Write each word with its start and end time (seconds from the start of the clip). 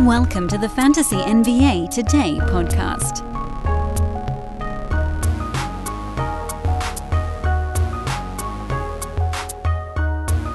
Welcome 0.00 0.48
to 0.48 0.58
the 0.58 0.68
Fantasy 0.68 1.14
NBA 1.14 1.88
Today 1.88 2.38
podcast. 2.40 3.20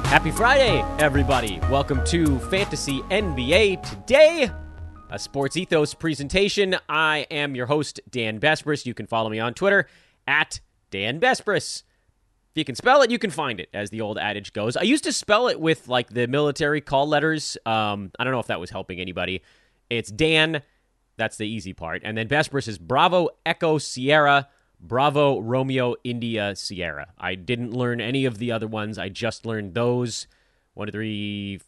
Happy 0.08 0.30
Friday, 0.32 0.84
everybody. 1.00 1.62
Welcome 1.72 2.04
to 2.08 2.38
Fantasy 2.50 3.00
NBA 3.04 3.82
Today, 3.90 4.52
a 5.10 5.18
Sports 5.18 5.56
Ethos 5.56 5.94
presentation. 5.94 6.76
I 6.90 7.26
am 7.32 7.56
your 7.56 7.68
host, 7.68 8.02
Dan 8.12 8.42
Besbris. 8.42 8.86
You 8.86 8.94
can 8.94 9.08
follow 9.08 9.30
me 9.30 9.40
on 9.40 9.54
Twitter 9.54 9.88
at 10.28 10.60
Dan 10.92 11.22
Besbris. 11.22 11.84
You 12.60 12.66
can 12.66 12.76
spell 12.76 13.02
it, 13.02 13.10
you 13.10 13.18
can 13.18 13.32
find 13.32 13.60
it, 13.60 13.70
as 13.74 13.90
the 13.90 14.02
old 14.02 14.18
adage 14.18 14.54
goes. 14.54 14.78
I 14.78 14.84
used 14.84 15.06
to 15.06 15.14
spell 15.14 15.48
it 15.48 15.60
with 15.60 15.88
like 15.88 16.10
the 16.10 16.28
military 16.28 16.82
call 16.82 17.08
letters. 17.08 17.58
Um, 17.66 18.12
I 18.20 18.24
don't 18.24 18.34
know 18.34 18.40
if 18.40 18.48
that 18.48 18.60
was 18.60 18.70
helping 18.70 19.00
anybody. 19.00 19.42
It's 19.90 20.12
Dan, 20.12 20.62
that's 21.18 21.38
the 21.38 21.48
easy 21.48 21.74
part. 21.74 22.02
And 22.06 22.18
then 22.18 22.28
Besbris 22.28 22.68
is 22.68 22.78
Bravo 22.78 23.30
Echo 23.46 23.78
Sierra 23.78 24.48
Bravo 24.80 25.40
Romeo 25.40 25.96
India 26.04 26.56
Sierra. 26.56 27.08
I 27.18 27.36
didn't 27.36 27.74
learn 27.74 28.00
any 28.00 28.26
of 28.26 28.38
the 28.38 28.52
other 28.52 28.68
ones. 28.68 28.98
I 28.98 29.10
just 29.10 29.46
learned 29.46 29.74
those 29.74 30.28
one, 30.74 30.88
two, 30.88 30.92
three, 30.92 31.60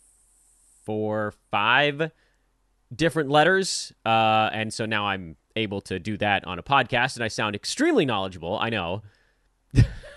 four, 0.85 1.34
five 1.52 2.12
different 2.96 3.30
letters. 3.30 3.91
Uh, 4.05 4.49
and 4.54 4.73
so 4.73 4.85
now 4.85 5.08
I'm 5.08 5.35
able 5.55 5.82
to 5.82 5.99
do 5.99 6.18
that 6.18 6.46
on 6.48 6.60
a 6.60 6.63
podcast, 6.63 7.16
and 7.16 7.23
I 7.23 7.27
sound 7.27 7.55
extremely 7.55 8.05
knowledgeable. 8.05 8.58
I 8.58 8.70
know. 8.70 9.02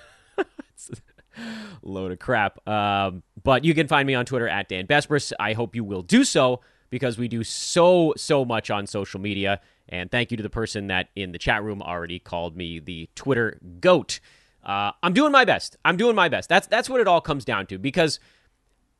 load 1.82 2.12
of 2.12 2.18
crap. 2.18 2.66
Um, 2.68 3.22
but 3.42 3.64
you 3.64 3.74
can 3.74 3.88
find 3.88 4.06
me 4.06 4.14
on 4.14 4.24
Twitter 4.24 4.48
at 4.48 4.68
Dan 4.68 4.86
Besbris. 4.86 5.32
I 5.38 5.52
hope 5.52 5.74
you 5.74 5.84
will 5.84 6.02
do 6.02 6.24
so 6.24 6.60
because 6.90 7.18
we 7.18 7.28
do 7.28 7.42
so, 7.42 8.14
so 8.16 8.44
much 8.44 8.70
on 8.70 8.86
social 8.86 9.20
media. 9.20 9.60
And 9.88 10.10
thank 10.10 10.30
you 10.30 10.36
to 10.36 10.42
the 10.42 10.50
person 10.50 10.86
that 10.88 11.08
in 11.14 11.32
the 11.32 11.38
chat 11.38 11.62
room 11.62 11.82
already 11.82 12.18
called 12.18 12.56
me 12.56 12.78
the 12.78 13.08
Twitter 13.14 13.58
goat. 13.80 14.20
Uh, 14.64 14.92
I'm 15.02 15.12
doing 15.12 15.32
my 15.32 15.44
best. 15.44 15.76
I'm 15.84 15.96
doing 15.96 16.16
my 16.16 16.28
best. 16.28 16.48
That's 16.48 16.66
that's 16.66 16.88
what 16.88 17.00
it 17.00 17.08
all 17.08 17.20
comes 17.20 17.44
down 17.44 17.66
to. 17.66 17.78
Because, 17.78 18.18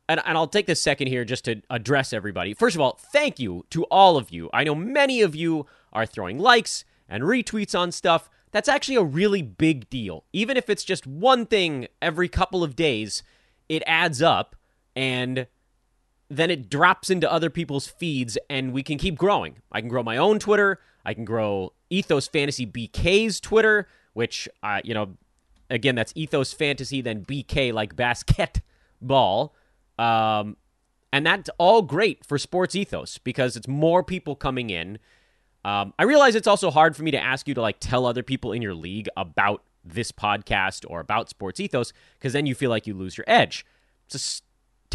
and, 0.07 0.21
and 0.25 0.37
I'll 0.37 0.47
take 0.47 0.67
this 0.67 0.81
second 0.81 1.07
here 1.07 1.25
just 1.25 1.45
to 1.45 1.61
address 1.69 2.13
everybody. 2.13 2.53
First 2.53 2.75
of 2.75 2.81
all, 2.81 2.99
thank 3.11 3.39
you 3.39 3.65
to 3.71 3.83
all 3.85 4.17
of 4.17 4.29
you. 4.29 4.49
I 4.53 4.63
know 4.63 4.75
many 4.75 5.21
of 5.21 5.35
you 5.35 5.65
are 5.91 6.05
throwing 6.05 6.37
likes 6.37 6.85
and 7.09 7.23
retweets 7.23 7.77
on 7.77 7.91
stuff. 7.91 8.29
That's 8.55 8.69
actually 8.69 8.95
a 8.95 9.03
really 9.03 9.41
big 9.41 9.89
deal. 9.89 10.23
Even 10.31 10.55
if 10.55 10.69
it's 10.69 10.85
just 10.85 11.05
one 11.05 11.45
thing 11.45 11.89
every 12.01 12.29
couple 12.29 12.63
of 12.63 12.73
days, 12.73 13.21
it 13.67 13.83
adds 13.85 14.21
up. 14.21 14.55
And 14.95 15.47
then 16.29 16.49
it 16.49 16.69
drops 16.69 17.09
into 17.09 17.29
other 17.29 17.49
people's 17.49 17.89
feeds 17.89 18.37
and 18.49 18.71
we 18.71 18.81
can 18.81 18.97
keep 18.97 19.17
growing. 19.17 19.57
I 19.73 19.81
can 19.81 19.89
grow 19.89 20.03
my 20.03 20.15
own 20.15 20.39
Twitter. 20.39 20.79
I 21.03 21.13
can 21.13 21.25
grow 21.25 21.73
Ethos 21.89 22.29
Fantasy 22.29 22.65
BK's 22.65 23.41
Twitter, 23.41 23.89
which, 24.13 24.47
uh, 24.63 24.79
you 24.85 24.93
know, 24.93 25.17
again, 25.69 25.95
that's 25.95 26.13
Ethos 26.15 26.53
Fantasy, 26.53 27.01
then 27.01 27.25
BK 27.25 27.73
like 27.73 27.97
basketball. 27.97 29.53
Um, 29.97 30.57
and 31.13 31.25
that's 31.25 31.49
all 31.57 31.81
great 31.81 32.25
for 32.25 32.37
Sports 32.37 32.75
Ethos 32.75 33.17
because 33.17 33.55
it's 33.55 33.69
more 33.69 34.03
people 34.03 34.35
coming 34.35 34.69
in. 34.69 34.99
Um, 35.65 35.95
I 35.97 36.03
realize 36.03 36.35
it's 36.35 36.47
also 36.47 36.69
hard 36.69 36.95
for 36.95 37.01
me 37.01 37.09
to 37.09 37.19
ask 37.19 37.47
you 37.47 37.55
to 37.55 37.61
like 37.61 37.77
tell 37.79 38.05
other 38.05 38.21
people 38.21 38.51
in 38.51 38.61
your 38.61 38.75
league 38.75 39.09
about 39.17 39.63
this 39.83 40.11
podcast 40.11 40.85
or 40.87 40.99
about 40.99 41.27
Sports 41.27 41.59
Ethos 41.59 41.91
because 42.13 42.33
then 42.33 42.45
you 42.45 42.53
feel 42.53 42.69
like 42.69 42.85
you 42.85 42.93
lose 42.93 43.17
your 43.17 43.25
edge. 43.27 43.65
It's 44.05 44.41
a 44.41 44.41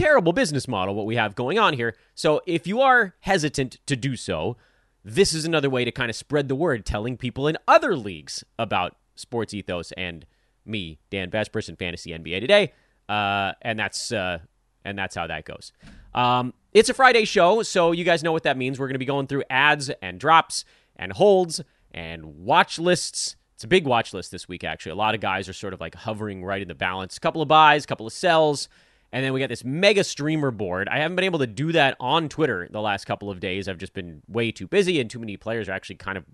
terrible 0.01 0.33
business 0.33 0.69
model 0.69 0.95
what 0.95 1.07
we 1.07 1.17
have 1.17 1.35
going 1.35 1.59
on 1.59 1.75
here. 1.75 1.97
So 2.15 2.41
if 2.47 2.69
you 2.69 2.81
are 2.81 3.17
hesitant 3.19 3.79
to 3.87 3.97
do 3.97 4.15
so, 4.15 4.57
this 5.05 5.35
is 5.35 5.45
another 5.45 5.69
way 5.69 5.85
to 5.85 5.91
kind 5.91 6.09
of 6.09 6.15
spread 6.15 6.47
the 6.47 6.55
word, 6.55 6.87
telling 6.87 7.17
people 7.17 7.49
in 7.49 7.59
other 7.67 7.97
leagues 7.97 8.45
about 8.57 8.97
Sports 9.17 9.53
Ethos 9.53 9.91
and 9.97 10.25
me, 10.65 11.01
Dan 11.11 11.31
Besbris, 11.31 11.69
and 11.69 11.77
Fantasy 11.77 12.13
NBA 12.13 12.39
today. 12.39 12.73
Uh, 13.09 13.55
and 13.63 13.77
that's 13.77 14.13
uh, 14.13 14.39
and 14.85 14.97
that's 14.97 15.17
how 15.17 15.27
that 15.27 15.45
goes. 15.45 15.73
Um, 16.15 16.55
it's 16.73 16.89
a 16.89 16.95
Friday 16.95 17.25
show, 17.25 17.63
so 17.63 17.93
you 17.93 18.05
guys 18.05 18.23
know 18.23 18.33
what 18.33 18.45
that 18.45 18.57
means. 18.57 18.79
We're 18.79 18.87
going 18.87 18.95
to 18.95 19.01
be 19.01 19.05
going 19.05 19.27
through 19.27 19.45
ads 19.51 19.91
and 20.03 20.21
drops 20.21 20.65
and 20.97 21.13
holds 21.13 21.61
and 21.91 22.45
watch 22.45 22.79
lists. 22.79 23.37
It's 23.55 23.65
a 23.65 23.69
big 23.69 23.87
watch 23.87 24.15
list 24.15 24.31
this 24.31 24.49
week, 24.49 24.65
actually. 24.65 24.93
A 24.93 24.97
lot 24.97 25.15
of 25.15 25.21
guys 25.21 25.49
are 25.49 25.53
sort 25.53 25.75
of 25.75 25.81
like 25.81 25.95
hovering 25.95 26.45
right 26.45 26.63
in 26.63 26.69
the 26.69 26.75
balance. 26.75 27.17
A 27.17 27.21
couple 27.21 27.43
of 27.43 27.49
buys, 27.49 27.85
a 27.85 27.87
couple 27.87 28.07
of 28.07 28.13
sells. 28.13 28.69
And 29.13 29.25
then 29.25 29.33
we 29.33 29.41
got 29.41 29.49
this 29.49 29.65
mega 29.65 30.05
streamer 30.05 30.53
board. 30.53 30.89
I 30.89 30.99
haven't 30.99 31.17
been 31.17 31.25
able 31.25 31.41
to 31.41 31.47
do 31.47 31.73
that 31.73 31.97
on 31.99 32.29
Twitter 32.29 32.69
the 32.71 32.81
last 32.81 33.07
couple 33.07 33.29
of 33.29 33.41
days. 33.41 33.69
I've 33.69 33.79
just 33.79 33.93
been 33.93 34.23
way 34.29 34.53
too 34.53 34.69
busy, 34.69 35.01
and 35.01 35.11
too 35.11 35.19
many 35.19 35.37
players 35.37 35.69
are 35.69 35.73
actually 35.73 35.97
kind 35.97 36.17
of 36.17 36.25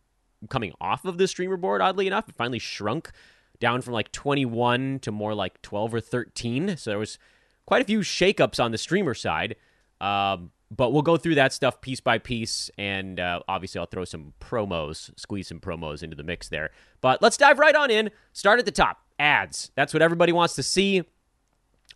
coming 0.51 0.75
off 0.81 1.07
of 1.07 1.17
the 1.17 1.27
streamer 1.27 1.57
board, 1.57 1.81
oddly 1.81 2.07
enough. 2.07 2.29
It 2.29 2.37
finally 2.37 2.59
shrunk 2.59 3.11
down 3.59 3.81
from 3.81 3.95
like 3.95 4.13
21 4.13 4.99
to 5.01 5.11
more 5.11 5.35
like 5.35 5.63
12 5.63 5.95
or 5.95 6.01
13. 6.01 6.77
So 6.77 6.91
there 6.91 6.99
was 6.99 7.19
quite 7.65 7.81
a 7.81 7.87
few 7.87 8.01
shakeups 8.01 8.63
on 8.63 8.73
the 8.73 8.79
streamer 8.79 9.15
side. 9.15 9.57
Um, 10.01 10.51
but 10.75 10.93
we'll 10.93 11.03
go 11.03 11.17
through 11.17 11.37
that 11.37 11.53
stuff 11.53 11.81
piece 11.81 12.01
by 12.01 12.19
piece, 12.19 12.71
and 12.77 13.21
uh, 13.21 13.41
obviously 13.49 13.79
I'll 13.79 13.87
throw 13.87 14.05
some 14.05 14.33
promos, 14.41 15.17
squeeze 15.19 15.49
some 15.49 15.61
promos 15.61 16.03
into 16.03 16.17
the 16.17 16.25
mix 16.25 16.49
there. 16.49 16.71
But 17.01 17.23
let's 17.23 17.37
dive 17.37 17.59
right 17.59 17.75
on 17.75 17.91
in. 17.91 18.11
Start 18.33 18.59
at 18.59 18.65
the 18.65 18.73
top. 18.73 18.99
Ads. 19.19 19.71
That's 19.77 19.95
what 19.95 20.03
everybody 20.03 20.33
wants 20.33 20.55
to 20.57 20.63
see. 20.63 21.05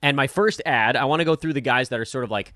And 0.02 0.16
my 0.16 0.26
first 0.26 0.62
ad, 0.64 0.96
I 0.96 1.04
want 1.04 1.20
to 1.20 1.24
go 1.24 1.34
through 1.34 1.52
the 1.52 1.60
guys 1.60 1.88
that 1.90 2.00
are 2.00 2.04
sort 2.04 2.24
of 2.24 2.30
like 2.30 2.54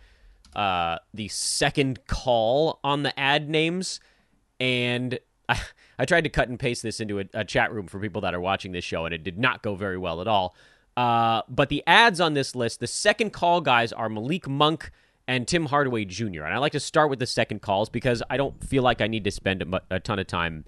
uh, 0.54 0.98
the 1.12 1.28
second 1.28 2.06
call 2.06 2.78
on 2.84 3.02
the 3.02 3.18
ad 3.18 3.50
names. 3.50 4.00
And 4.60 5.18
I, 5.48 5.60
I 5.98 6.04
tried 6.04 6.24
to 6.24 6.30
cut 6.30 6.48
and 6.48 6.58
paste 6.58 6.82
this 6.82 7.00
into 7.00 7.20
a, 7.20 7.24
a, 7.34 7.44
chat 7.44 7.72
room 7.72 7.86
for 7.86 8.00
people 8.00 8.22
that 8.22 8.34
are 8.34 8.40
watching 8.40 8.72
this 8.72 8.84
show, 8.84 9.04
and 9.04 9.14
it 9.14 9.22
did 9.22 9.38
not 9.38 9.62
go 9.62 9.74
very 9.74 9.98
well 9.98 10.20
at 10.20 10.26
all. 10.26 10.56
Uh, 10.96 11.42
but 11.48 11.68
the 11.68 11.82
ads 11.86 12.20
on 12.20 12.34
this 12.34 12.54
list, 12.54 12.80
the 12.80 12.86
second 12.86 13.32
call 13.32 13.60
guys 13.60 13.92
are 13.92 14.08
Malik 14.08 14.48
Monk 14.48 14.90
and 15.26 15.48
Tim 15.48 15.66
Hardaway 15.66 16.04
Jr. 16.04 16.44
And 16.44 16.54
I 16.54 16.58
like 16.58 16.72
to 16.72 16.80
start 16.80 17.10
with 17.10 17.18
the 17.18 17.26
second 17.26 17.62
calls 17.62 17.88
because 17.88 18.22
I 18.28 18.36
don't 18.36 18.62
feel 18.64 18.82
like 18.82 19.00
I 19.00 19.06
need 19.06 19.24
to 19.24 19.30
spend 19.30 19.62
a, 19.62 19.80
a 19.90 20.00
ton 20.00 20.18
of 20.18 20.26
time 20.26 20.64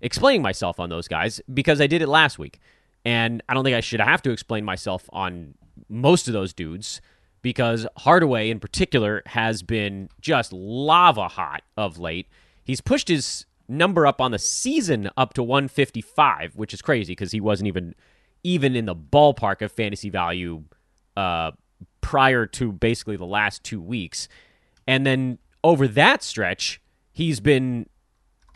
explaining 0.00 0.42
myself 0.42 0.80
on 0.80 0.88
those 0.88 1.08
guys 1.08 1.40
because 1.52 1.80
I 1.80 1.86
did 1.86 2.02
it 2.02 2.08
last 2.08 2.38
week. 2.38 2.60
And 3.04 3.42
I 3.48 3.54
don't 3.54 3.64
think 3.64 3.76
I 3.76 3.80
should 3.80 4.00
have 4.00 4.22
to 4.22 4.30
explain 4.30 4.64
myself 4.64 5.08
on 5.12 5.54
most 5.88 6.26
of 6.26 6.34
those 6.34 6.52
dudes 6.52 7.00
because 7.42 7.86
Hardaway 7.98 8.50
in 8.50 8.60
particular 8.60 9.22
has 9.26 9.62
been 9.62 10.08
just 10.20 10.52
lava 10.52 11.28
hot 11.28 11.62
of 11.76 11.98
late. 11.98 12.26
He's 12.64 12.80
pushed 12.80 13.08
his 13.08 13.46
number 13.68 14.06
up 14.06 14.20
on 14.20 14.30
the 14.30 14.38
season 14.38 15.10
up 15.16 15.34
to 15.34 15.42
155, 15.42 16.56
which 16.56 16.74
is 16.74 16.82
crazy 16.82 17.12
because 17.12 17.32
he 17.32 17.40
wasn't 17.40 17.68
even 17.68 17.94
even 18.44 18.76
in 18.76 18.86
the 18.86 18.94
ballpark 18.94 19.62
of 19.62 19.72
fantasy 19.72 20.10
value 20.10 20.62
uh, 21.16 21.50
prior 22.00 22.46
to 22.46 22.72
basically 22.72 23.16
the 23.16 23.26
last 23.26 23.64
two 23.64 23.80
weeks. 23.80 24.28
And 24.86 25.06
then 25.06 25.38
over 25.62 25.86
that 25.88 26.22
stretch, 26.22 26.80
he's 27.12 27.40
been 27.40 27.88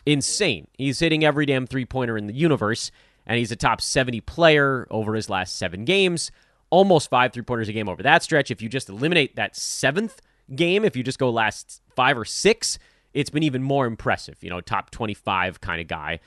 insane. 0.05 0.67
He's 0.77 0.99
hitting 0.99 1.23
every 1.23 1.45
damn 1.45 1.67
three 1.67 1.85
pointer 1.85 2.17
in 2.17 2.27
the 2.27 2.33
universe, 2.33 2.91
and 3.25 3.37
he's 3.37 3.51
a 3.51 3.55
top 3.55 3.81
70 3.81 4.21
player 4.21 4.87
over 4.89 5.13
his 5.13 5.29
last 5.29 5.57
seven 5.57 5.85
games 5.85 6.31
almost 6.73 7.07
five 7.07 7.31
three 7.31 7.43
pointers 7.43 7.69
a 7.69 7.71
game 7.71 7.87
over 7.87 8.01
that 8.01 8.23
stretch. 8.23 8.49
If 8.49 8.59
you 8.59 8.67
just 8.67 8.89
eliminate 8.89 9.35
that 9.35 9.55
seventh 9.55 10.19
game, 10.55 10.83
if 10.83 10.95
you 10.95 11.03
just 11.03 11.19
go 11.19 11.29
last 11.29 11.83
five 11.95 12.17
or 12.17 12.25
six, 12.25 12.79
it's 13.13 13.29
been 13.29 13.43
even 13.43 13.61
more 13.61 13.85
impressive. 13.85 14.37
You 14.41 14.49
know, 14.49 14.59
top 14.59 14.89
25 14.89 15.61
kind 15.61 15.79
of 15.79 15.87
guy. 15.87 16.19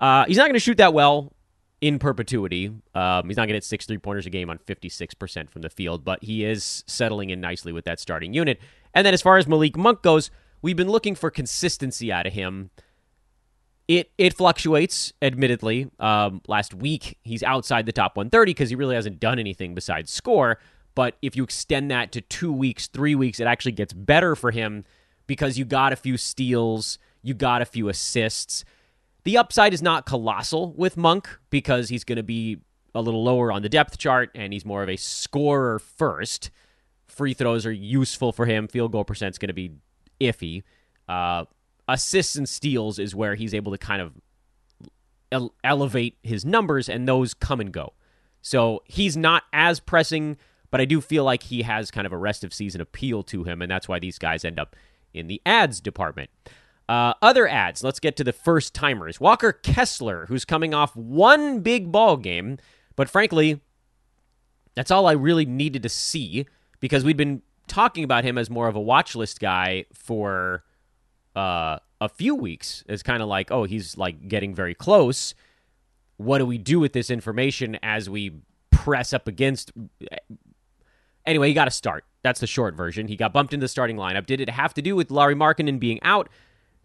Uh, 0.00 0.24
he's 0.26 0.36
not 0.36 0.46
going 0.46 0.54
to 0.54 0.60
shoot 0.60 0.78
that 0.78 0.92
well 0.92 1.32
in 1.84 1.98
perpetuity. 1.98 2.70
Um, 2.94 3.28
he's 3.28 3.36
not 3.36 3.42
going 3.42 3.48
to 3.48 3.54
hit 3.56 3.64
six 3.64 3.84
three 3.84 3.98
pointers 3.98 4.24
a 4.24 4.30
game 4.30 4.48
on 4.48 4.58
56% 4.58 5.50
from 5.50 5.60
the 5.62 5.68
field, 5.68 6.02
but 6.04 6.24
he 6.24 6.44
is 6.44 6.82
settling 6.86 7.28
in 7.28 7.40
nicely 7.40 7.72
with 7.72 7.84
that 7.84 8.00
starting 8.00 8.32
unit. 8.32 8.58
And 8.94 9.06
then 9.06 9.12
as 9.12 9.20
far 9.20 9.36
as 9.36 9.46
Malik 9.46 9.76
Monk 9.76 10.00
goes, 10.00 10.30
we've 10.62 10.76
been 10.76 10.88
looking 10.88 11.14
for 11.14 11.30
consistency 11.30 12.10
out 12.10 12.26
of 12.26 12.32
him 12.32 12.70
it 13.86 14.10
it 14.16 14.34
fluctuates, 14.34 15.12
admittedly. 15.20 15.90
Um, 16.00 16.40
last 16.48 16.72
week 16.72 17.18
he's 17.22 17.42
outside 17.42 17.86
the 17.86 17.92
top 17.92 18.16
130 18.16 18.50
because 18.50 18.70
he 18.70 18.76
really 18.76 18.94
hasn't 18.94 19.20
done 19.20 19.38
anything 19.38 19.74
besides 19.74 20.10
score. 20.10 20.58
But 20.94 21.16
if 21.20 21.36
you 21.36 21.44
extend 21.44 21.90
that 21.90 22.12
to 22.12 22.20
two 22.22 22.52
weeks, 22.52 22.86
three 22.86 23.14
weeks, 23.14 23.40
it 23.40 23.46
actually 23.46 23.72
gets 23.72 23.92
better 23.92 24.34
for 24.34 24.52
him 24.52 24.84
because 25.26 25.58
you 25.58 25.64
got 25.64 25.92
a 25.92 25.96
few 25.96 26.16
steals, 26.16 26.98
you 27.22 27.34
got 27.34 27.60
a 27.62 27.66
few 27.66 27.88
assists. 27.88 28.64
The 29.24 29.38
upside 29.38 29.72
is 29.72 29.82
not 29.82 30.06
colossal 30.06 30.72
with 30.74 30.96
Monk 30.96 31.28
because 31.50 31.88
he's 31.88 32.04
going 32.04 32.16
to 32.16 32.22
be 32.22 32.58
a 32.94 33.00
little 33.00 33.24
lower 33.24 33.50
on 33.50 33.62
the 33.62 33.68
depth 33.68 33.98
chart 33.98 34.30
and 34.34 34.52
he's 34.52 34.64
more 34.64 34.82
of 34.82 34.88
a 34.88 34.96
scorer 34.96 35.78
first. 35.78 36.50
Free 37.06 37.34
throws 37.34 37.66
are 37.66 37.72
useful 37.72 38.32
for 38.32 38.46
him. 38.46 38.68
Field 38.68 38.92
goal 38.92 39.04
percent 39.04 39.34
is 39.34 39.38
going 39.38 39.48
to 39.48 39.54
be 39.54 39.72
iffy. 40.20 40.62
Uh, 41.08 41.44
assists 41.88 42.36
and 42.36 42.48
steals 42.48 42.98
is 42.98 43.14
where 43.14 43.34
he's 43.34 43.54
able 43.54 43.72
to 43.72 43.78
kind 43.78 44.02
of 44.02 44.12
ele- 45.32 45.54
elevate 45.62 46.16
his 46.22 46.44
numbers, 46.44 46.88
and 46.88 47.06
those 47.06 47.34
come 47.34 47.60
and 47.60 47.72
go. 47.72 47.92
So 48.42 48.82
he's 48.86 49.16
not 49.16 49.44
as 49.52 49.80
pressing, 49.80 50.36
but 50.70 50.80
I 50.80 50.84
do 50.84 51.00
feel 51.00 51.24
like 51.24 51.44
he 51.44 51.62
has 51.62 51.90
kind 51.90 52.06
of 52.06 52.12
a 52.12 52.18
rest 52.18 52.44
of 52.44 52.54
season 52.54 52.80
appeal 52.80 53.22
to 53.24 53.44
him, 53.44 53.62
and 53.62 53.70
that's 53.70 53.88
why 53.88 53.98
these 53.98 54.18
guys 54.18 54.44
end 54.44 54.58
up 54.58 54.76
in 55.12 55.26
the 55.26 55.40
ads 55.46 55.80
department. 55.80 56.30
Uh, 56.88 57.14
other 57.22 57.48
ads. 57.48 57.82
Let's 57.82 57.98
get 57.98 58.16
to 58.16 58.24
the 58.24 58.32
first 58.32 58.74
timers. 58.74 59.18
Walker 59.18 59.52
Kessler, 59.52 60.26
who's 60.26 60.44
coming 60.44 60.74
off 60.74 60.94
one 60.94 61.60
big 61.60 61.90
ball 61.90 62.16
game, 62.18 62.58
but 62.94 63.08
frankly, 63.08 63.60
that's 64.74 64.90
all 64.90 65.06
I 65.06 65.12
really 65.12 65.46
needed 65.46 65.82
to 65.84 65.88
see 65.88 66.46
because 66.80 67.04
we'd 67.04 67.16
been 67.16 67.42
talking 67.66 68.04
about 68.04 68.24
him 68.24 68.36
as 68.36 68.50
more 68.50 68.68
of 68.68 68.76
a 68.76 68.80
watch 68.80 69.16
list 69.16 69.40
guy 69.40 69.86
for 69.94 70.64
uh, 71.34 71.78
a 72.00 72.08
few 72.08 72.34
weeks. 72.34 72.84
It's 72.86 73.02
kind 73.02 73.22
of 73.22 73.28
like, 73.28 73.50
oh, 73.50 73.64
he's 73.64 73.96
like 73.96 74.28
getting 74.28 74.54
very 74.54 74.74
close. 74.74 75.34
What 76.18 76.38
do 76.38 76.46
we 76.46 76.58
do 76.58 76.78
with 76.78 76.92
this 76.92 77.10
information 77.10 77.78
as 77.82 78.10
we 78.10 78.32
press 78.70 79.12
up 79.12 79.26
against? 79.26 79.72
Anyway, 81.24 81.48
he 81.48 81.54
got 81.54 81.64
to 81.64 81.70
start. 81.70 82.04
That's 82.22 82.40
the 82.40 82.46
short 82.46 82.74
version. 82.76 83.08
He 83.08 83.16
got 83.16 83.32
bumped 83.32 83.54
into 83.54 83.64
the 83.64 83.68
starting 83.68 83.96
lineup. 83.96 84.26
Did 84.26 84.40
it 84.40 84.50
have 84.50 84.74
to 84.74 84.82
do 84.82 84.94
with 84.94 85.10
Lauri 85.10 85.34
Markkanen 85.34 85.80
being 85.80 86.02
out? 86.02 86.28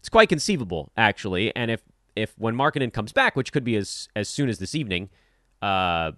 It's 0.00 0.08
quite 0.08 0.28
conceivable, 0.28 0.90
actually. 0.96 1.54
And 1.54 1.70
if 1.70 1.82
if 2.16 2.34
when 2.38 2.56
Markkanen 2.56 2.92
comes 2.92 3.12
back, 3.12 3.36
which 3.36 3.52
could 3.52 3.64
be 3.64 3.76
as 3.76 4.08
as 4.16 4.28
soon 4.28 4.48
as 4.48 4.58
this 4.58 4.74
evening, 4.74 5.10
uh, 5.62 6.12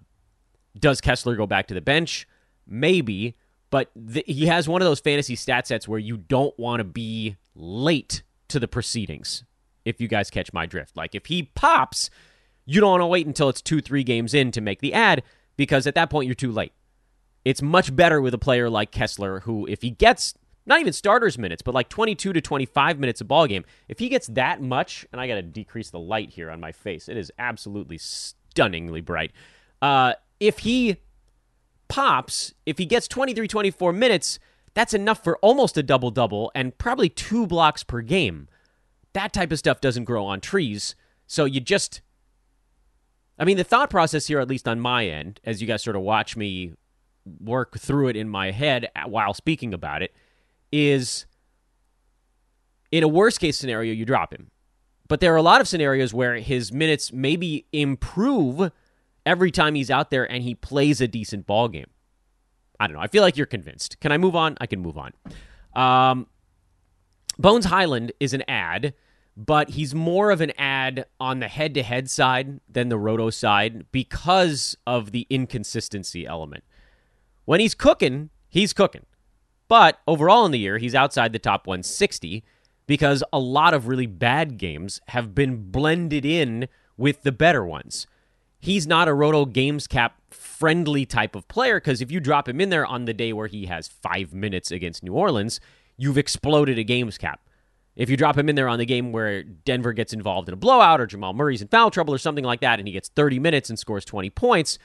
does 0.78 1.00
Kessler 1.00 1.36
go 1.36 1.46
back 1.46 1.66
to 1.68 1.74
the 1.74 1.80
bench? 1.80 2.26
Maybe, 2.66 3.36
but 3.70 3.90
th- 4.12 4.24
he 4.26 4.46
has 4.46 4.68
one 4.68 4.80
of 4.80 4.86
those 4.86 5.00
fantasy 5.00 5.34
stat 5.34 5.66
sets 5.66 5.88
where 5.88 5.98
you 5.98 6.16
don't 6.16 6.56
want 6.58 6.80
to 6.80 6.84
be 6.84 7.36
late 7.54 8.22
to 8.48 8.58
the 8.58 8.68
proceedings. 8.68 9.44
If 9.84 10.00
you 10.00 10.06
guys 10.06 10.30
catch 10.30 10.52
my 10.52 10.64
drift, 10.64 10.96
like 10.96 11.14
if 11.14 11.26
he 11.26 11.42
pops, 11.42 12.08
you 12.64 12.80
don't 12.80 12.90
want 12.90 13.00
to 13.00 13.06
wait 13.06 13.26
until 13.26 13.48
it's 13.48 13.60
two, 13.60 13.80
three 13.80 14.04
games 14.04 14.32
in 14.32 14.52
to 14.52 14.60
make 14.60 14.80
the 14.80 14.94
ad 14.94 15.24
because 15.56 15.86
at 15.88 15.96
that 15.96 16.08
point 16.08 16.26
you're 16.26 16.34
too 16.36 16.52
late. 16.52 16.72
It's 17.44 17.60
much 17.60 17.94
better 17.94 18.20
with 18.20 18.32
a 18.32 18.38
player 18.38 18.70
like 18.70 18.92
Kessler, 18.92 19.40
who, 19.40 19.66
if 19.66 19.82
he 19.82 19.90
gets 19.90 20.34
not 20.66 20.80
even 20.80 20.92
starters 20.92 21.38
minutes, 21.38 21.62
but 21.62 21.74
like 21.74 21.88
22 21.88 22.32
to 22.32 22.40
25 22.40 22.98
minutes 22.98 23.20
a 23.20 23.24
ball 23.24 23.46
game. 23.46 23.64
If 23.88 23.98
he 23.98 24.08
gets 24.08 24.28
that 24.28 24.62
much, 24.62 25.06
and 25.12 25.20
I 25.20 25.26
got 25.26 25.34
to 25.34 25.42
decrease 25.42 25.90
the 25.90 25.98
light 25.98 26.30
here 26.30 26.50
on 26.50 26.60
my 26.60 26.72
face, 26.72 27.08
it 27.08 27.16
is 27.16 27.32
absolutely 27.38 27.98
stunningly 27.98 29.00
bright. 29.00 29.32
Uh, 29.80 30.14
if 30.38 30.60
he 30.60 30.98
pops, 31.88 32.54
if 32.64 32.78
he 32.78 32.86
gets 32.86 33.08
23, 33.08 33.48
24 33.48 33.92
minutes, 33.92 34.38
that's 34.74 34.94
enough 34.94 35.22
for 35.22 35.36
almost 35.38 35.76
a 35.76 35.82
double 35.82 36.10
double 36.10 36.50
and 36.54 36.76
probably 36.78 37.08
two 37.08 37.46
blocks 37.46 37.82
per 37.82 38.00
game. 38.00 38.48
That 39.12 39.32
type 39.32 39.52
of 39.52 39.58
stuff 39.58 39.80
doesn't 39.80 40.04
grow 40.04 40.24
on 40.24 40.40
trees. 40.40 40.94
So 41.26 41.44
you 41.44 41.60
just. 41.60 42.00
I 43.38 43.44
mean, 43.44 43.56
the 43.56 43.64
thought 43.64 43.90
process 43.90 44.26
here, 44.26 44.38
at 44.40 44.48
least 44.48 44.68
on 44.68 44.78
my 44.78 45.06
end, 45.06 45.40
as 45.44 45.60
you 45.60 45.66
guys 45.66 45.82
sort 45.82 45.96
of 45.96 46.02
watch 46.02 46.36
me 46.36 46.74
work 47.40 47.78
through 47.78 48.08
it 48.08 48.16
in 48.16 48.28
my 48.28 48.50
head 48.50 48.88
while 49.06 49.34
speaking 49.34 49.74
about 49.74 50.02
it, 50.02 50.14
is 50.72 51.26
in 52.90 53.02
a 53.02 53.08
worst 53.08 53.40
case 53.40 53.56
scenario, 53.56 53.92
you 53.92 54.04
drop 54.04 54.32
him. 54.32 54.50
But 55.08 55.20
there 55.20 55.32
are 55.32 55.36
a 55.36 55.42
lot 55.42 55.60
of 55.60 55.68
scenarios 55.68 56.14
where 56.14 56.36
his 56.36 56.72
minutes 56.72 57.12
maybe 57.12 57.66
improve 57.72 58.70
every 59.26 59.50
time 59.50 59.74
he's 59.74 59.90
out 59.90 60.10
there 60.10 60.30
and 60.30 60.42
he 60.42 60.54
plays 60.54 61.00
a 61.00 61.08
decent 61.08 61.46
ball 61.46 61.68
game. 61.68 61.90
I 62.80 62.86
don't 62.86 62.96
know. 62.96 63.02
I 63.02 63.06
feel 63.06 63.22
like 63.22 63.36
you're 63.36 63.46
convinced. 63.46 64.00
Can 64.00 64.10
I 64.10 64.18
move 64.18 64.34
on? 64.34 64.56
I 64.60 64.66
can 64.66 64.80
move 64.80 64.96
on. 64.98 65.12
Um, 65.74 66.26
Bones 67.38 67.66
Hyland 67.66 68.12
is 68.20 68.34
an 68.34 68.42
ad, 68.48 68.94
but 69.36 69.70
he's 69.70 69.94
more 69.94 70.30
of 70.30 70.40
an 70.40 70.52
ad 70.58 71.06
on 71.20 71.40
the 71.40 71.48
head 71.48 71.74
to 71.74 71.82
head 71.82 72.10
side 72.10 72.60
than 72.68 72.88
the 72.88 72.98
roto 72.98 73.30
side 73.30 73.86
because 73.92 74.76
of 74.86 75.12
the 75.12 75.26
inconsistency 75.30 76.26
element. 76.26 76.64
When 77.44 77.60
he's 77.60 77.74
cooking, 77.74 78.30
he's 78.48 78.72
cooking. 78.72 79.06
But 79.72 80.00
overall 80.06 80.44
in 80.44 80.52
the 80.52 80.58
year, 80.58 80.76
he's 80.76 80.94
outside 80.94 81.32
the 81.32 81.38
top 81.38 81.66
160 81.66 82.44
because 82.86 83.24
a 83.32 83.38
lot 83.38 83.72
of 83.72 83.88
really 83.88 84.04
bad 84.04 84.58
games 84.58 85.00
have 85.08 85.34
been 85.34 85.70
blended 85.70 86.26
in 86.26 86.68
with 86.98 87.22
the 87.22 87.32
better 87.32 87.64
ones. 87.64 88.06
He's 88.60 88.86
not 88.86 89.08
a 89.08 89.14
roto 89.14 89.46
games 89.46 89.86
cap 89.86 90.20
friendly 90.28 91.06
type 91.06 91.34
of 91.34 91.48
player 91.48 91.80
because 91.80 92.02
if 92.02 92.12
you 92.12 92.20
drop 92.20 92.50
him 92.50 92.60
in 92.60 92.68
there 92.68 92.84
on 92.84 93.06
the 93.06 93.14
day 93.14 93.32
where 93.32 93.46
he 93.46 93.64
has 93.64 93.88
five 93.88 94.34
minutes 94.34 94.70
against 94.70 95.02
New 95.02 95.14
Orleans, 95.14 95.58
you've 95.96 96.18
exploded 96.18 96.78
a 96.78 96.84
games 96.84 97.16
cap. 97.16 97.40
If 97.96 98.10
you 98.10 98.18
drop 98.18 98.36
him 98.36 98.50
in 98.50 98.56
there 98.56 98.68
on 98.68 98.78
the 98.78 98.84
game 98.84 99.10
where 99.10 99.42
Denver 99.42 99.94
gets 99.94 100.12
involved 100.12 100.48
in 100.48 100.52
a 100.52 100.58
blowout 100.58 101.00
or 101.00 101.06
Jamal 101.06 101.32
Murray's 101.32 101.62
in 101.62 101.68
foul 101.68 101.90
trouble 101.90 102.12
or 102.12 102.18
something 102.18 102.44
like 102.44 102.60
that 102.60 102.78
and 102.78 102.86
he 102.86 102.92
gets 102.92 103.08
30 103.08 103.38
minutes 103.38 103.70
and 103.70 103.78
scores 103.78 104.04
20 104.04 104.28
points, 104.28 104.78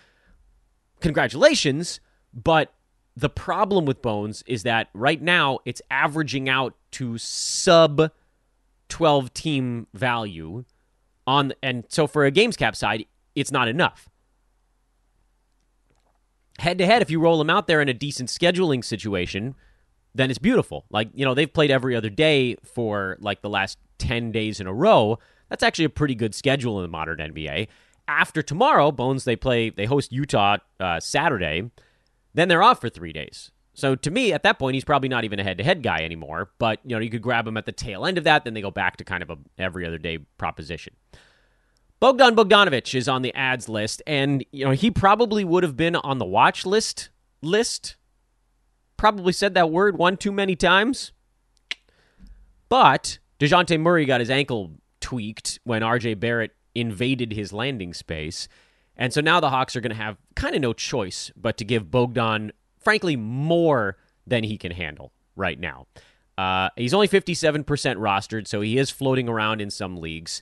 congratulations, 1.01 1.99
but 2.33 2.73
the 3.17 3.29
problem 3.29 3.85
with 3.85 4.03
Bones 4.03 4.43
is 4.45 4.61
that 4.61 4.89
right 4.93 5.19
now 5.19 5.57
it's 5.65 5.81
averaging 5.89 6.47
out 6.47 6.75
to 6.91 7.17
sub 7.17 8.11
12 8.89 9.33
team 9.33 9.87
value 9.91 10.63
on 11.25 11.51
and 11.63 11.83
so 11.89 12.05
for 12.05 12.25
a 12.25 12.31
games 12.31 12.55
cap 12.55 12.75
side 12.75 13.05
it's 13.35 13.51
not 13.51 13.67
enough. 13.67 14.07
Head 16.59 16.77
to 16.77 16.85
head 16.85 17.01
if 17.01 17.09
you 17.09 17.19
roll 17.19 17.39
them 17.39 17.49
out 17.49 17.65
there 17.65 17.81
in 17.81 17.89
a 17.89 17.93
decent 17.93 18.29
scheduling 18.29 18.85
situation, 18.85 19.55
then 20.13 20.29
it's 20.29 20.39
beautiful. 20.39 20.85
Like, 20.91 21.09
you 21.15 21.25
know, 21.25 21.33
they've 21.33 21.51
played 21.51 21.71
every 21.71 21.95
other 21.95 22.09
day 22.09 22.55
for 22.63 23.17
like 23.19 23.41
the 23.41 23.49
last 23.49 23.79
10 23.97 24.31
days 24.31 24.59
in 24.59 24.67
a 24.67 24.73
row. 24.73 25.17
That's 25.49 25.63
actually 25.63 25.85
a 25.85 25.89
pretty 25.89 26.15
good 26.15 26.35
schedule 26.35 26.77
in 26.77 26.83
the 26.83 26.89
modern 26.89 27.17
NBA. 27.17 27.67
After 28.07 28.43
tomorrow, 28.43 28.91
Bones 28.91 29.23
they 29.23 29.35
play 29.35 29.71
they 29.71 29.85
host 29.85 30.11
Utah 30.11 30.57
uh, 30.79 30.99
Saturday 30.99 31.71
then 32.37 32.47
they're 32.47 32.63
off 32.63 32.79
for 32.79 32.89
three 32.89 33.11
days. 33.13 33.51
So 33.73 33.95
to 33.95 34.11
me, 34.11 34.33
at 34.33 34.43
that 34.43 34.57
point, 34.57 34.73
he's 34.73 34.83
probably 34.83 35.09
not 35.09 35.23
even 35.23 35.39
a 35.39 35.43
head-to-head 35.43 35.83
guy 35.83 35.99
anymore. 35.99 36.51
But 36.57 36.79
you 36.83 36.95
know, 36.95 37.01
you 37.01 37.09
could 37.09 37.21
grab 37.21 37.47
him 37.47 37.57
at 37.57 37.65
the 37.65 37.71
tail 37.71 38.05
end 38.05 38.17
of 38.17 38.23
that. 38.23 38.43
Then 38.43 38.53
they 38.53 38.61
go 38.61 38.71
back 38.71 38.97
to 38.97 39.03
kind 39.03 39.21
of 39.21 39.29
a 39.29 39.37
every 39.57 39.85
other 39.85 39.97
day 39.97 40.19
proposition. 40.37 40.95
Bogdan 41.99 42.35
Bogdanovic 42.35 42.93
is 42.93 43.07
on 43.07 43.21
the 43.23 43.33
ads 43.33 43.67
list, 43.67 44.01
and 44.05 44.45
you 44.51 44.65
know 44.65 44.71
he 44.71 44.91
probably 44.91 45.43
would 45.43 45.63
have 45.63 45.75
been 45.75 45.95
on 45.95 46.17
the 46.17 46.25
watch 46.25 46.65
list 46.65 47.09
list. 47.41 47.95
Probably 48.97 49.33
said 49.33 49.53
that 49.53 49.69
word 49.69 49.97
one 49.97 50.17
too 50.17 50.31
many 50.31 50.55
times. 50.55 51.11
But 52.69 53.19
Dejounte 53.39 53.79
Murray 53.79 54.05
got 54.05 54.19
his 54.19 54.29
ankle 54.29 54.73
tweaked 55.01 55.59
when 55.63 55.81
RJ 55.81 56.19
Barrett 56.19 56.55
invaded 56.75 57.31
his 57.31 57.53
landing 57.53 57.93
space. 57.93 58.47
And 58.97 59.13
so 59.13 59.21
now 59.21 59.39
the 59.39 59.51
Hawks 59.51 59.75
are 59.75 59.81
going 59.81 59.91
to 59.91 59.95
have 59.95 60.17
kind 60.35 60.55
of 60.55 60.61
no 60.61 60.73
choice 60.73 61.31
but 61.37 61.57
to 61.57 61.65
give 61.65 61.91
Bogdan, 61.91 62.51
frankly, 62.79 63.15
more 63.15 63.97
than 64.25 64.43
he 64.43 64.57
can 64.57 64.71
handle 64.71 65.13
right 65.35 65.59
now. 65.59 65.85
Uh, 66.37 66.69
he's 66.75 66.93
only 66.93 67.07
57% 67.07 67.65
rostered, 67.65 68.47
so 68.47 68.61
he 68.61 68.77
is 68.77 68.89
floating 68.89 69.29
around 69.29 69.61
in 69.61 69.69
some 69.69 69.97
leagues. 69.97 70.41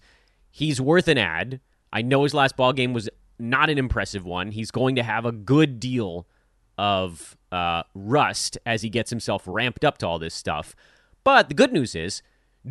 He's 0.50 0.82
worth 0.82 1.08
an 1.08 1.18
ad. 1.18 1.60
I 1.92 2.02
know 2.02 2.24
his 2.24 2.34
last 2.34 2.56
ball 2.56 2.74
game 2.74 2.94
was 2.94 3.10
not 3.38 3.70
an 3.70 3.78
impressive 3.78 4.26
one. 4.26 4.52
He's 4.52 4.72
going 4.72 4.96
to 4.96 5.04
have 5.04 5.26
a 5.26 5.32
good 5.32 5.80
deal 5.80 6.28
of 6.78 7.38
uh, 7.52 7.84
rust 7.94 8.58
as 8.66 8.82
he 8.82 8.90
gets 8.90 9.10
himself 9.10 9.44
ramped 9.46 9.86
up 9.86 9.98
to 10.00 10.08
all 10.08 10.20
this 10.20 10.34
stuff. 10.34 10.76
But 11.24 11.50
the 11.50 11.56
good 11.56 11.72
news 11.72 11.96
is, 11.96 12.22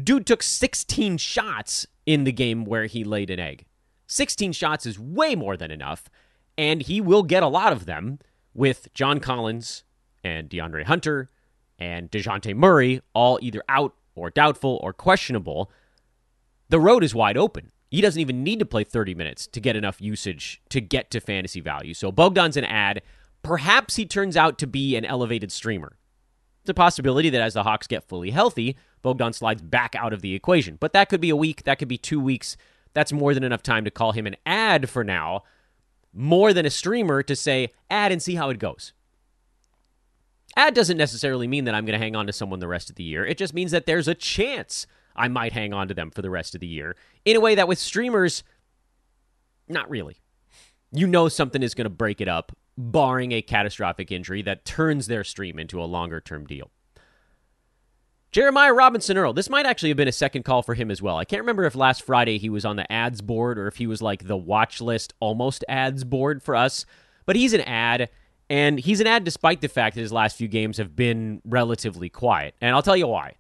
dude 0.03 0.27
took 0.27 0.43
16 0.43 1.19
shots 1.19 1.87
in 2.07 2.25
the 2.25 2.33
game 2.33 2.65
where 2.65 2.87
he 2.87 3.05
laid 3.05 3.31
an 3.31 3.41
egg. 3.41 3.65
16 4.07 4.53
shots 4.53 4.87
is 4.87 4.99
way 4.99 5.35
more 5.35 5.57
than 5.57 5.71
enough, 5.71 6.09
and 6.57 6.83
he 6.83 7.01
will 7.01 7.23
get 7.23 7.43
a 7.43 7.49
lot 7.49 7.73
of 7.73 7.87
them 7.87 8.19
with 8.53 8.93
John 8.95 9.21
Collins 9.21 9.85
and 10.23 10.49
DeAndre 10.49 10.85
Hunter 10.85 11.31
and 11.79 12.11
Dejounte 12.11 12.55
Murray 12.55 13.01
all 13.13 13.39
either 13.43 13.63
out 13.69 13.95
or 14.15 14.31
doubtful 14.31 14.79
or 14.83 14.93
questionable. 14.93 15.71
The 16.69 16.81
road 16.81 17.03
is 17.05 17.15
wide 17.15 17.37
open. 17.37 17.73
He 17.91 18.01
doesn't 18.01 18.21
even 18.21 18.43
need 18.43 18.59
to 18.59 18.67
play 18.67 18.85
30 18.85 19.15
minutes 19.15 19.47
to 19.49 19.61
get 19.61 19.77
enough 19.77 20.01
usage 20.01 20.61
to 20.69 20.81
get 20.81 21.11
to 21.11 21.21
fantasy 21.21 21.61
value. 21.61 21.95
So 21.95 22.11
Bogdan's 22.11 22.57
an 22.57 22.65
ad. 22.65 23.03
Perhaps 23.43 23.97
he 23.97 24.07
turns 24.07 24.37
out 24.37 24.59
to 24.59 24.67
be 24.67 24.97
an 24.97 25.05
elevated 25.05 25.53
streamer. 25.53 25.97
It's 26.63 26.71
a 26.71 26.75
possibility 26.75 27.29
that 27.31 27.43
as 27.43 27.55
the 27.55 27.63
Hawks 27.63 27.87
get 27.87 28.09
fully 28.09 28.31
healthy, 28.31 28.77
Bogdan 29.03 29.35
slides 29.35 29.61
back 29.61 29.95
out 29.95 30.15
of 30.15 30.23
the 30.23 30.35
equation. 30.35 30.77
But 30.81 30.95
that 30.95 31.09
could 31.09 31.21
be 31.21 31.31
a 31.31 31.37
week, 31.37 31.65
that 31.65 31.79
could 31.79 31.89
be 31.89 31.99
two 31.99 32.19
weeks 32.19 32.57
that's 32.95 33.13
more 33.13 33.35
than 33.35 33.45
enough 33.45 33.63
time 33.63 33.85
to 33.85 33.91
call 33.91 34.13
him 34.13 34.27
an 34.27 34.37
ad 34.47 34.89
for 34.89 35.05
now, 35.05 35.43
more 36.13 36.53
than 36.53 36.65
a 36.65 36.71
streamer 36.71 37.23
to 37.23 37.37
say 37.37 37.69
ad 37.91 38.13
and 38.13 38.23
see 38.23 38.37
how 38.37 38.51
it 38.51 38.59
goes. 38.59 38.93
Ad 40.57 40.75
doesn't 40.75 40.97
necessarily 40.97 41.49
mean 41.49 41.65
that 41.65 41.75
I'm 41.75 41.85
going 41.85 41.99
to 41.99 42.05
hang 42.05 42.15
on 42.15 42.27
to 42.27 42.33
someone 42.33 42.61
the 42.61 42.69
rest 42.69 42.89
of 42.89 42.97
the 42.97 43.03
year. 43.03 43.27
It 43.27 43.37
just 43.37 43.55
means 43.55 43.73
that 43.73 43.87
there's 43.87 44.07
a 44.07 44.15
chance 44.15 44.87
I 45.17 45.29
might 45.29 45.53
hang 45.53 45.73
on 45.73 45.89
to 45.89 45.95
them 45.95 46.11
for 46.11 46.23
the 46.23 46.31
rest 46.31 46.55
of 46.55 46.61
the 46.61 46.67
year 46.67 46.97
in 47.25 47.37
a 47.37 47.41
way 47.41 47.55
that 47.57 47.69
with 47.69 47.79
streamers, 47.79 48.45
not 49.69 49.91
really. 49.91 50.21
You 50.93 51.09
know 51.09 51.29
something 51.29 51.63
is 51.63 51.75
going 51.75 51.87
to 51.87 51.91
break 51.91 52.21
it 52.21 52.29
up, 52.29 52.53
barring 52.79 53.33
a 53.33 53.43
catastrophic 53.43 54.13
injury 54.13 54.43
that 54.43 54.65
turns 54.65 55.09
their 55.09 55.25
stream 55.25 55.59
into 55.59 55.83
a 55.83 55.85
longer 55.85 56.21
term 56.21 56.47
deal. 56.47 56.71
Jeremiah 58.35 58.73
Robinson 58.73 59.17
Earl. 59.17 59.33
This 59.33 59.49
might 59.49 59.65
actually 59.65 59.91
have 59.91 59.97
been 59.97 60.09
a 60.09 60.13
second 60.13 60.43
call 60.43 60.61
for 60.65 60.75
him 60.75 60.91
as 60.91 61.01
well. 61.01 61.19
I 61.19 61.25
can't 61.25 61.43
remember 61.43 61.63
if 61.67 61.77
last 61.77 62.03
Friday 62.03 62.37
he 62.37 62.49
was 62.49 62.65
on 62.65 62.75
the 62.75 62.91
ads 62.91 63.21
board 63.21 63.61
or 63.61 63.69
if 63.69 63.77
he 63.77 63.87
was 63.87 64.03
like 64.03 64.27
the 64.27 64.37
watch 64.37 64.81
list 64.81 65.15
almost 65.21 65.65
ads 65.69 66.03
board 66.03 66.43
for 66.43 66.57
us, 66.57 66.85
but 67.27 67.37
he's 67.37 67.53
an 67.53 67.61
ad. 67.61 68.11
And 68.51 68.81
he's 68.81 68.99
an 68.99 69.07
ad 69.07 69.23
despite 69.23 69.61
the 69.61 69.69
fact 69.69 69.95
that 69.95 70.01
his 70.01 70.13
last 70.13 70.37
few 70.37 70.49
games 70.49 70.79
have 70.79 70.97
been 70.97 71.43
relatively 71.45 72.09
quiet. 72.09 72.57
And 72.61 72.75
I'll 72.75 72.83
tell 72.83 72.97
you 72.97 73.07
why. 73.07 73.35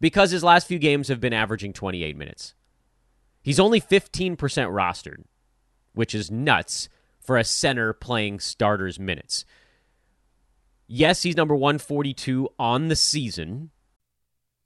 because 0.00 0.30
his 0.30 0.44
last 0.44 0.66
few 0.66 0.78
games 0.78 1.08
have 1.08 1.20
been 1.20 1.32
averaging 1.32 1.72
28 1.72 2.14
minutes. 2.14 2.54
He's 3.40 3.60
only 3.60 3.80
15% 3.80 4.36
rostered, 4.36 5.24
which 5.94 6.14
is 6.14 6.30
nuts 6.30 6.90
for 7.20 7.38
a 7.38 7.44
center 7.44 7.94
playing 7.94 8.40
starters 8.40 8.98
minutes. 8.98 9.46
Yes, 10.86 11.22
he's 11.22 11.38
number 11.38 11.54
142 11.54 12.50
on 12.58 12.88
the 12.88 12.96
season. 12.96 13.70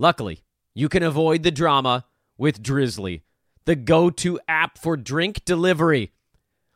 Luckily, 0.00 0.40
you 0.72 0.88
can 0.88 1.02
avoid 1.02 1.42
the 1.42 1.50
drama 1.50 2.06
with 2.38 2.62
Drizly, 2.62 3.20
the 3.66 3.76
go 3.76 4.08
to 4.08 4.40
app 4.48 4.78
for 4.78 4.96
drink 4.96 5.44
delivery. 5.44 6.12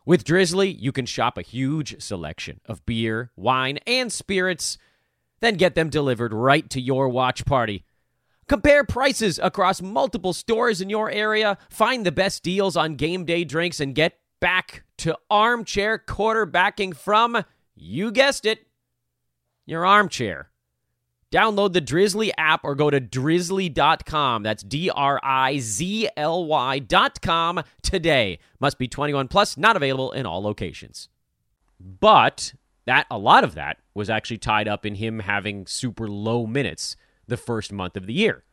With 0.05 0.25
Drizly, 0.25 0.77
you 0.79 0.93
can 0.93 1.07
shop 1.07 1.39
a 1.39 1.43
huge 1.43 2.03
selection 2.03 2.61
of 2.67 2.85
beer, 2.85 3.31
wine, 3.35 3.79
and 3.87 4.13
spirits, 4.13 4.77
then 5.41 5.55
get 5.55 5.75
them 5.75 5.89
delivered 5.89 6.35
right 6.35 6.69
to 6.69 6.83
your 6.83 7.09
watch 7.09 7.47
party. 7.47 7.87
Compare 8.47 8.85
prices 8.85 9.41
across 9.43 9.81
multiple 9.81 10.35
stores 10.35 10.83
in 10.83 10.91
your 10.91 11.11
area, 11.11 11.57
find 11.71 12.05
the 12.05 12.13
best 12.13 12.43
deals 12.43 12.77
on 12.77 12.97
game 12.97 13.25
day 13.25 13.43
drinks, 13.43 13.81
and 13.81 13.95
get 13.95 14.19
back 14.39 14.85
to 14.99 15.17
armchair 15.31 15.97
quarterbacking 15.97 16.95
from, 16.95 17.43
you 17.75 18.13
guessed 18.13 18.45
it, 18.45 18.67
your 19.65 19.87
armchair. 19.87 20.51
Download 21.35 21.73
the 21.73 21.83
Drizly 21.83 22.31
app 22.39 22.61
or 22.63 22.77
go 22.77 22.91
to 22.91 23.01
drizly.com. 23.01 24.45
That's 24.45 24.63
D 24.63 24.89
R 24.89 25.19
I 25.21 25.59
Z 25.59 26.09
L 26.17 26.45
Y.com 26.45 27.65
today. 27.83 28.39
Must 28.61 28.79
be 28.79 28.87
21 28.87 29.27
plus, 29.27 29.57
not 29.57 29.75
available 29.75 30.13
in 30.13 30.27
all 30.27 30.41
locations. 30.41 31.09
But 31.81 32.55
that 32.87 33.09
a 33.11 33.19
lot 33.19 33.43
of 33.43 33.57
that 33.57 33.79
was 33.95 34.09
actually 34.09 34.39
tied 34.39 34.69
up 34.69 34.87
in 34.87 34.95
him 34.95 35.19
having 35.19 35.67
super 35.67 36.07
low 36.07 36.47
minutes 36.47 36.95
the 37.27 37.37
first 37.37 37.73
month 37.73 37.97
of 37.97 38.07
the 38.07 38.15
year. 38.15 38.45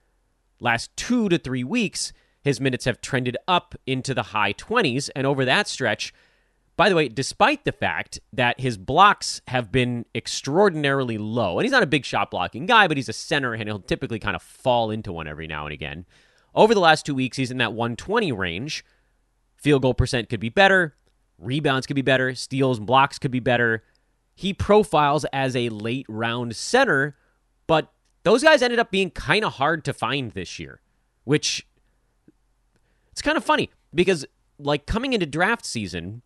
Last 0.59 0.89
2 0.97 1.29
to 1.29 1.37
3 1.37 1.63
weeks, 1.63 2.13
his 2.43 2.59
minutes 2.59 2.85
have 2.85 2.99
trended 2.99 3.37
up 3.47 3.75
into 3.85 4.15
the 4.15 4.23
high 4.23 4.53
20s 4.53 5.11
and 5.15 5.27
over 5.27 5.45
that 5.45 5.67
stretch 5.67 6.15
by 6.81 6.89
the 6.89 6.95
way, 6.95 7.07
despite 7.07 7.63
the 7.63 7.71
fact 7.71 8.19
that 8.33 8.59
his 8.59 8.75
blocks 8.75 9.39
have 9.49 9.71
been 9.71 10.03
extraordinarily 10.15 11.19
low, 11.19 11.59
and 11.59 11.63
he's 11.63 11.71
not 11.71 11.83
a 11.83 11.85
big 11.85 12.03
shot 12.03 12.31
blocking 12.31 12.65
guy, 12.65 12.87
but 12.87 12.97
he's 12.97 13.07
a 13.07 13.13
center 13.13 13.53
and 13.53 13.65
he'll 13.69 13.77
typically 13.77 14.17
kind 14.17 14.35
of 14.35 14.41
fall 14.41 14.89
into 14.89 15.13
one 15.13 15.27
every 15.27 15.45
now 15.45 15.67
and 15.67 15.73
again. 15.73 16.07
Over 16.55 16.73
the 16.73 16.79
last 16.79 17.05
two 17.05 17.13
weeks, 17.13 17.37
he's 17.37 17.51
in 17.51 17.59
that 17.59 17.73
120 17.73 18.31
range. 18.31 18.83
Field 19.57 19.83
goal 19.83 19.93
percent 19.93 20.27
could 20.27 20.39
be 20.39 20.49
better, 20.49 20.95
rebounds 21.37 21.85
could 21.85 21.95
be 21.95 22.01
better, 22.01 22.33
steals 22.33 22.79
and 22.79 22.87
blocks 22.87 23.19
could 23.19 23.29
be 23.29 23.39
better. 23.39 23.83
He 24.33 24.51
profiles 24.51 25.23
as 25.25 25.55
a 25.55 25.69
late 25.69 26.07
round 26.09 26.55
center, 26.55 27.15
but 27.67 27.93
those 28.23 28.41
guys 28.41 28.63
ended 28.63 28.79
up 28.79 28.89
being 28.89 29.11
kind 29.11 29.45
of 29.45 29.53
hard 29.53 29.85
to 29.85 29.93
find 29.93 30.31
this 30.31 30.57
year, 30.57 30.81
which 31.25 31.67
it's 33.11 33.21
kind 33.21 33.37
of 33.37 33.45
funny 33.45 33.69
because 33.93 34.25
like 34.57 34.87
coming 34.87 35.13
into 35.13 35.27
draft 35.27 35.63
season, 35.63 36.23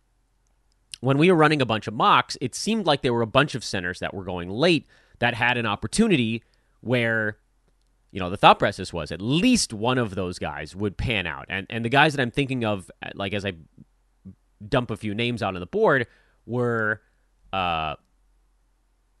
when 1.06 1.18
we 1.18 1.30
were 1.30 1.36
running 1.36 1.62
a 1.62 1.66
bunch 1.66 1.86
of 1.86 1.94
mocks, 1.94 2.36
it 2.40 2.52
seemed 2.52 2.84
like 2.84 3.02
there 3.02 3.14
were 3.14 3.22
a 3.22 3.28
bunch 3.28 3.54
of 3.54 3.62
centers 3.62 4.00
that 4.00 4.12
were 4.12 4.24
going 4.24 4.50
late 4.50 4.88
that 5.20 5.34
had 5.34 5.56
an 5.56 5.64
opportunity 5.64 6.42
where, 6.80 7.38
you 8.10 8.18
know, 8.18 8.28
the 8.28 8.36
thought 8.36 8.58
process 8.58 8.92
was 8.92 9.12
at 9.12 9.22
least 9.22 9.72
one 9.72 9.98
of 9.98 10.16
those 10.16 10.40
guys 10.40 10.74
would 10.74 10.96
pan 10.96 11.24
out. 11.24 11.46
And 11.48 11.64
and 11.70 11.84
the 11.84 11.88
guys 11.88 12.14
that 12.14 12.20
I'm 12.20 12.32
thinking 12.32 12.64
of, 12.64 12.90
like 13.14 13.34
as 13.34 13.46
I 13.46 13.52
dump 14.68 14.90
a 14.90 14.96
few 14.96 15.14
names 15.14 15.44
out 15.44 15.54
on 15.54 15.60
the 15.60 15.66
board, 15.66 16.08
were, 16.44 17.02
uh, 17.52 17.94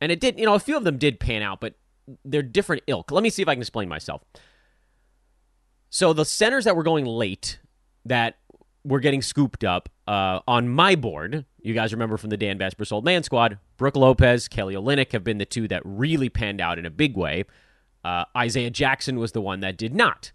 and 0.00 0.10
it 0.10 0.18
did, 0.18 0.40
you 0.40 0.44
know, 0.44 0.54
a 0.54 0.58
few 0.58 0.76
of 0.76 0.82
them 0.82 0.98
did 0.98 1.20
pan 1.20 1.42
out, 1.42 1.60
but 1.60 1.74
they're 2.24 2.42
different 2.42 2.82
ilk. 2.88 3.12
Let 3.12 3.22
me 3.22 3.30
see 3.30 3.42
if 3.42 3.48
I 3.48 3.54
can 3.54 3.62
explain 3.62 3.88
myself. 3.88 4.22
So 5.90 6.12
the 6.12 6.24
centers 6.24 6.64
that 6.64 6.74
were 6.74 6.82
going 6.82 7.04
late 7.04 7.60
that 8.04 8.38
were 8.86 9.00
getting 9.00 9.22
scooped 9.22 9.64
up 9.64 9.88
uh, 10.06 10.40
on 10.46 10.68
my 10.68 10.94
board. 10.94 11.44
You 11.66 11.74
guys 11.74 11.90
remember 11.90 12.16
from 12.16 12.30
the 12.30 12.36
Dan 12.36 12.60
Besbris 12.60 12.92
Old 12.92 13.04
Man 13.04 13.24
Squad, 13.24 13.58
Brook 13.76 13.96
Lopez, 13.96 14.46
Kelly 14.46 14.76
Olynyk 14.76 15.10
have 15.10 15.24
been 15.24 15.38
the 15.38 15.44
two 15.44 15.66
that 15.66 15.82
really 15.84 16.28
panned 16.28 16.60
out 16.60 16.78
in 16.78 16.86
a 16.86 16.90
big 16.90 17.16
way. 17.16 17.42
Uh, 18.04 18.24
Isaiah 18.36 18.70
Jackson 18.70 19.18
was 19.18 19.32
the 19.32 19.40
one 19.40 19.58
that 19.60 19.76
did 19.76 19.92
not. 19.92 20.30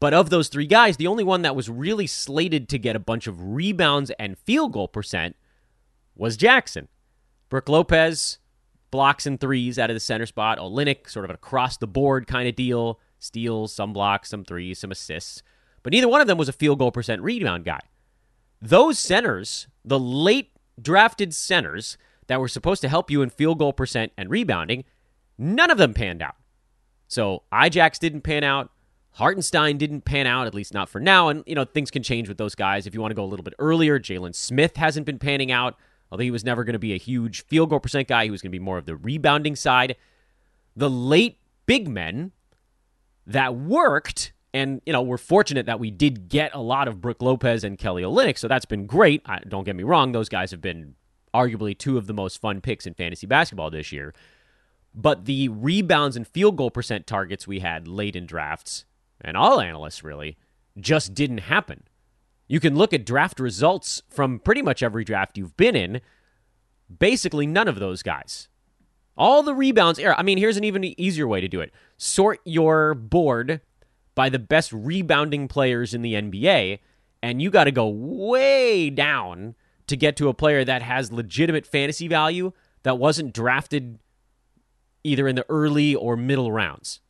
But 0.00 0.14
of 0.14 0.30
those 0.30 0.48
three 0.48 0.66
guys, 0.66 0.96
the 0.96 1.06
only 1.06 1.22
one 1.22 1.42
that 1.42 1.54
was 1.54 1.68
really 1.68 2.06
slated 2.06 2.66
to 2.70 2.78
get 2.78 2.96
a 2.96 2.98
bunch 2.98 3.26
of 3.26 3.42
rebounds 3.42 4.10
and 4.18 4.38
field 4.38 4.72
goal 4.72 4.88
percent 4.88 5.36
was 6.14 6.38
Jackson. 6.38 6.88
Brook 7.50 7.68
Lopez 7.68 8.38
blocks 8.90 9.26
and 9.26 9.38
threes 9.38 9.78
out 9.78 9.90
of 9.90 9.94
the 9.94 10.00
center 10.00 10.24
spot. 10.24 10.58
Olynyk, 10.58 11.10
sort 11.10 11.26
of 11.26 11.30
an 11.30 11.36
across 11.36 11.76
the 11.76 11.86
board 11.86 12.26
kind 12.26 12.48
of 12.48 12.56
deal, 12.56 13.00
steals, 13.18 13.70
some 13.70 13.92
blocks, 13.92 14.30
some 14.30 14.46
threes, 14.46 14.78
some 14.78 14.90
assists. 14.90 15.42
But 15.82 15.92
neither 15.92 16.08
one 16.08 16.22
of 16.22 16.26
them 16.26 16.38
was 16.38 16.48
a 16.48 16.54
field 16.54 16.78
goal 16.78 16.90
percent 16.90 17.20
rebound 17.20 17.66
guy. 17.66 17.80
Those 18.60 18.98
centers, 18.98 19.68
the 19.84 19.98
late 19.98 20.50
drafted 20.80 21.34
centers 21.34 21.98
that 22.26 22.40
were 22.40 22.48
supposed 22.48 22.82
to 22.82 22.88
help 22.88 23.10
you 23.10 23.22
in 23.22 23.30
field 23.30 23.58
goal 23.58 23.72
percent 23.72 24.12
and 24.16 24.30
rebounding, 24.30 24.84
none 25.38 25.70
of 25.70 25.78
them 25.78 25.94
panned 25.94 26.22
out. 26.22 26.36
So 27.08 27.42
Ijax 27.52 27.98
didn't 27.98 28.22
pan 28.22 28.44
out. 28.44 28.70
Hartenstein 29.12 29.78
didn't 29.78 30.02
pan 30.02 30.26
out, 30.26 30.46
at 30.46 30.54
least 30.54 30.74
not 30.74 30.88
for 30.88 31.00
now. 31.00 31.28
And, 31.28 31.42
you 31.46 31.54
know, 31.54 31.64
things 31.64 31.90
can 31.90 32.02
change 32.02 32.28
with 32.28 32.36
those 32.36 32.54
guys. 32.54 32.86
If 32.86 32.92
you 32.92 33.00
want 33.00 33.12
to 33.12 33.14
go 33.14 33.24
a 33.24 33.26
little 33.26 33.44
bit 33.44 33.54
earlier, 33.58 33.98
Jalen 33.98 34.34
Smith 34.34 34.76
hasn't 34.76 35.06
been 35.06 35.18
panning 35.18 35.50
out, 35.50 35.76
although 36.10 36.24
he 36.24 36.30
was 36.30 36.44
never 36.44 36.64
going 36.64 36.74
to 36.74 36.78
be 36.78 36.92
a 36.92 36.98
huge 36.98 37.42
field 37.44 37.70
goal 37.70 37.80
percent 37.80 38.08
guy. 38.08 38.24
He 38.24 38.30
was 38.30 38.42
going 38.42 38.50
to 38.50 38.58
be 38.58 38.62
more 38.62 38.76
of 38.76 38.84
the 38.84 38.96
rebounding 38.96 39.56
side. 39.56 39.96
The 40.74 40.90
late 40.90 41.38
big 41.64 41.88
men 41.88 42.32
that 43.26 43.54
worked 43.56 44.32
and, 44.56 44.80
you 44.86 44.92
know, 44.94 45.02
we're 45.02 45.18
fortunate 45.18 45.66
that 45.66 45.78
we 45.78 45.90
did 45.90 46.30
get 46.30 46.54
a 46.54 46.60
lot 46.60 46.88
of 46.88 47.02
Brook 47.02 47.20
Lopez 47.20 47.62
and 47.62 47.76
Kelly 47.76 48.02
Olynyk, 48.02 48.38
so 48.38 48.48
that's 48.48 48.64
been 48.64 48.86
great. 48.86 49.20
I, 49.26 49.40
don't 49.46 49.64
get 49.64 49.76
me 49.76 49.82
wrong, 49.82 50.12
those 50.12 50.30
guys 50.30 50.50
have 50.50 50.62
been 50.62 50.94
arguably 51.34 51.76
two 51.76 51.98
of 51.98 52.06
the 52.06 52.14
most 52.14 52.40
fun 52.40 52.62
picks 52.62 52.86
in 52.86 52.94
fantasy 52.94 53.26
basketball 53.26 53.70
this 53.70 53.92
year. 53.92 54.14
But 54.94 55.26
the 55.26 55.50
rebounds 55.50 56.16
and 56.16 56.26
field 56.26 56.56
goal 56.56 56.70
percent 56.70 57.06
targets 57.06 57.46
we 57.46 57.58
had 57.58 57.86
late 57.86 58.16
in 58.16 58.24
drafts, 58.24 58.86
and 59.20 59.36
all 59.36 59.60
analysts 59.60 60.02
really, 60.02 60.38
just 60.80 61.12
didn't 61.12 61.38
happen. 61.38 61.82
You 62.48 62.58
can 62.58 62.76
look 62.76 62.94
at 62.94 63.04
draft 63.04 63.38
results 63.38 64.00
from 64.08 64.38
pretty 64.38 64.62
much 64.62 64.82
every 64.82 65.04
draft 65.04 65.36
you've 65.36 65.58
been 65.58 65.76
in. 65.76 66.00
Basically, 66.98 67.46
none 67.46 67.68
of 67.68 67.78
those 67.78 68.02
guys. 68.02 68.48
All 69.18 69.42
the 69.42 69.54
rebounds. 69.54 70.00
I 70.02 70.22
mean, 70.22 70.38
here's 70.38 70.56
an 70.56 70.64
even 70.64 70.98
easier 70.98 71.28
way 71.28 71.42
to 71.42 71.48
do 71.48 71.60
it 71.60 71.74
sort 71.98 72.40
your 72.46 72.94
board 72.94 73.60
by 74.16 74.28
the 74.28 74.40
best 74.40 74.72
rebounding 74.72 75.46
players 75.46 75.94
in 75.94 76.02
the 76.02 76.14
NBA, 76.14 76.80
and 77.22 77.40
you 77.40 77.50
got 77.50 77.64
to 77.64 77.70
go 77.70 77.86
way 77.86 78.90
down 78.90 79.54
to 79.86 79.96
get 79.96 80.16
to 80.16 80.28
a 80.28 80.34
player 80.34 80.64
that 80.64 80.82
has 80.82 81.12
legitimate 81.12 81.64
fantasy 81.64 82.08
value 82.08 82.52
that 82.82 82.98
wasn't 82.98 83.32
drafted 83.32 84.00
either 85.04 85.28
in 85.28 85.36
the 85.36 85.46
early 85.48 85.94
or 85.94 86.16
middle 86.16 86.50
rounds. 86.50 87.00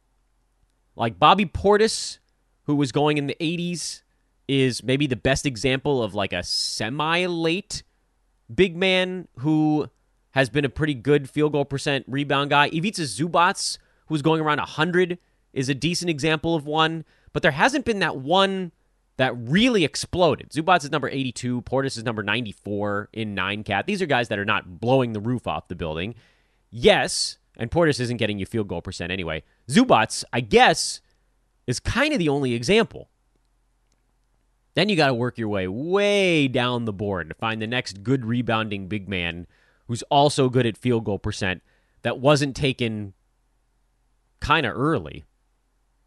Like 0.96 1.18
Bobby 1.18 1.46
Portis, 1.46 2.18
who 2.64 2.74
was 2.74 2.92
going 2.92 3.16
in 3.16 3.26
the 3.26 3.36
80s, 3.40 4.02
is 4.48 4.82
maybe 4.82 5.06
the 5.06 5.16
best 5.16 5.46
example 5.46 6.02
of 6.02 6.14
like 6.14 6.32
a 6.32 6.42
semi 6.42 7.26
late 7.26 7.82
big 8.52 8.76
man 8.76 9.28
who 9.38 9.88
has 10.32 10.50
been 10.50 10.64
a 10.64 10.68
pretty 10.68 10.94
good 10.94 11.30
field 11.30 11.52
goal 11.52 11.64
percent 11.64 12.04
rebound 12.08 12.50
guy. 12.50 12.68
Ivica 12.68 13.02
Zubac, 13.02 13.78
who's 14.08 14.22
going 14.22 14.40
around 14.40 14.58
100 14.58 15.18
is 15.56 15.68
a 15.70 15.74
decent 15.74 16.10
example 16.10 16.54
of 16.54 16.66
one, 16.66 17.04
but 17.32 17.42
there 17.42 17.50
hasn't 17.50 17.86
been 17.86 17.98
that 18.00 18.18
one 18.18 18.72
that 19.16 19.34
really 19.36 19.84
exploded. 19.84 20.50
Zubac 20.50 20.84
is 20.84 20.90
number 20.90 21.08
82, 21.08 21.62
Portis 21.62 21.96
is 21.96 22.04
number 22.04 22.22
94 22.22 23.08
in 23.14 23.34
9 23.34 23.64
cat. 23.64 23.86
These 23.86 24.02
are 24.02 24.06
guys 24.06 24.28
that 24.28 24.38
are 24.38 24.44
not 24.44 24.78
blowing 24.80 25.14
the 25.14 25.20
roof 25.20 25.46
off 25.46 25.68
the 25.68 25.74
building. 25.74 26.14
Yes, 26.70 27.38
and 27.56 27.70
Portis 27.70 27.98
isn't 28.00 28.18
getting 28.18 28.38
you 28.38 28.44
field 28.44 28.68
goal 28.68 28.82
percent 28.82 29.10
anyway. 29.10 29.42
Zubac, 29.68 30.22
I 30.30 30.40
guess, 30.40 31.00
is 31.66 31.80
kind 31.80 32.12
of 32.12 32.18
the 32.18 32.28
only 32.28 32.52
example. 32.52 33.08
Then 34.74 34.90
you 34.90 34.96
got 34.96 35.06
to 35.06 35.14
work 35.14 35.38
your 35.38 35.48
way 35.48 35.66
way 35.66 36.48
down 36.48 36.84
the 36.84 36.92
board 36.92 37.30
to 37.30 37.34
find 37.34 37.62
the 37.62 37.66
next 37.66 38.02
good 38.02 38.26
rebounding 38.26 38.88
big 38.88 39.08
man 39.08 39.46
who's 39.88 40.02
also 40.04 40.50
good 40.50 40.66
at 40.66 40.76
field 40.76 41.04
goal 41.04 41.18
percent 41.18 41.62
that 42.02 42.18
wasn't 42.18 42.54
taken 42.54 43.14
kind 44.40 44.66
of 44.66 44.76
early 44.76 45.24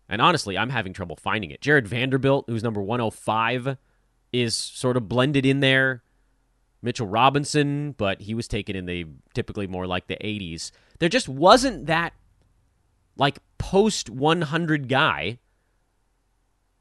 And 0.10 0.22
honestly, 0.22 0.58
I'm 0.58 0.72
having 0.72 0.92
trouble 0.92 1.16
finding 1.16 1.52
it. 1.52 1.62
Jarred 1.62 1.88
Vanderbilt, 1.88 2.46
who's 2.48 2.64
number 2.64 2.82
105, 2.82 3.78
is 4.34 4.58
sort 4.58 4.98
of 4.98 5.08
blended 5.08 5.46
in 5.46 5.60
there. 5.60 6.04
Mitchell 6.82 7.08
Robinson, 7.08 7.92
but 7.92 8.22
he 8.22 8.34
was 8.34 8.48
taken 8.48 8.76
in 8.76 8.86
the 8.86 9.06
typically 9.34 9.68
more 9.68 9.86
like 9.86 10.08
the 10.08 10.16
80s. 10.16 10.72
There 11.00 11.10
just 11.10 11.30
wasn't 11.30 11.86
that 11.88 12.14
like 13.18 13.40
post 13.58 14.10
100 14.10 14.88
guy 14.88 15.40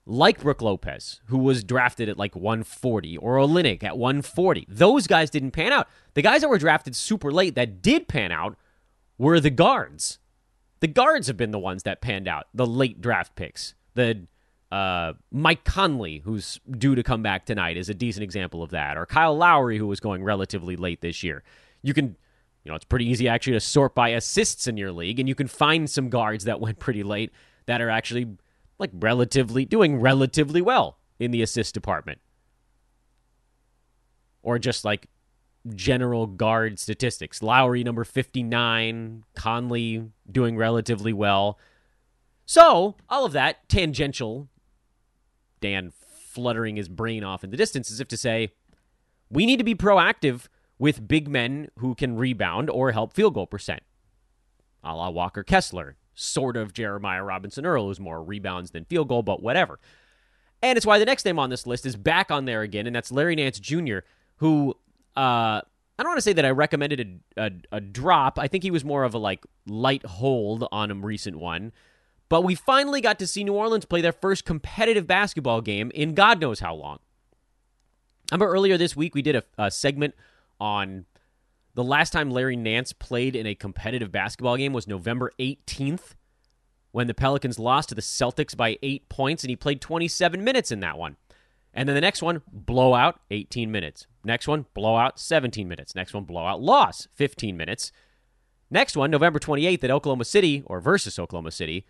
like 0.07 0.41
Brook 0.41 0.63
Lopez, 0.63 1.21
who 1.27 1.39
was 1.39 1.63
drafted 1.63 2.09
at 2.09 2.17
like 2.17 2.35
140, 2.35 3.19
or 3.19 3.37
Olynyk 3.37 3.83
at 3.83 3.99
140. 3.99 4.67
Those 4.69 5.07
guys 5.07 5.29
didn't 5.29 5.51
pan 5.51 5.73
out. 5.73 5.87
The 6.15 6.23
guys 6.23 6.41
that 6.41 6.49
were 6.49 6.59
drafted 6.59 6.97
super 6.97 7.31
late 7.31 7.55
that 7.57 7.83
did 7.83 8.09
pan 8.09 8.33
out 8.33 8.57
were 9.19 9.39
the 9.39 9.51
guards. 9.51 10.19
The 10.81 10.87
guards 10.87 11.27
have 11.27 11.37
been 11.37 11.51
the 11.51 11.59
ones 11.59 11.83
that 11.83 12.01
panned 12.01 12.29
out, 12.29 12.47
the 12.55 12.67
late 12.67 13.01
draft 13.01 13.35
picks. 13.35 13.75
The 13.95 14.27
uh, 14.71 15.15
Mike 15.33 15.65
Conley, 15.65 16.19
who's 16.19 16.61
due 16.71 16.95
to 16.95 17.03
come 17.03 17.23
back 17.23 17.47
tonight, 17.47 17.77
is 17.77 17.89
a 17.89 17.95
decent 17.95 18.23
example 18.23 18.63
of 18.63 18.71
that. 18.71 18.97
Or 18.97 19.07
Kyle 19.07 19.37
Lowry, 19.37 19.79
who 19.79 19.87
was 19.87 20.01
going 20.01 20.23
relatively 20.23 20.77
late 20.77 21.01
this 21.01 21.23
year. 21.23 21.43
You 21.83 21.95
can, 21.95 22.17
you 22.65 22.71
know, 22.71 22.75
it's 22.75 22.85
pretty 22.85 23.07
easy 23.07 23.29
actually 23.29 23.55
to 23.55 23.61
sort 23.61 23.95
by 23.95 24.11
assists 24.11 24.67
in 24.67 24.77
your 24.77 24.93
league, 24.93 25.19
and 25.19 25.29
you 25.29 25.35
can 25.35 25.49
find 25.49 25.89
some 25.89 26.11
guards 26.11 26.45
that 26.45 26.61
went 26.61 26.79
pretty 26.79 27.03
late 27.03 27.33
that 27.67 27.81
are 27.81 27.91
actually 27.91 28.37
like 28.79 28.91
relatively 28.95 29.65
doing 29.65 30.01
relatively 30.01 30.63
well 30.63 30.99
in 31.19 31.31
the 31.31 31.43
assist 31.43 31.75
department. 31.75 32.21
Or 34.43 34.59
just 34.59 34.85
like 34.85 35.09
general 35.75 36.27
guard 36.27 36.79
statistics. 36.79 37.43
Lowry 37.43 37.85
number 37.85 38.05
59, 38.05 39.25
Conley 39.35 40.11
doing 40.31 40.57
relatively 40.57 41.13
well. 41.13 41.59
So, 42.47 42.97
all 43.09 43.25
of 43.25 43.33
that 43.33 43.69
tangential 43.69 44.49
Dan 45.61 45.93
fluttering 45.93 46.77
his 46.77 46.89
brain 46.89 47.25
off 47.25 47.45
in 47.45 47.51
the 47.51 47.57
distance 47.57 47.91
as 47.91 48.01
if 48.01 48.09
to 48.09 48.17
say, 48.17 48.53
we 49.31 49.47
need 49.47 49.59
to 49.59 49.65
be 49.65 49.75
proactive 49.75 50.47
with 50.79 51.09
big 51.09 51.29
men 51.29 51.69
who 51.79 51.95
can 51.95 52.17
rebound 52.17 52.71
or 52.71 52.93
help 52.93 53.13
field 53.13 53.35
goal 53.35 53.47
percent. 53.47 53.83
A 54.85 54.95
la 54.95 55.11
Walker 55.11 55.43
Kessler, 55.43 55.97
sort 56.15 56.57
of 56.57 56.73
Jeremiah 56.73 57.25
Robinson 57.25 57.67
Earl, 57.67 57.87
who's 57.87 58.01
more 58.01 58.23
rebounds 58.23 58.71
than 58.71 58.85
field 58.85 59.09
goal, 59.09 59.23
but 59.23 59.43
whatever. 59.43 59.81
And 60.63 60.77
it's 60.77 60.87
why 60.87 60.99
the 60.99 61.05
next 61.05 61.25
name 61.25 61.39
on 61.39 61.51
this 61.51 61.67
list 61.67 61.85
is 61.87 61.97
back 61.97 62.31
on 62.31 62.45
there 62.45 62.63
again, 62.63 62.87
and 62.87 62.95
that's 62.95 63.13
Larry 63.13 63.37
Nance 63.37 63.61
Jr., 63.61 63.99
who 64.37 64.77
uh, 65.19 65.61
I 65.99 66.03
don't 66.03 66.11
want 66.11 66.19
to 66.19 66.23
say 66.23 66.33
that 66.35 66.45
I 66.45 66.51
recommended 66.51 67.21
a, 67.37 67.43
a, 67.47 67.51
a, 67.73 67.81
drop. 67.81 68.39
I 68.39 68.47
think 68.47 68.63
he 68.63 68.71
was 68.71 68.85
more 68.85 69.03
of 69.03 69.15
a 69.15 69.19
like 69.19 69.45
light 69.67 70.07
hold 70.07 70.69
on 70.71 70.93
a 70.93 70.95
recent 70.95 71.39
one. 71.39 71.73
But 72.29 72.43
we 72.43 72.55
finally 72.55 73.01
got 73.01 73.19
to 73.19 73.27
see 73.27 73.43
New 73.43 73.55
Orleans 73.55 73.85
play 73.85 74.01
their 74.01 74.13
first 74.13 74.45
competitive 74.45 75.09
basketball 75.09 75.61
game 75.61 75.91
in 75.95 76.15
God 76.15 76.41
knows 76.41 76.61
how 76.61 76.75
long. 76.75 77.01
I 78.31 78.35
remember 78.35 78.53
earlier 78.53 78.79
this 78.79 78.95
week 78.95 79.15
we 79.15 79.23
did 79.23 79.35
a, 79.35 79.43
a 79.57 79.71
segment 79.73 80.15
on 80.61 81.07
the 81.75 81.83
last 81.83 82.13
time 82.13 82.31
Larry 82.31 82.57
Nance 82.57 82.93
played 82.93 83.35
in 83.35 83.47
a 83.47 83.55
competitive 83.57 84.13
basketball 84.13 84.57
game 84.57 84.73
was 84.73 84.87
November 84.87 85.33
18th 85.41 86.15
when 86.93 87.09
the 87.09 87.15
Pelicans 87.15 87.59
lost 87.59 87.89
to 87.89 87.95
the 87.95 88.03
Celtics 88.03 88.57
by 88.57 88.79
eight 88.83 89.09
points, 89.09 89.43
and 89.43 89.51
he 89.51 89.57
played 89.57 89.81
27 89.81 90.43
minutes 90.43 90.71
in 90.71 90.81
that 90.81 90.99
one. 90.99 91.17
And 91.75 91.89
then 91.89 91.95
the 91.95 92.01
next 92.01 92.23
one, 92.23 92.43
blowout, 92.53 93.21
18 93.31 93.71
minutes. 93.71 94.07
Next 94.29 94.47
one, 94.47 94.67
blowout, 94.75 95.19
17 95.19 95.67
minutes. 95.67 95.95
Next 95.95 96.13
one, 96.13 96.25
blowout, 96.25 96.61
loss, 96.61 97.09
15 97.15 97.57
minutes. 97.57 97.91
Next 98.71 98.95
one, 98.95 99.11
November 99.11 99.39
28th 99.39 99.83
at 99.85 99.91
Oklahoma 99.91 100.27
City, 100.27 100.63
or 100.67 100.83
versus 100.83 101.19
Oklahoma 101.19 101.51
City. 101.51 101.87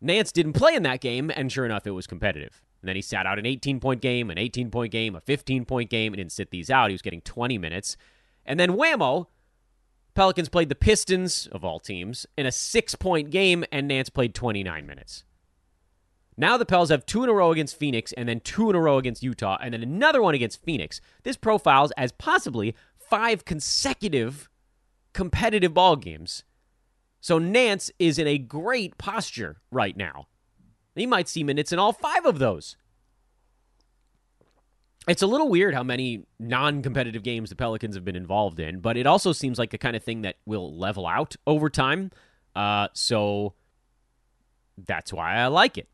Nance 0.00 0.32
didn't 0.32 0.54
play 0.54 0.74
in 0.74 0.82
that 0.84 1.02
game, 1.02 1.30
and 1.36 1.52
sure 1.52 1.66
enough, 1.66 1.86
it 1.86 1.90
was 1.90 2.06
competitive. 2.06 2.62
And 2.80 2.88
then 2.88 2.96
he 2.96 3.02
sat 3.02 3.26
out 3.26 3.38
an 3.38 3.44
18 3.44 3.80
point 3.80 4.00
game, 4.00 4.30
an 4.30 4.38
18 4.38 4.70
point 4.70 4.92
game, 4.92 5.14
a 5.14 5.20
15 5.20 5.66
point 5.66 5.90
game, 5.90 6.14
and 6.14 6.16
didn't 6.16 6.32
sit 6.32 6.50
these 6.50 6.70
out. 6.70 6.88
He 6.88 6.94
was 6.94 7.02
getting 7.02 7.20
20 7.20 7.58
minutes. 7.58 7.98
And 8.46 8.58
then 8.58 8.78
whammo, 8.78 9.26
Pelicans 10.14 10.48
played 10.48 10.70
the 10.70 10.74
Pistons, 10.74 11.48
of 11.52 11.66
all 11.66 11.80
teams, 11.80 12.26
in 12.38 12.46
a 12.46 12.52
six 12.52 12.94
point 12.94 13.28
game, 13.30 13.62
and 13.70 13.86
Nance 13.86 14.08
played 14.08 14.34
29 14.34 14.86
minutes. 14.86 15.24
Now 16.36 16.56
the 16.56 16.66
Pels 16.66 16.90
have 16.90 17.06
two 17.06 17.22
in 17.22 17.30
a 17.30 17.32
row 17.32 17.52
against 17.52 17.78
Phoenix, 17.78 18.12
and 18.12 18.28
then 18.28 18.40
two 18.40 18.68
in 18.70 18.76
a 18.76 18.80
row 18.80 18.98
against 18.98 19.22
Utah, 19.22 19.58
and 19.60 19.72
then 19.72 19.82
another 19.82 20.20
one 20.20 20.34
against 20.34 20.64
Phoenix. 20.64 21.00
This 21.22 21.36
profiles 21.36 21.92
as 21.92 22.12
possibly 22.12 22.74
five 22.98 23.44
consecutive 23.44 24.48
competitive 25.12 25.72
ball 25.72 25.96
games. 25.96 26.42
So 27.20 27.38
Nance 27.38 27.90
is 27.98 28.18
in 28.18 28.26
a 28.26 28.36
great 28.36 28.98
posture 28.98 29.60
right 29.70 29.96
now. 29.96 30.26
He 30.94 31.06
might 31.06 31.28
see 31.28 31.42
minutes 31.42 31.72
in 31.72 31.78
all 31.78 31.92
five 31.92 32.26
of 32.26 32.38
those. 32.38 32.76
It's 35.06 35.22
a 35.22 35.26
little 35.26 35.48
weird 35.48 35.74
how 35.74 35.82
many 35.82 36.24
non 36.38 36.82
competitive 36.82 37.22
games 37.22 37.50
the 37.50 37.56
Pelicans 37.56 37.94
have 37.94 38.04
been 38.04 38.16
involved 38.16 38.58
in, 38.58 38.80
but 38.80 38.96
it 38.96 39.06
also 39.06 39.32
seems 39.32 39.58
like 39.58 39.70
the 39.70 39.78
kind 39.78 39.96
of 39.96 40.02
thing 40.02 40.22
that 40.22 40.36
will 40.46 40.76
level 40.76 41.06
out 41.06 41.36
over 41.46 41.68
time. 41.68 42.10
Uh, 42.56 42.88
so 42.94 43.54
that's 44.78 45.12
why 45.12 45.36
I 45.36 45.46
like 45.48 45.76
it. 45.76 45.88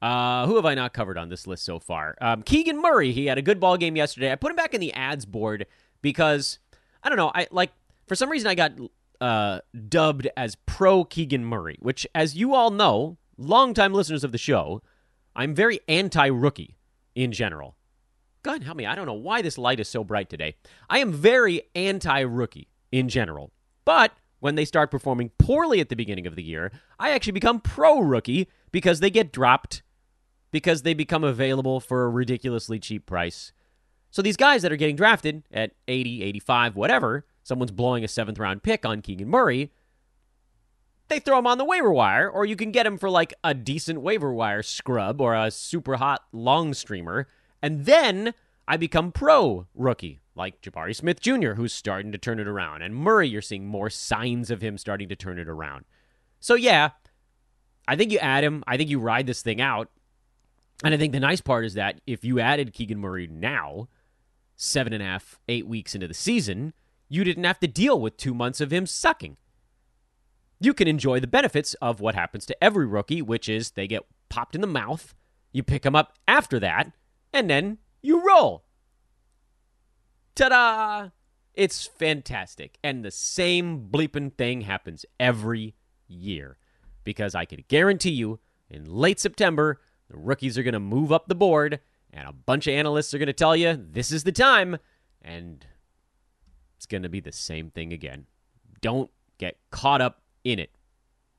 Uh, 0.00 0.46
who 0.46 0.56
have 0.56 0.64
I 0.64 0.74
not 0.74 0.92
covered 0.92 1.18
on 1.18 1.28
this 1.28 1.46
list 1.46 1.64
so 1.64 1.78
far? 1.78 2.16
Um, 2.20 2.42
Keegan 2.42 2.80
Murray. 2.80 3.12
He 3.12 3.26
had 3.26 3.38
a 3.38 3.42
good 3.42 3.58
ball 3.58 3.76
game 3.76 3.96
yesterday. 3.96 4.30
I 4.30 4.36
put 4.36 4.50
him 4.50 4.56
back 4.56 4.74
in 4.74 4.80
the 4.80 4.92
ads 4.92 5.26
board 5.26 5.66
because 6.02 6.58
I 7.02 7.08
don't 7.08 7.18
know. 7.18 7.32
I 7.34 7.48
like 7.50 7.72
for 8.06 8.14
some 8.14 8.30
reason 8.30 8.48
I 8.48 8.54
got 8.54 8.72
uh, 9.20 9.60
dubbed 9.88 10.28
as 10.36 10.56
pro 10.66 11.04
Keegan 11.04 11.44
Murray, 11.44 11.76
which, 11.80 12.06
as 12.14 12.36
you 12.36 12.54
all 12.54 12.70
know, 12.70 13.18
longtime 13.36 13.92
listeners 13.92 14.24
of 14.24 14.32
the 14.32 14.38
show, 14.38 14.82
I'm 15.34 15.54
very 15.54 15.80
anti 15.88 16.26
rookie 16.26 16.76
in 17.14 17.32
general. 17.32 17.76
God 18.42 18.62
help 18.62 18.76
me. 18.76 18.86
I 18.86 18.94
don't 18.94 19.06
know 19.06 19.14
why 19.14 19.42
this 19.42 19.58
light 19.58 19.80
is 19.80 19.88
so 19.88 20.04
bright 20.04 20.30
today. 20.30 20.54
I 20.88 20.98
am 20.98 21.12
very 21.12 21.62
anti 21.74 22.20
rookie 22.20 22.68
in 22.92 23.08
general. 23.08 23.52
But 23.84 24.12
when 24.40 24.54
they 24.54 24.64
start 24.64 24.90
performing 24.90 25.30
poorly 25.38 25.80
at 25.80 25.88
the 25.88 25.96
beginning 25.96 26.26
of 26.26 26.36
the 26.36 26.42
year, 26.42 26.70
I 26.98 27.10
actually 27.10 27.32
become 27.32 27.60
pro 27.60 28.00
rookie 28.00 28.48
because 28.70 29.00
they 29.00 29.10
get 29.10 29.32
dropped, 29.32 29.82
because 30.50 30.82
they 30.82 30.94
become 30.94 31.24
available 31.24 31.80
for 31.80 32.04
a 32.04 32.10
ridiculously 32.10 32.78
cheap 32.78 33.06
price. 33.06 33.52
So 34.10 34.22
these 34.22 34.36
guys 34.36 34.62
that 34.62 34.72
are 34.72 34.76
getting 34.76 34.96
drafted 34.96 35.42
at 35.52 35.72
80, 35.86 36.22
85, 36.22 36.76
whatever, 36.76 37.26
someone's 37.42 37.70
blowing 37.70 38.04
a 38.04 38.08
seventh 38.08 38.38
round 38.38 38.62
pick 38.62 38.86
on 38.86 39.02
Keegan 39.02 39.28
Murray, 39.28 39.70
they 41.08 41.18
throw 41.18 41.38
him 41.38 41.46
on 41.46 41.58
the 41.58 41.64
waiver 41.64 41.92
wire, 41.92 42.28
or 42.28 42.44
you 42.44 42.56
can 42.56 42.70
get 42.70 42.86
him 42.86 42.98
for 42.98 43.08
like 43.08 43.34
a 43.42 43.54
decent 43.54 44.00
waiver 44.00 44.32
wire 44.32 44.62
scrub 44.62 45.20
or 45.20 45.34
a 45.34 45.50
super 45.50 45.96
hot 45.96 46.24
long 46.32 46.74
streamer 46.74 47.28
and 47.62 47.84
then 47.86 48.34
I 48.66 48.76
become 48.76 49.12
pro 49.12 49.66
rookie, 49.74 50.20
like 50.34 50.60
Jabari 50.60 50.94
Smith 50.94 51.20
Jr., 51.20 51.52
who's 51.52 51.72
starting 51.72 52.12
to 52.12 52.18
turn 52.18 52.38
it 52.38 52.48
around. 52.48 52.82
And 52.82 52.94
Murray, 52.94 53.28
you're 53.28 53.42
seeing 53.42 53.66
more 53.66 53.90
signs 53.90 54.50
of 54.50 54.60
him 54.60 54.78
starting 54.78 55.08
to 55.08 55.16
turn 55.16 55.38
it 55.38 55.48
around. 55.48 55.84
So, 56.40 56.54
yeah, 56.54 56.90
I 57.86 57.96
think 57.96 58.12
you 58.12 58.18
add 58.18 58.44
him. 58.44 58.62
I 58.66 58.76
think 58.76 58.90
you 58.90 59.00
ride 59.00 59.26
this 59.26 59.42
thing 59.42 59.60
out. 59.60 59.90
And 60.84 60.94
I 60.94 60.96
think 60.96 61.12
the 61.12 61.20
nice 61.20 61.40
part 61.40 61.64
is 61.64 61.74
that 61.74 62.00
if 62.06 62.24
you 62.24 62.38
added 62.38 62.72
Keegan 62.72 62.98
Murray 62.98 63.26
now, 63.26 63.88
seven 64.56 64.92
and 64.92 65.02
a 65.02 65.06
half, 65.06 65.40
eight 65.48 65.66
weeks 65.66 65.94
into 65.94 66.06
the 66.06 66.14
season, 66.14 66.72
you 67.08 67.24
didn't 67.24 67.44
have 67.44 67.58
to 67.60 67.66
deal 67.66 68.00
with 68.00 68.16
two 68.16 68.34
months 68.34 68.60
of 68.60 68.72
him 68.72 68.86
sucking. 68.86 69.36
You 70.60 70.74
can 70.74 70.88
enjoy 70.88 71.20
the 71.20 71.26
benefits 71.26 71.74
of 71.74 72.00
what 72.00 72.14
happens 72.14 72.44
to 72.46 72.64
every 72.64 72.86
rookie, 72.86 73.22
which 73.22 73.48
is 73.48 73.72
they 73.72 73.86
get 73.86 74.02
popped 74.28 74.54
in 74.54 74.60
the 74.60 74.66
mouth. 74.66 75.14
You 75.52 75.62
pick 75.62 75.82
them 75.82 75.96
up 75.96 76.14
after 76.26 76.60
that, 76.60 76.92
and 77.32 77.48
then 77.48 77.78
you 78.02 78.24
roll. 78.24 78.64
Ta 80.34 80.48
da! 80.48 81.08
It's 81.54 81.86
fantastic. 81.86 82.78
And 82.84 83.04
the 83.04 83.10
same 83.10 83.88
bleeping 83.90 84.32
thing 84.36 84.60
happens 84.60 85.04
every 85.18 85.74
year. 86.06 86.58
Because 87.02 87.34
I 87.34 87.44
can 87.44 87.64
guarantee 87.68 88.10
you, 88.10 88.38
in 88.68 88.84
late 88.84 89.18
September, 89.18 89.80
the 90.10 90.16
rookies 90.16 90.56
are 90.56 90.62
going 90.62 90.72
to 90.72 90.80
move 90.80 91.12
up 91.12 91.28
the 91.28 91.34
board, 91.34 91.80
and 92.12 92.28
a 92.28 92.32
bunch 92.32 92.66
of 92.66 92.74
analysts 92.74 93.12
are 93.14 93.18
going 93.18 93.26
to 93.26 93.32
tell 93.32 93.56
you 93.56 93.78
this 93.90 94.10
is 94.10 94.24
the 94.24 94.32
time, 94.32 94.78
and 95.22 95.66
it's 96.76 96.86
going 96.86 97.02
to 97.02 97.08
be 97.08 97.20
the 97.20 97.32
same 97.32 97.70
thing 97.70 97.92
again. 97.92 98.26
Don't 98.80 99.10
get 99.38 99.58
caught 99.70 100.00
up 100.00 100.22
in 100.44 100.58
it. 100.58 100.70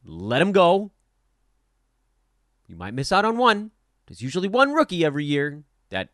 Let 0.04 0.40
them 0.40 0.52
go. 0.52 0.92
You 2.68 2.76
might 2.76 2.94
miss 2.94 3.12
out 3.12 3.26
on 3.26 3.38
one. 3.38 3.72
There's 4.06 4.22
usually 4.22 4.48
one 4.48 4.74
rookie 4.74 5.04
every 5.04 5.26
year 5.26 5.64
that 5.90 6.10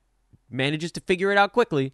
manages 0.50 0.92
to 0.94 1.02
figure 1.02 1.32
it 1.32 1.38
out 1.38 1.54
quickly. 1.54 1.94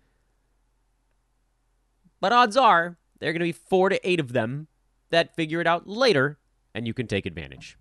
But 2.19 2.31
odds 2.31 2.55
are 2.55 2.97
there 3.19 3.29
are 3.29 3.33
going 3.33 3.39
to 3.39 3.45
be 3.45 3.51
four 3.51 3.89
to 3.89 4.07
eight 4.07 4.19
of 4.19 4.33
them 4.33 4.67
that 5.09 5.35
figure 5.35 5.61
it 5.61 5.67
out 5.67 5.87
later, 5.87 6.37
and 6.73 6.87
you 6.87 6.93
can 6.93 7.07
take 7.07 7.25
advantage. 7.25 7.77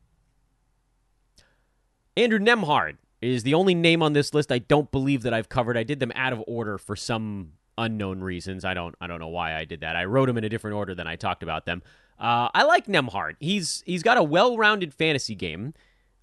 Andrew 2.20 2.38
Nembhard 2.38 2.98
is 3.22 3.44
the 3.44 3.54
only 3.54 3.74
name 3.74 4.02
on 4.02 4.12
this 4.12 4.35
list 4.35 4.52
I 4.52 4.59
don't 4.59 4.90
believe 4.90 5.22
that 5.22 5.33
I've 5.33 5.48
covered. 5.48 5.76
I 5.76 5.85
did 5.85 6.00
them 6.00 6.12
out 6.14 6.33
of 6.33 6.42
order 6.46 6.76
for 6.76 6.94
some 6.94 7.52
unknown 7.78 8.20
reasons. 8.20 8.64
I 8.64 8.74
don't 8.74 8.94
I 9.00 9.06
don't 9.06 9.20
know 9.20 9.28
why 9.28 9.56
I 9.56 9.64
did 9.64 9.80
that. 9.80 9.96
I 9.96 10.04
wrote 10.04 10.26
them 10.26 10.37
in 10.37 10.44
a 10.44 10.48
different 10.48 10.76
order 10.76 10.94
than 10.94 11.06
I 11.06 11.16
talked 11.16 11.42
about 11.42 11.64
them. 11.64 11.83
Uh, 12.18 12.48
I 12.52 12.64
like 12.64 12.87
Nembhard. 12.87 13.37
He's 13.40 13.83
he's 13.87 14.02
got 14.02 14.18
a 14.18 14.22
well-rounded 14.22 14.92
fantasy 14.92 15.35
game. 15.35 15.72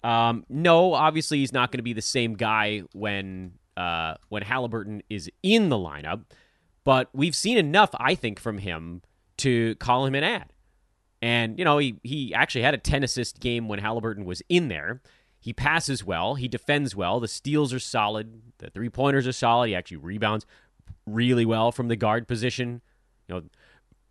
Um, 0.04 0.44
no, 0.48 0.94
obviously 0.94 1.38
he's 1.38 1.52
not 1.52 1.72
going 1.72 1.78
to 1.78 1.82
be 1.82 1.92
the 1.92 2.02
same 2.02 2.34
guy 2.34 2.82
when 2.92 3.54
uh, 3.76 4.14
when 4.28 4.42
Halliburton 4.42 5.02
is 5.10 5.28
in 5.42 5.68
the 5.68 5.76
lineup, 5.76 6.24
but 6.84 7.08
we've 7.12 7.34
seen 7.34 7.58
enough, 7.58 7.90
I 7.98 8.14
think, 8.14 8.38
from 8.38 8.58
him 8.58 9.02
to 9.38 9.74
call 9.76 10.06
him 10.06 10.14
an 10.14 10.22
ad. 10.22 10.52
And 11.20 11.58
you 11.58 11.64
know, 11.64 11.78
he 11.78 11.98
he 12.04 12.32
actually 12.34 12.62
had 12.62 12.74
a 12.74 12.78
ten 12.78 13.02
assist 13.02 13.40
game 13.40 13.66
when 13.66 13.80
Halliburton 13.80 14.24
was 14.24 14.42
in 14.48 14.68
there. 14.68 15.02
He 15.48 15.54
passes 15.54 16.04
well, 16.04 16.34
he 16.34 16.46
defends 16.46 16.94
well, 16.94 17.20
the 17.20 17.26
steals 17.26 17.72
are 17.72 17.78
solid, 17.78 18.42
the 18.58 18.68
three 18.68 18.90
pointers 18.90 19.26
are 19.26 19.32
solid. 19.32 19.68
He 19.68 19.74
actually 19.74 19.96
rebounds 19.96 20.44
really 21.06 21.46
well 21.46 21.72
from 21.72 21.88
the 21.88 21.96
guard 21.96 22.28
position. 22.28 22.82
You 23.26 23.34
know, 23.34 23.42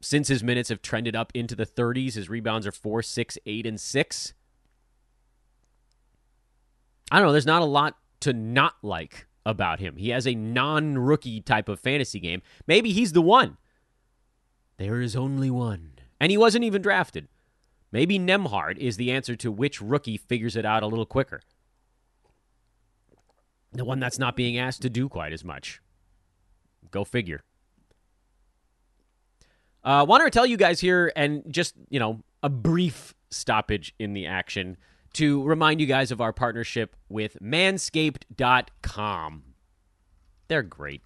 since 0.02 0.30
his 0.30 0.44
minutes 0.44 0.70
have 0.70 0.82
trended 0.82 1.16
up 1.16 1.32
into 1.36 1.54
the 1.54 1.68
30s, 1.68 2.16
his 2.16 2.28
rebounds 2.28 2.66
are 2.66 2.72
four, 2.72 3.04
six, 3.04 3.38
eight, 3.46 3.68
and 3.68 3.80
six. 3.80 4.34
I 7.12 7.20
don't 7.20 7.28
know. 7.28 7.34
There's 7.34 7.46
not 7.46 7.62
a 7.62 7.66
lot 7.66 7.98
to 8.22 8.34
not 8.34 8.74
like 8.82 9.28
about 9.46 9.80
him. 9.80 9.98
He 9.98 10.10
has 10.10 10.26
a 10.26 10.34
non 10.34 10.98
rookie 10.98 11.40
type 11.40 11.70
of 11.70 11.80
fantasy 11.80 12.20
game. 12.20 12.42
Maybe 12.66 12.92
he's 12.92 13.14
the 13.14 13.22
one. 13.22 13.58
There 14.78 15.02
is 15.02 15.16
only 15.16 15.52
one. 15.52 16.00
And 16.20 16.32
he 16.32 16.38
wasn't 16.40 16.64
even 16.64 16.82
drafted. 16.82 17.28
Maybe 17.92 18.20
Nembhard 18.20 18.78
is 18.78 18.98
the 18.98 19.12
answer 19.12 19.36
to 19.38 19.52
which 19.52 19.82
rookie 19.82 20.18
figures 20.18 20.56
it 20.56 20.66
out 20.66 20.84
a 20.84 20.88
little 20.88 21.06
quicker. 21.06 21.42
The 23.72 23.86
one 23.86 24.00
that's 24.00 24.20
not 24.20 24.36
being 24.36 24.58
asked 24.58 24.82
to 24.82 24.90
do 24.90 25.08
quite 25.08 25.34
as 25.34 25.44
much. 25.44 25.82
Go 26.92 27.04
figure. 27.04 27.44
I 29.84 30.00
uh, 30.00 30.06
wanted 30.06 30.26
to 30.26 30.32
tell 30.32 30.46
you 30.46 30.58
guys 30.58 30.82
here, 30.82 31.14
and 31.16 31.44
just, 31.50 31.76
you 31.90 32.00
know, 32.00 32.22
a 32.44 32.50
brief 32.50 33.16
stoppage 33.30 33.94
in 34.00 34.14
the 34.14 34.26
action 34.26 34.78
to 35.14 35.44
remind 35.44 35.80
you 35.80 35.88
guys 35.88 36.12
of 36.12 36.20
our 36.20 36.34
partnership 36.34 36.96
with 37.08 37.38
manscaped.com. 37.42 39.44
They're 40.48 40.64
great. 40.64 41.02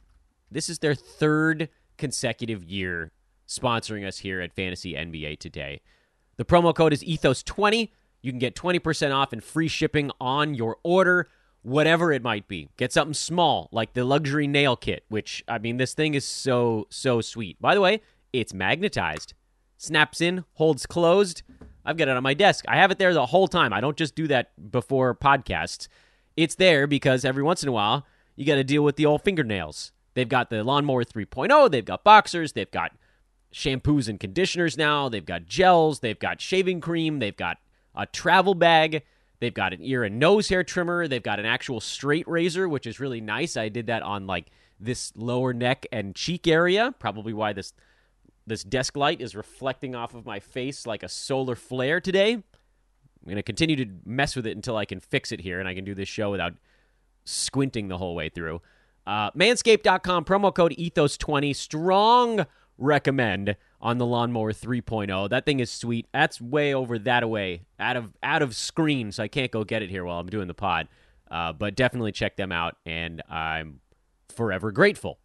This 0.49 0.69
is 0.69 0.79
their 0.79 0.95
third 0.95 1.69
consecutive 1.97 2.63
year 2.63 3.11
sponsoring 3.47 4.07
us 4.07 4.19
here 4.19 4.39
at 4.41 4.53
Fantasy 4.53 4.93
NBA 4.93 5.39
today. 5.39 5.81
The 6.41 6.45
promo 6.45 6.73
code 6.73 6.91
is 6.91 7.03
Ethos20. 7.03 7.89
You 8.23 8.31
can 8.31 8.39
get 8.39 8.55
20% 8.55 9.13
off 9.13 9.31
and 9.31 9.43
free 9.43 9.67
shipping 9.67 10.09
on 10.19 10.55
your 10.55 10.77
order, 10.81 11.27
whatever 11.61 12.11
it 12.11 12.23
might 12.23 12.47
be. 12.47 12.67
Get 12.77 12.91
something 12.91 13.13
small, 13.13 13.69
like 13.71 13.93
the 13.93 14.03
luxury 14.03 14.47
nail 14.47 14.75
kit, 14.75 15.05
which, 15.07 15.43
I 15.47 15.59
mean, 15.59 15.77
this 15.77 15.93
thing 15.93 16.15
is 16.15 16.25
so, 16.25 16.87
so 16.89 17.21
sweet. 17.21 17.61
By 17.61 17.75
the 17.75 17.81
way, 17.81 18.01
it's 18.33 18.55
magnetized. 18.55 19.35
Snaps 19.77 20.19
in, 20.19 20.43
holds 20.53 20.87
closed. 20.87 21.43
I've 21.85 21.97
got 21.97 22.07
it 22.07 22.17
on 22.17 22.23
my 22.23 22.33
desk. 22.33 22.65
I 22.67 22.77
have 22.77 22.89
it 22.89 22.97
there 22.97 23.13
the 23.13 23.27
whole 23.27 23.47
time. 23.47 23.71
I 23.71 23.79
don't 23.79 23.95
just 23.95 24.15
do 24.15 24.27
that 24.29 24.71
before 24.71 25.13
podcasts. 25.13 25.89
It's 26.35 26.55
there 26.55 26.87
because 26.87 27.23
every 27.23 27.43
once 27.43 27.61
in 27.61 27.69
a 27.69 27.71
while 27.71 28.07
you 28.35 28.47
got 28.47 28.55
to 28.55 28.63
deal 28.63 28.81
with 28.81 28.95
the 28.95 29.05
old 29.05 29.21
fingernails. 29.21 29.91
They've 30.15 30.27
got 30.27 30.49
the 30.49 30.63
lawnmower 30.63 31.03
3.0, 31.03 31.69
they've 31.69 31.85
got 31.85 32.03
boxers, 32.03 32.53
they've 32.53 32.71
got 32.71 32.93
shampoos 33.53 34.07
and 34.07 34.19
conditioners 34.19 34.77
now, 34.77 35.09
they've 35.09 35.25
got 35.25 35.45
gels, 35.45 35.99
they've 35.99 36.19
got 36.19 36.41
shaving 36.41 36.81
cream, 36.81 37.19
they've 37.19 37.35
got 37.35 37.57
a 37.95 38.05
travel 38.05 38.55
bag, 38.55 39.03
they've 39.39 39.53
got 39.53 39.73
an 39.73 39.79
ear 39.81 40.03
and 40.03 40.19
nose 40.19 40.49
hair 40.49 40.63
trimmer, 40.63 41.07
they've 41.07 41.23
got 41.23 41.39
an 41.39 41.45
actual 41.45 41.79
straight 41.79 42.27
razor, 42.27 42.69
which 42.69 42.87
is 42.87 42.99
really 42.99 43.21
nice. 43.21 43.57
I 43.57 43.69
did 43.69 43.87
that 43.87 44.03
on 44.03 44.27
like 44.27 44.47
this 44.79 45.11
lower 45.15 45.53
neck 45.53 45.85
and 45.91 46.15
cheek 46.15 46.47
area, 46.47 46.93
probably 46.97 47.33
why 47.33 47.53
this 47.53 47.73
this 48.47 48.63
desk 48.63 48.97
light 48.97 49.21
is 49.21 49.35
reflecting 49.35 49.95
off 49.95 50.15
of 50.15 50.25
my 50.25 50.39
face 50.39 50.87
like 50.87 51.03
a 51.03 51.09
solar 51.09 51.55
flare 51.55 52.01
today. 52.01 52.33
I'm 52.33 53.25
going 53.25 53.35
to 53.35 53.43
continue 53.43 53.75
to 53.75 53.85
mess 54.03 54.35
with 54.35 54.47
it 54.47 54.55
until 54.55 54.77
I 54.77 54.85
can 54.85 54.99
fix 54.99 55.31
it 55.31 55.41
here 55.41 55.59
and 55.59 55.69
I 55.69 55.75
can 55.75 55.85
do 55.85 55.93
this 55.93 56.09
show 56.09 56.31
without 56.31 56.53
squinting 57.23 57.87
the 57.87 57.99
whole 57.99 58.15
way 58.15 58.29
through. 58.29 58.61
Uh, 59.05 59.29
manscaped.com, 59.31 60.25
promo 60.25 60.53
code 60.53 60.73
ethos20. 60.77 61.55
Strong 61.55 62.45
recommend 62.81 63.55
on 63.79 63.97
the 63.97 64.05
lawnmower 64.05 64.51
3.0. 64.51 65.29
That 65.29 65.45
thing 65.45 65.59
is 65.59 65.71
sweet. 65.71 66.07
That's 66.13 66.41
way 66.41 66.73
over 66.73 66.99
that 66.99 67.23
away, 67.23 67.63
out 67.79 67.95
of 67.95 68.11
out 68.21 68.41
of 68.41 68.55
screen, 68.55 69.11
so 69.11 69.23
I 69.23 69.27
can't 69.27 69.51
go 69.51 69.63
get 69.63 69.81
it 69.81 69.89
here 69.89 70.03
while 70.03 70.19
I'm 70.19 70.27
doing 70.27 70.47
the 70.47 70.53
pod. 70.53 70.87
Uh, 71.29 71.53
but 71.53 71.75
definitely 71.75 72.11
check 72.11 72.35
them 72.35 72.51
out, 72.51 72.75
and 72.85 73.21
I'm 73.29 73.79
forever 74.29 74.71
grateful. 74.71 75.19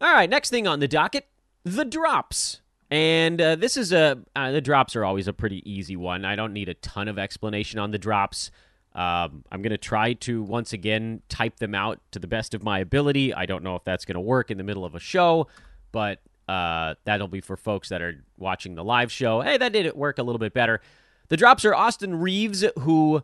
All 0.00 0.12
right, 0.12 0.28
next 0.28 0.50
thing 0.50 0.66
on 0.66 0.80
the 0.80 0.88
docket 0.88 1.28
the 1.64 1.84
drops. 1.84 2.60
And 2.90 3.40
uh, 3.40 3.56
this 3.56 3.76
is 3.76 3.92
a, 3.92 4.18
uh, 4.36 4.50
the 4.50 4.60
drops 4.60 4.94
are 4.96 5.04
always 5.04 5.26
a 5.26 5.32
pretty 5.32 5.68
easy 5.70 5.96
one. 5.96 6.24
I 6.24 6.36
don't 6.36 6.52
need 6.52 6.68
a 6.68 6.74
ton 6.74 7.08
of 7.08 7.18
explanation 7.18 7.78
on 7.78 7.90
the 7.90 7.98
drops. 7.98 8.50
Um, 8.94 9.44
I'm 9.50 9.62
going 9.62 9.70
to 9.70 9.78
try 9.78 10.12
to 10.14 10.42
once 10.42 10.72
again 10.72 11.22
type 11.28 11.56
them 11.56 11.74
out 11.74 12.00
to 12.12 12.18
the 12.18 12.26
best 12.26 12.54
of 12.54 12.62
my 12.62 12.78
ability. 12.80 13.32
I 13.32 13.46
don't 13.46 13.62
know 13.62 13.76
if 13.76 13.84
that's 13.84 14.04
going 14.04 14.16
to 14.16 14.20
work 14.20 14.50
in 14.50 14.58
the 14.58 14.64
middle 14.64 14.84
of 14.84 14.94
a 14.94 15.00
show, 15.00 15.46
but 15.92 16.20
uh, 16.48 16.94
that'll 17.04 17.28
be 17.28 17.40
for 17.40 17.56
folks 17.56 17.88
that 17.88 18.02
are 18.02 18.22
watching 18.36 18.74
the 18.74 18.84
live 18.84 19.10
show. 19.10 19.40
Hey, 19.40 19.56
that 19.56 19.72
did 19.72 19.94
work 19.94 20.18
a 20.18 20.22
little 20.22 20.38
bit 20.38 20.52
better. 20.52 20.80
The 21.28 21.36
drops 21.36 21.64
are 21.64 21.74
Austin 21.74 22.20
Reaves, 22.20 22.64
who, 22.80 23.22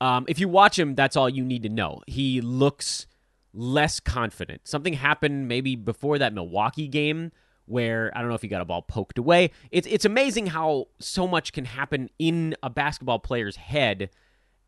um, 0.00 0.26
if 0.28 0.38
you 0.38 0.48
watch 0.48 0.78
him, 0.78 0.94
that's 0.94 1.16
all 1.16 1.28
you 1.28 1.44
need 1.44 1.64
to 1.64 1.68
know. 1.68 2.00
He 2.06 2.40
looks 2.40 3.06
less 3.52 3.98
confident. 3.98 4.68
Something 4.68 4.92
happened 4.92 5.48
maybe 5.48 5.74
before 5.74 6.18
that 6.18 6.32
Milwaukee 6.32 6.86
game 6.86 7.32
where 7.66 8.12
I 8.14 8.20
don't 8.20 8.28
know 8.28 8.34
if 8.34 8.42
he 8.42 8.48
got 8.48 8.60
a 8.60 8.64
ball 8.64 8.82
poked 8.82 9.18
away. 9.18 9.52
It's 9.70 9.86
it's 9.86 10.04
amazing 10.04 10.46
how 10.46 10.88
so 10.98 11.26
much 11.26 11.52
can 11.52 11.64
happen 11.64 12.10
in 12.18 12.56
a 12.62 12.70
basketball 12.70 13.20
player's 13.20 13.56
head 13.56 14.10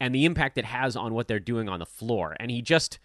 and 0.03 0.13
the 0.13 0.25
impact 0.25 0.59
it 0.59 0.65
has 0.65 0.97
on 0.97 1.15
what 1.15 1.29
they're 1.29 1.39
doing 1.39 1.69
on 1.69 1.79
the 1.79 1.87
floor. 1.87 2.35
And 2.41 2.51
he 2.51 2.61
just 2.61 2.99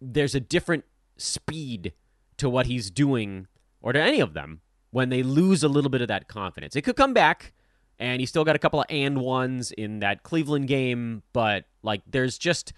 there's 0.00 0.36
a 0.36 0.40
different 0.40 0.84
speed 1.16 1.94
to 2.36 2.48
what 2.48 2.66
he's 2.66 2.92
doing 2.92 3.48
or 3.80 3.92
to 3.92 4.00
any 4.00 4.20
of 4.20 4.32
them 4.32 4.60
when 4.92 5.08
they 5.08 5.24
lose 5.24 5.64
a 5.64 5.68
little 5.68 5.90
bit 5.90 6.00
of 6.00 6.06
that 6.06 6.28
confidence. 6.28 6.76
It 6.76 6.82
could 6.82 6.94
come 6.94 7.12
back 7.12 7.52
and 7.98 8.20
he 8.20 8.26
still 8.26 8.44
got 8.44 8.54
a 8.54 8.60
couple 8.60 8.80
of 8.80 8.86
and 8.88 9.20
ones 9.20 9.72
in 9.72 9.98
that 9.98 10.22
Cleveland 10.22 10.68
game, 10.68 11.24
but 11.32 11.64
like 11.82 12.02
there's 12.08 12.38
just 12.38 12.72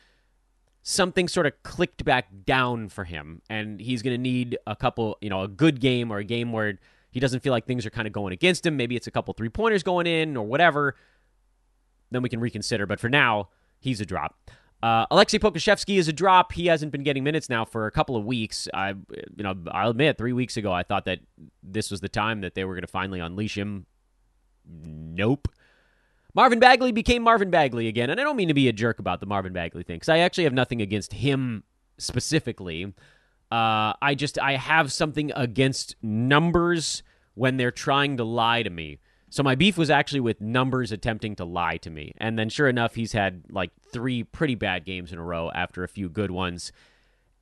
something 0.83 1.29
sort 1.29 1.45
of 1.45 1.53
clicked 1.63 2.03
back 2.03 2.29
down 2.47 2.89
for 2.89 3.05
him, 3.05 3.43
and 3.51 3.79
he's 3.79 4.01
going 4.01 4.15
to 4.15 4.21
need 4.21 4.57
a 4.67 4.75
couple, 4.77 5.19
you 5.21 5.29
know, 5.29 5.43
a 5.43 5.49
good 5.49 5.81
game 5.81 6.11
or 6.11 6.17
a 6.19 6.25
game 6.25 6.51
where 6.51 6.79
he 7.11 7.21
doesn't 7.21 7.41
feel 7.41 7.53
like 7.53 7.67
things 7.67 7.85
are 7.85 7.91
kind 7.91 8.07
of 8.07 8.13
going 8.15 8.33
against 8.33 8.65
him. 8.65 8.77
Maybe 8.79 8.97
it's 8.97 9.07
a 9.07 9.11
couple 9.11 9.35
three 9.35 9.51
pointers 9.51 9.83
going 9.83 10.07
in 10.07 10.35
or 10.35 10.47
whatever. 10.47 10.95
Then 12.11 12.23
we 12.23 12.29
can 12.29 12.41
reconsider. 12.41 12.87
But 12.87 13.01
for 13.01 13.09
now, 13.09 13.49
he's 13.81 14.01
a 14.01 14.07
drop. 14.07 14.51
Uh, 14.83 15.07
Alexei 15.11 15.39
Pokusevski 15.39 15.97
is 15.97 16.09
a 16.09 16.13
drop. 16.13 16.53
He 16.53 16.67
hasn't 16.67 16.93
been 16.93 17.03
getting 17.03 17.25
minutes 17.25 17.49
now 17.49 17.65
for 17.65 17.87
a 17.87 17.91
couple 17.91 18.17
of 18.17 18.27
weeks. 18.27 18.69
I, 18.75 18.91
you 18.91 19.43
know, 19.43 19.55
I'll 19.71 19.91
admit, 19.91 20.19
three 20.19 20.35
weeks 20.35 20.59
ago, 20.59 20.73
I 20.73 20.83
thought 20.83 21.07
that 21.07 21.21
this 21.63 21.91
was 21.91 22.01
the 22.01 22.09
time 22.09 22.43
that 22.43 22.55
they 22.55 22.65
were 22.65 22.75
going 22.75 22.83
to 22.83 22.87
finally 22.87 23.21
unleash 23.21 23.57
him. 23.57 23.87
Nope. 24.67 25.49
Marvin 26.35 26.59
Bagley 26.59 26.93
became 26.93 27.23
Marvin 27.23 27.51
Bagley 27.51 27.89
again. 27.89 28.11
And 28.11 28.21
I 28.21 28.25
don't 28.25 28.37
mean 28.37 28.49
to 28.49 28.55
be 28.55 28.69
a 28.69 28.73
jerk 28.73 28.99
about 28.99 29.21
the 29.21 29.27
Marvin 29.27 29.53
Bagley 29.53 29.85
thing 29.85 29.97
because 29.97 30.09
I 30.09 30.19
actually 30.19 30.45
have 30.45 30.53
nothing 30.53 30.83
against 30.83 31.13
him 31.13 31.63
specifically. 31.97 32.93
Uh, 33.51 33.93
I 34.03 34.15
just 34.17 34.39
I 34.39 34.57
have 34.57 34.93
something 34.93 35.31
against 35.37 35.97
numbers 36.03 37.03
when 37.35 37.57
they're 37.57 37.71
trying 37.71 38.17
to 38.17 38.25
lie 38.25 38.63
to 38.63 38.71
me. 38.71 38.99
So 39.35 39.43
my 39.43 39.57
beef 39.57 39.77
was 39.77 39.91
actually 39.91 40.21
with 40.21 40.41
numbers 40.41 40.93
attempting 40.93 41.35
to 41.35 41.45
lie 41.45 41.77
to 41.79 41.91
me. 41.91 42.15
And 42.19 42.39
then 42.39 42.49
sure 42.49 42.69
enough, 42.69 42.95
he's 42.95 43.11
had 43.11 43.43
like 43.51 43.73
three 43.93 44.23
pretty 44.23 44.55
bad 44.55 44.85
games 44.85 45.13
in 45.13 45.19
a 45.19 45.25
row 45.25 45.51
after 45.53 45.83
a 45.83 45.89
few 45.89 46.09
good 46.09 46.31
ones. 46.31 46.71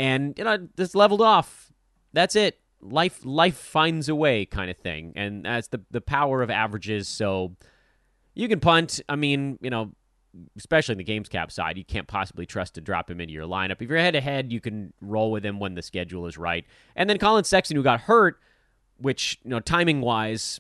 And 0.01 0.33
you 0.39 0.45
know, 0.45 0.69
just 0.75 0.95
leveled 0.95 1.21
off. 1.21 1.71
That's 2.15 2.35
it. 2.35 2.59
Life 2.81 3.21
life 3.27 3.59
finds 3.59 4.09
a 4.09 4.15
way 4.15 4.47
kind 4.47 4.71
of 4.71 4.79
thing. 4.79 5.13
And 5.17 5.45
that's 5.45 5.69
the 5.69 5.83
the 5.91 6.01
power 6.01 6.43
of 6.43 6.49
averages. 6.49 7.09
So 7.09 7.57
you 8.33 8.49
can 8.49 8.59
punt. 8.59 9.03
I 9.07 9.17
mean, 9.17 9.59
you 9.61 9.69
know, 9.69 9.93
especially 10.57 10.93
in 10.93 10.99
the 10.99 11.05
games 11.05 11.29
cap 11.29 11.53
side, 11.53 11.77
you 11.77 11.85
can't 11.85 12.09
possibly 12.09 12.47
trust 12.47 12.73
to 12.77 12.81
drop 12.81 13.11
him 13.11 13.21
into 13.21 13.35
your 13.35 13.47
lineup. 13.47 13.83
If 13.83 13.91
you're 13.91 13.99
head 13.99 14.15
to 14.15 14.23
head, 14.23 14.51
you 14.51 14.63
can 14.63 14.95
roll 15.03 15.31
with 15.31 15.45
him 15.45 15.61
when 15.61 15.75
the 15.75 15.83
schedule 15.83 16.27
is 16.27 16.39
right. 16.39 16.65
And 16.97 17.11
then 17.11 17.19
Collin 17.19 17.45
Sexton, 17.45 17.77
who 17.77 17.83
got 17.83 18.01
hurt, 18.01 18.41
which, 18.97 19.39
you 19.45 19.51
know, 19.51 19.61
timing 19.61 20.01
wise, 20.01 20.59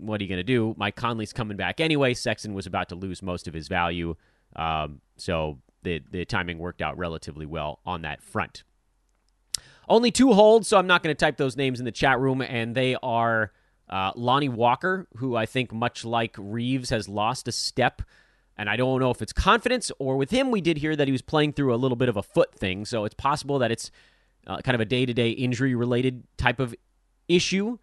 what 0.00 0.20
are 0.20 0.24
you 0.24 0.28
going 0.28 0.38
to 0.38 0.44
do? 0.44 0.74
Mike 0.76 0.96
Conley's 0.96 1.32
coming 1.32 1.56
back 1.56 1.80
anyway. 1.80 2.14
Sexton 2.14 2.54
was 2.54 2.66
about 2.66 2.88
to 2.88 2.94
lose 2.94 3.22
most 3.22 3.46
of 3.46 3.54
his 3.54 3.68
value. 3.68 4.16
Um, 4.56 5.00
so 5.16 5.58
the, 5.82 6.02
the 6.10 6.24
timing 6.24 6.58
worked 6.58 6.82
out 6.82 6.98
relatively 6.98 7.46
well 7.46 7.80
on 7.84 8.02
that 8.02 8.22
front. 8.22 8.64
Only 9.88 10.10
two 10.10 10.32
holds, 10.32 10.68
so 10.68 10.78
I'm 10.78 10.86
not 10.86 11.02
going 11.02 11.14
to 11.14 11.18
type 11.18 11.36
those 11.36 11.56
names 11.56 11.80
in 11.80 11.84
the 11.84 11.92
chat 11.92 12.20
room, 12.20 12.40
and 12.40 12.74
they 12.74 12.96
are 13.02 13.52
uh, 13.88 14.12
Lonnie 14.14 14.48
Walker, 14.48 15.08
who 15.16 15.34
I 15.34 15.46
think, 15.46 15.72
much 15.72 16.04
like 16.04 16.36
Reaves, 16.38 16.90
has 16.90 17.08
lost 17.08 17.48
a 17.48 17.52
step. 17.52 18.02
And 18.56 18.70
I 18.70 18.76
don't 18.76 19.00
know 19.00 19.10
if 19.10 19.20
it's 19.20 19.32
confidence 19.32 19.90
or 19.98 20.16
with 20.16 20.30
him, 20.30 20.50
we 20.50 20.60
did 20.60 20.78
hear 20.78 20.94
that 20.94 21.08
he 21.08 21.12
was 21.12 21.22
playing 21.22 21.54
through 21.54 21.74
a 21.74 21.76
little 21.76 21.96
bit 21.96 22.08
of 22.08 22.16
a 22.16 22.22
foot 22.22 22.54
thing. 22.54 22.84
So 22.84 23.04
it's 23.04 23.14
possible 23.14 23.58
that 23.58 23.72
it's 23.72 23.90
uh, 24.46 24.58
kind 24.58 24.74
of 24.74 24.80
a 24.80 24.84
day 24.84 25.06
to 25.06 25.14
day 25.14 25.30
injury 25.30 25.74
related 25.74 26.22
type 26.36 26.60
of 26.60 26.74
issue. 27.26 27.78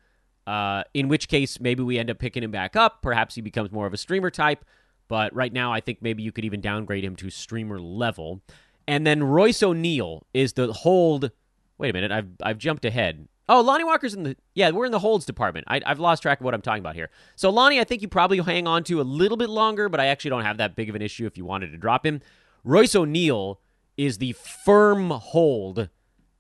Uh, 0.48 0.84
in 0.94 1.10
which 1.10 1.28
case, 1.28 1.60
maybe 1.60 1.84
we 1.84 2.00
end 2.00 2.10
up 2.10 2.18
picking 2.18 2.42
him 2.42 2.52
back 2.52 2.78
up. 2.78 3.02
Perhaps 3.02 3.36
he 3.36 3.42
becomes 3.42 3.70
more 3.70 3.86
of 3.86 3.94
a 3.94 3.98
streamer 3.98 4.32
type. 4.32 4.64
But 5.10 5.36
right 5.36 5.52
now, 5.52 5.74
I 5.74 5.82
think 5.82 6.02
maybe 6.02 6.24
you 6.24 6.32
could 6.32 6.46
even 6.46 6.62
downgrade 6.62 7.04
him 7.04 7.18
to 7.18 7.30
streamer 7.30 7.80
level. 7.80 8.42
And 8.88 9.06
then 9.06 9.24
Royce 9.24 9.62
O'Neale 9.62 10.26
is 10.34 10.54
the 10.54 10.72
hold. 10.72 11.32
Wait 11.78 11.90
a 11.90 11.94
minute, 11.94 12.12
I've 12.12 12.30
I've 12.42 12.58
jumped 12.58 12.86
ahead. 12.86 13.28
Oh, 13.50 13.62
Lonnie 13.62 13.84
Walker's 13.84 14.14
in 14.14 14.24
the 14.24 14.38
yeah, 14.56 14.72
we're 14.72 14.86
in 14.86 14.92
the 14.92 15.00
holds 15.00 15.26
department. 15.26 15.66
I, 15.68 15.82
have 15.86 16.00
lost 16.00 16.22
track 16.22 16.40
of 16.40 16.46
what 16.46 16.54
I'm 16.54 16.62
talking 16.62 16.82
about 16.82 16.96
here. 16.96 17.10
So 17.36 17.50
Lonnie, 17.50 17.80
I 17.80 17.84
think 17.84 18.02
you 18.02 18.08
probably 18.08 18.40
hang 18.40 18.68
on 18.68 18.84
to 18.86 19.02
a 19.02 19.04
little 19.04 19.38
bit 19.38 19.50
longer, 19.50 19.90
but 19.90 20.00
I 20.00 20.08
actually 20.08 20.30
don't 20.30 20.44
have 20.44 20.58
that 20.58 20.76
big 20.76 20.90
of 20.90 20.96
an 20.96 21.02
issue 21.02 21.26
if 21.26 21.38
you 21.38 21.46
wanted 21.46 21.72
to 21.72 21.78
drop 21.78 22.06
him. 22.06 22.22
Royce 22.64 22.96
O'Neale 22.96 23.60
is 23.98 24.18
the 24.18 24.34
firm 24.34 25.10
hold 25.10 25.90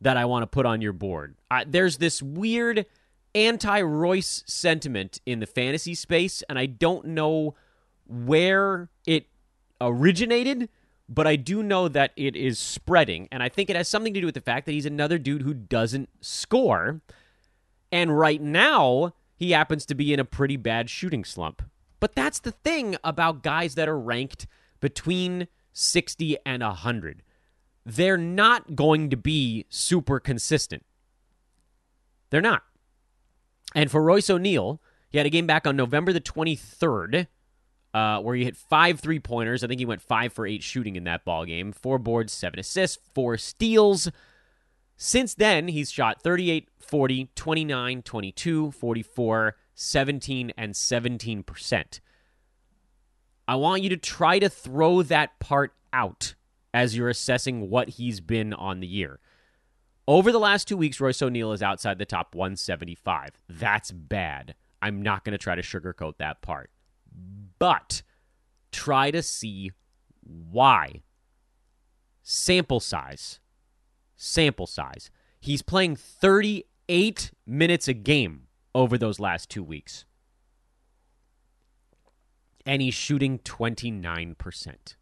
that 0.01 0.17
I 0.17 0.25
want 0.25 0.43
to 0.43 0.47
put 0.47 0.65
on 0.65 0.81
your 0.81 0.93
board. 0.93 1.35
Uh, 1.49 1.65
there's 1.67 1.97
this 1.97 2.21
weird 2.21 2.85
anti 3.37 3.81
Royce 3.81 4.43
sentiment 4.47 5.21
in 5.25 5.39
the 5.39 5.45
fantasy 5.45 5.93
space, 5.93 6.43
and 6.49 6.57
I 6.57 6.65
don't 6.65 7.05
know 7.05 7.55
where 8.07 8.89
it 9.05 9.27
originated, 9.79 10.69
but 11.07 11.27
I 11.27 11.35
do 11.35 11.61
know 11.61 11.87
that 11.87 12.11
it 12.15 12.35
is 12.35 12.57
spreading. 12.57 13.27
And 13.31 13.43
I 13.43 13.49
think 13.49 13.69
it 13.69 13.75
has 13.75 13.87
something 13.87 14.13
to 14.13 14.19
do 14.19 14.25
with 14.25 14.35
the 14.35 14.41
fact 14.41 14.65
that 14.65 14.71
he's 14.71 14.85
another 14.85 15.19
dude 15.19 15.43
who 15.43 15.53
doesn't 15.53 16.09
score. 16.19 17.01
And 17.91 18.17
right 18.17 18.41
now, 18.41 19.13
he 19.35 19.51
happens 19.51 19.85
to 19.85 19.95
be 19.95 20.13
in 20.13 20.19
a 20.19 20.25
pretty 20.25 20.57
bad 20.57 20.89
shooting 20.89 21.23
slump. 21.23 21.61
But 21.99 22.15
that's 22.15 22.39
the 22.39 22.51
thing 22.51 22.97
about 23.03 23.43
guys 23.43 23.75
that 23.75 23.87
are 23.87 23.99
ranked 23.99 24.47
between 24.79 25.47
60 25.73 26.37
and 26.45 26.63
100. 26.63 27.23
They're 27.85 28.17
not 28.17 28.75
going 28.75 29.09
to 29.11 29.17
be 29.17 29.65
super 29.69 30.19
consistent. 30.19 30.85
They're 32.29 32.41
not. 32.41 32.63
And 33.75 33.91
for 33.91 34.01
Royce 34.01 34.29
O'Neale, 34.29 34.81
he 35.09 35.17
had 35.17 35.27
a 35.27 35.31
game 35.31 35.47
back 35.47 35.67
on 35.67 35.75
November 35.75 36.13
the 36.13 36.21
23rd 36.21 37.27
uh, 37.93 38.19
where 38.19 38.35
he 38.35 38.43
hit 38.43 38.55
five 38.55 38.99
three 38.99 39.19
pointers. 39.19 39.63
I 39.63 39.67
think 39.67 39.79
he 39.79 39.85
went 39.85 40.01
five 40.01 40.33
for 40.33 40.45
eight 40.45 40.63
shooting 40.63 40.95
in 40.95 41.03
that 41.05 41.25
ball 41.25 41.45
game. 41.45 41.71
Four 41.71 41.97
boards, 41.97 42.33
seven 42.33 42.59
assists, 42.59 42.99
four 43.13 43.37
steals. 43.37 44.11
Since 44.97 45.35
then, 45.35 45.67
he's 45.67 45.91
shot 45.91 46.21
38, 46.21 46.69
40, 46.79 47.29
29, 47.35 48.01
22, 48.01 48.71
44, 48.71 49.55
17, 49.75 50.53
and 50.57 50.73
17%. 50.73 51.99
I 53.47 53.55
want 53.55 53.83
you 53.83 53.89
to 53.89 53.97
try 53.97 54.39
to 54.39 54.49
throw 54.49 55.03
that 55.03 55.39
part 55.39 55.73
out 55.93 56.33
as 56.73 56.97
you're 56.97 57.09
assessing 57.09 57.69
what 57.69 57.89
he's 57.89 58.19
been 58.19 58.53
on 58.53 58.79
the 58.79 58.87
year. 58.87 59.19
Over 60.07 60.31
the 60.31 60.39
last 60.39 60.67
two 60.67 60.77
weeks, 60.77 61.01
Royce 61.01 61.21
O'Neale 61.21 61.51
is 61.51 61.61
outside 61.61 61.97
the 61.97 62.05
top 62.05 62.33
175. 62.33 63.31
That's 63.49 63.91
bad. 63.91 64.55
I'm 64.81 65.01
not 65.01 65.25
going 65.25 65.33
to 65.33 65.37
try 65.37 65.55
to 65.55 65.61
sugarcoat 65.61 66.17
that 66.17 66.41
part 66.41 66.69
but 67.59 68.01
try 68.71 69.11
to 69.11 69.23
see 69.23 69.71
why. 70.21 71.01
Sample 72.23 72.79
size. 72.79 73.39
Sample 74.15 74.67
size. 74.67 75.09
He's 75.39 75.61
playing 75.61 75.95
38 75.95 77.31
minutes 77.45 77.87
a 77.87 77.93
game 77.93 78.47
over 78.75 78.97
those 78.97 79.19
last 79.19 79.49
two 79.49 79.63
weeks. 79.63 80.05
And 82.65 82.81
he's 82.81 82.93
shooting 82.93 83.39
29%. 83.39 84.95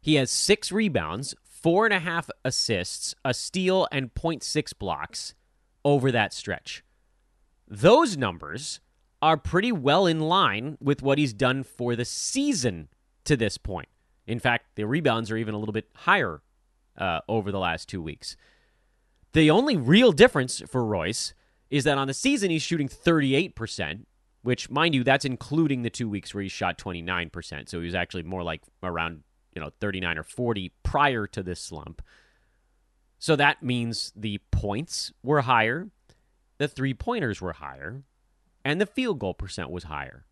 He 0.00 0.14
has 0.14 0.30
six 0.30 0.72
rebounds, 0.72 1.34
four 1.62 1.84
and 1.84 1.94
a 1.94 1.98
half 1.98 2.30
assists, 2.44 3.14
a 3.24 3.34
steal, 3.34 3.88
and 3.90 4.14
0.6 4.14 4.78
blocks 4.78 5.34
over 5.84 6.12
that 6.12 6.32
stretch. 6.32 6.82
Those 7.66 8.16
numbers 8.16 8.80
are 9.20 9.36
pretty 9.36 9.72
well 9.72 10.06
in 10.06 10.20
line 10.20 10.78
with 10.80 11.02
what 11.02 11.18
he's 11.18 11.32
done 11.32 11.62
for 11.62 11.96
the 11.96 12.04
season 12.04 12.88
to 13.24 13.36
this 13.36 13.58
point. 13.58 13.88
In 14.26 14.38
fact, 14.38 14.66
the 14.76 14.86
rebounds 14.86 15.30
are 15.30 15.36
even 15.36 15.54
a 15.54 15.58
little 15.58 15.72
bit 15.72 15.88
higher 15.94 16.42
uh, 16.96 17.20
over 17.28 17.50
the 17.50 17.58
last 17.58 17.88
two 17.88 18.02
weeks. 18.02 18.36
The 19.32 19.50
only 19.50 19.76
real 19.76 20.12
difference 20.12 20.62
for 20.66 20.84
Royce 20.84 21.34
is 21.70 21.84
that 21.84 21.98
on 21.98 22.06
the 22.06 22.14
season 22.14 22.50
he's 22.50 22.62
shooting 22.62 22.88
38%, 22.88 24.04
which, 24.42 24.70
mind 24.70 24.94
you, 24.94 25.04
that's 25.04 25.24
including 25.24 25.82
the 25.82 25.90
two 25.90 26.08
weeks 26.08 26.32
where 26.32 26.42
he 26.42 26.48
shot 26.48 26.78
29%. 26.78 27.68
So 27.68 27.78
he 27.78 27.84
was 27.84 27.94
actually 27.94 28.22
more 28.22 28.42
like 28.42 28.62
around, 28.82 29.22
you 29.58 29.64
know, 29.64 29.72
39 29.80 30.18
or 30.18 30.22
40 30.22 30.70
prior 30.84 31.26
to 31.26 31.42
this 31.42 31.60
slump. 31.60 32.00
So 33.18 33.34
that 33.34 33.60
means 33.60 34.12
the 34.14 34.40
points 34.52 35.12
were 35.20 35.40
higher, 35.40 35.88
the 36.58 36.68
three 36.68 36.94
pointers 36.94 37.40
were 37.40 37.54
higher, 37.54 38.04
and 38.64 38.80
the 38.80 38.86
field 38.86 39.18
goal 39.18 39.34
percent 39.34 39.70
was 39.70 39.84
higher. 39.84 40.26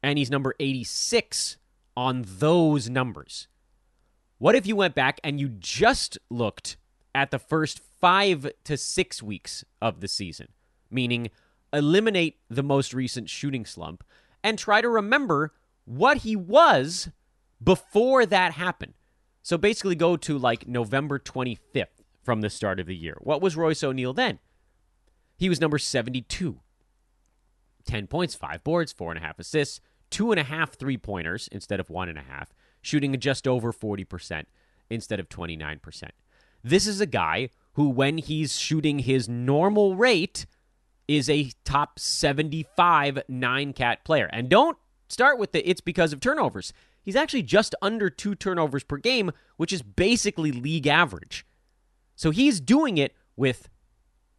And 0.00 0.16
he's 0.16 0.30
number 0.30 0.54
86 0.60 1.56
on 1.96 2.24
those 2.24 2.88
numbers. 2.88 3.48
What 4.38 4.54
if 4.54 4.64
you 4.64 4.76
went 4.76 4.94
back 4.94 5.18
and 5.24 5.40
you 5.40 5.48
just 5.48 6.16
looked 6.30 6.76
at 7.16 7.32
the 7.32 7.40
first 7.40 7.80
five 8.00 8.48
to 8.62 8.76
six 8.76 9.24
weeks 9.24 9.64
of 9.82 10.00
the 10.00 10.08
season, 10.08 10.52
meaning 10.88 11.30
eliminate 11.72 12.38
the 12.48 12.62
most 12.62 12.94
recent 12.94 13.28
shooting 13.28 13.66
slump 13.66 14.04
and 14.44 14.56
try 14.56 14.80
to 14.80 14.88
remember 14.88 15.52
what 15.84 16.18
he 16.18 16.36
was 16.36 17.08
before 17.64 18.26
that 18.26 18.52
happened? 18.52 18.94
So 19.42 19.58
basically, 19.58 19.94
go 19.94 20.16
to 20.16 20.38
like 20.38 20.68
November 20.68 21.18
25th 21.18 21.86
from 22.22 22.40
the 22.40 22.50
start 22.50 22.80
of 22.80 22.86
the 22.86 22.96
year. 22.96 23.16
What 23.20 23.42
was 23.42 23.56
Royce 23.56 23.84
O'Neale 23.84 24.14
then? 24.14 24.38
He 25.36 25.48
was 25.48 25.60
number 25.60 25.78
72. 25.78 26.60
10 27.86 28.06
points, 28.06 28.34
five 28.34 28.64
boards, 28.64 28.92
four 28.92 29.10
and 29.10 29.18
a 29.18 29.26
half 29.26 29.38
assists, 29.38 29.80
two 30.10 30.30
and 30.30 30.40
a 30.40 30.44
half 30.44 30.74
three 30.74 30.96
pointers 30.96 31.48
instead 31.52 31.80
of 31.80 31.90
one 31.90 32.08
and 32.08 32.18
a 32.18 32.22
half, 32.22 32.54
shooting 32.80 33.18
just 33.18 33.46
over 33.46 33.72
40% 33.72 34.44
instead 34.88 35.20
of 35.20 35.28
29%. 35.28 36.10
This 36.62 36.86
is 36.86 37.00
a 37.00 37.06
guy 37.06 37.50
who, 37.74 37.88
when 37.90 38.18
he's 38.18 38.58
shooting 38.58 39.00
his 39.00 39.28
normal 39.28 39.96
rate, 39.96 40.46
is 41.06 41.28
a 41.28 41.50
top 41.64 41.98
75 41.98 43.22
nine 43.28 43.72
cat 43.74 44.04
player. 44.04 44.30
And 44.32 44.48
don't 44.48 44.78
start 45.08 45.38
with 45.38 45.52
the 45.52 45.68
it's 45.68 45.82
because 45.82 46.12
of 46.12 46.20
turnovers. 46.20 46.72
He's 47.04 47.16
actually 47.16 47.42
just 47.42 47.74
under 47.82 48.08
two 48.08 48.34
turnovers 48.34 48.82
per 48.82 48.96
game, 48.96 49.30
which 49.58 49.72
is 49.72 49.82
basically 49.82 50.50
league 50.50 50.86
average. 50.86 51.46
So 52.16 52.30
he's 52.30 52.60
doing 52.60 52.96
it 52.96 53.14
with 53.36 53.68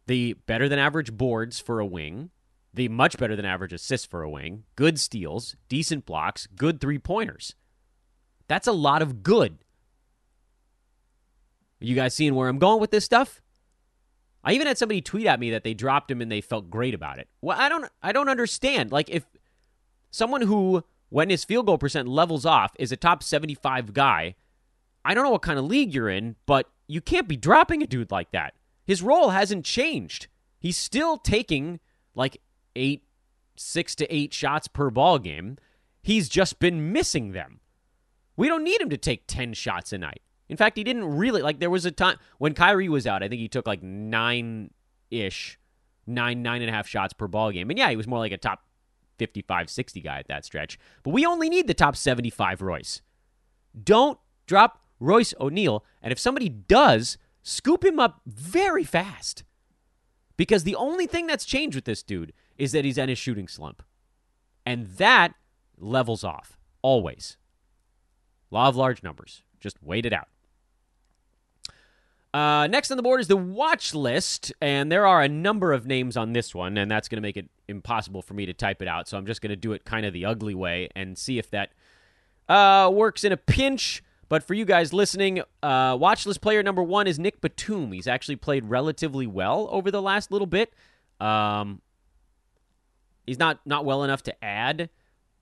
the 0.06 0.34
better 0.46 0.68
than 0.68 0.78
average 0.78 1.12
boards 1.12 1.60
for 1.60 1.78
a 1.78 1.86
wing, 1.86 2.30
the 2.74 2.88
much 2.88 3.18
better 3.18 3.36
than 3.36 3.44
average 3.44 3.72
assists 3.72 4.06
for 4.06 4.22
a 4.22 4.30
wing, 4.30 4.64
good 4.74 4.98
steals, 4.98 5.54
decent 5.68 6.06
blocks, 6.06 6.48
good 6.56 6.80
three 6.80 6.98
pointers. 6.98 7.54
That's 8.48 8.66
a 8.66 8.72
lot 8.72 9.00
of 9.00 9.22
good. 9.22 9.58
Are 11.80 11.84
you 11.84 11.94
guys 11.94 12.14
seeing 12.14 12.34
where 12.34 12.48
I'm 12.48 12.58
going 12.58 12.80
with 12.80 12.90
this 12.90 13.04
stuff? 13.04 13.40
I 14.42 14.52
even 14.52 14.66
had 14.66 14.78
somebody 14.78 15.00
tweet 15.00 15.26
at 15.26 15.40
me 15.40 15.50
that 15.50 15.64
they 15.64 15.74
dropped 15.74 16.10
him 16.10 16.20
and 16.20 16.30
they 16.30 16.40
felt 16.40 16.70
great 16.70 16.94
about 16.94 17.18
it. 17.18 17.28
Well, 17.40 17.58
I 17.58 17.68
don't 17.68 17.90
I 18.02 18.12
don't 18.12 18.28
understand. 18.28 18.92
Like 18.92 19.08
if 19.10 19.24
someone 20.10 20.42
who 20.42 20.84
when 21.08 21.30
his 21.30 21.44
field 21.44 21.66
goal 21.66 21.78
percent 21.78 22.08
levels 22.08 22.44
off 22.44 22.72
is 22.78 22.92
a 22.92 22.96
top 22.96 23.22
75 23.22 23.92
guy, 23.92 24.34
I 25.04 25.14
don't 25.14 25.24
know 25.24 25.30
what 25.30 25.42
kind 25.42 25.58
of 25.58 25.64
league 25.64 25.94
you're 25.94 26.08
in, 26.08 26.36
but 26.46 26.68
you 26.88 27.00
can't 27.00 27.28
be 27.28 27.36
dropping 27.36 27.82
a 27.82 27.86
dude 27.86 28.10
like 28.10 28.32
that. 28.32 28.54
His 28.84 29.02
role 29.02 29.30
hasn't 29.30 29.64
changed. 29.64 30.28
He's 30.58 30.76
still 30.76 31.16
taking 31.16 31.80
like 32.14 32.40
eight, 32.74 33.04
six 33.56 33.94
to 33.96 34.14
eight 34.14 34.32
shots 34.34 34.68
per 34.68 34.90
ball 34.90 35.18
game. 35.18 35.58
He's 36.02 36.28
just 36.28 36.58
been 36.58 36.92
missing 36.92 37.32
them. 37.32 37.60
We 38.36 38.48
don't 38.48 38.64
need 38.64 38.80
him 38.80 38.90
to 38.90 38.96
take 38.96 39.26
10 39.26 39.54
shots 39.54 39.92
a 39.92 39.98
night. 39.98 40.22
In 40.48 40.56
fact, 40.56 40.76
he 40.76 40.84
didn't 40.84 41.04
really 41.04 41.42
like 41.42 41.58
there 41.58 41.70
was 41.70 41.86
a 41.86 41.90
time 41.90 42.18
when 42.38 42.54
Kyrie 42.54 42.88
was 42.88 43.06
out, 43.06 43.22
I 43.22 43.28
think 43.28 43.40
he 43.40 43.48
took 43.48 43.66
like 43.66 43.82
nine 43.82 44.70
ish, 45.10 45.58
nine, 46.06 46.42
nine 46.42 46.62
and 46.62 46.70
a 46.70 46.72
half 46.72 46.86
shots 46.86 47.12
per 47.12 47.26
ball 47.26 47.50
game. 47.50 47.70
And 47.70 47.78
yeah, 47.78 47.90
he 47.90 47.96
was 47.96 48.06
more 48.06 48.20
like 48.20 48.32
a 48.32 48.38
top 48.38 48.62
55, 49.18 49.70
60 49.70 50.00
guy 50.00 50.18
at 50.18 50.28
that 50.28 50.44
stretch. 50.44 50.78
But 51.02 51.10
we 51.10 51.26
only 51.26 51.48
need 51.48 51.66
the 51.66 51.74
top 51.74 51.96
75 51.96 52.62
Royce. 52.62 53.02
Don't 53.82 54.18
drop 54.46 54.82
Royce 55.00 55.34
O'Neale. 55.40 55.84
And 56.02 56.12
if 56.12 56.18
somebody 56.18 56.48
does, 56.48 57.18
scoop 57.42 57.84
him 57.84 57.98
up 57.98 58.20
very 58.26 58.84
fast. 58.84 59.44
Because 60.36 60.64
the 60.64 60.74
only 60.74 61.06
thing 61.06 61.26
that's 61.26 61.44
changed 61.44 61.74
with 61.74 61.84
this 61.84 62.02
dude 62.02 62.32
is 62.56 62.72
that 62.72 62.84
he's 62.84 62.98
in 62.98 63.10
a 63.10 63.14
shooting 63.14 63.48
slump. 63.48 63.82
And 64.64 64.86
that 64.96 65.34
levels 65.78 66.24
off 66.24 66.58
always. 66.82 67.36
Law 68.50 68.68
of 68.68 68.76
large 68.76 69.02
numbers. 69.02 69.42
Just 69.60 69.82
wait 69.82 70.06
it 70.06 70.12
out. 70.12 70.28
Uh, 72.36 72.66
next 72.66 72.90
on 72.90 72.98
the 72.98 73.02
board 73.02 73.18
is 73.18 73.28
the 73.28 73.36
watch 73.36 73.94
list, 73.94 74.52
and 74.60 74.92
there 74.92 75.06
are 75.06 75.22
a 75.22 75.28
number 75.28 75.72
of 75.72 75.86
names 75.86 76.18
on 76.18 76.34
this 76.34 76.54
one, 76.54 76.76
and 76.76 76.90
that's 76.90 77.08
going 77.08 77.16
to 77.16 77.22
make 77.22 77.38
it 77.38 77.48
impossible 77.66 78.20
for 78.20 78.34
me 78.34 78.44
to 78.44 78.52
type 78.52 78.82
it 78.82 78.88
out. 78.88 79.08
So 79.08 79.16
I'm 79.16 79.24
just 79.24 79.40
going 79.40 79.48
to 79.48 79.56
do 79.56 79.72
it 79.72 79.86
kind 79.86 80.04
of 80.04 80.12
the 80.12 80.26
ugly 80.26 80.54
way 80.54 80.90
and 80.94 81.16
see 81.16 81.38
if 81.38 81.50
that 81.52 81.70
uh, 82.46 82.90
works 82.92 83.24
in 83.24 83.32
a 83.32 83.38
pinch. 83.38 84.02
But 84.28 84.42
for 84.42 84.52
you 84.52 84.66
guys 84.66 84.92
listening, 84.92 85.40
uh, 85.62 85.96
watch 85.98 86.26
list 86.26 86.42
player 86.42 86.62
number 86.62 86.82
one 86.82 87.06
is 87.06 87.18
Nick 87.18 87.40
Batum. 87.40 87.90
He's 87.92 88.06
actually 88.06 88.36
played 88.36 88.66
relatively 88.66 89.26
well 89.26 89.66
over 89.70 89.90
the 89.90 90.02
last 90.02 90.30
little 90.30 90.46
bit. 90.46 90.74
Um, 91.18 91.80
he's 93.26 93.38
not 93.38 93.60
not 93.64 93.86
well 93.86 94.04
enough 94.04 94.22
to 94.24 94.44
add. 94.44 94.90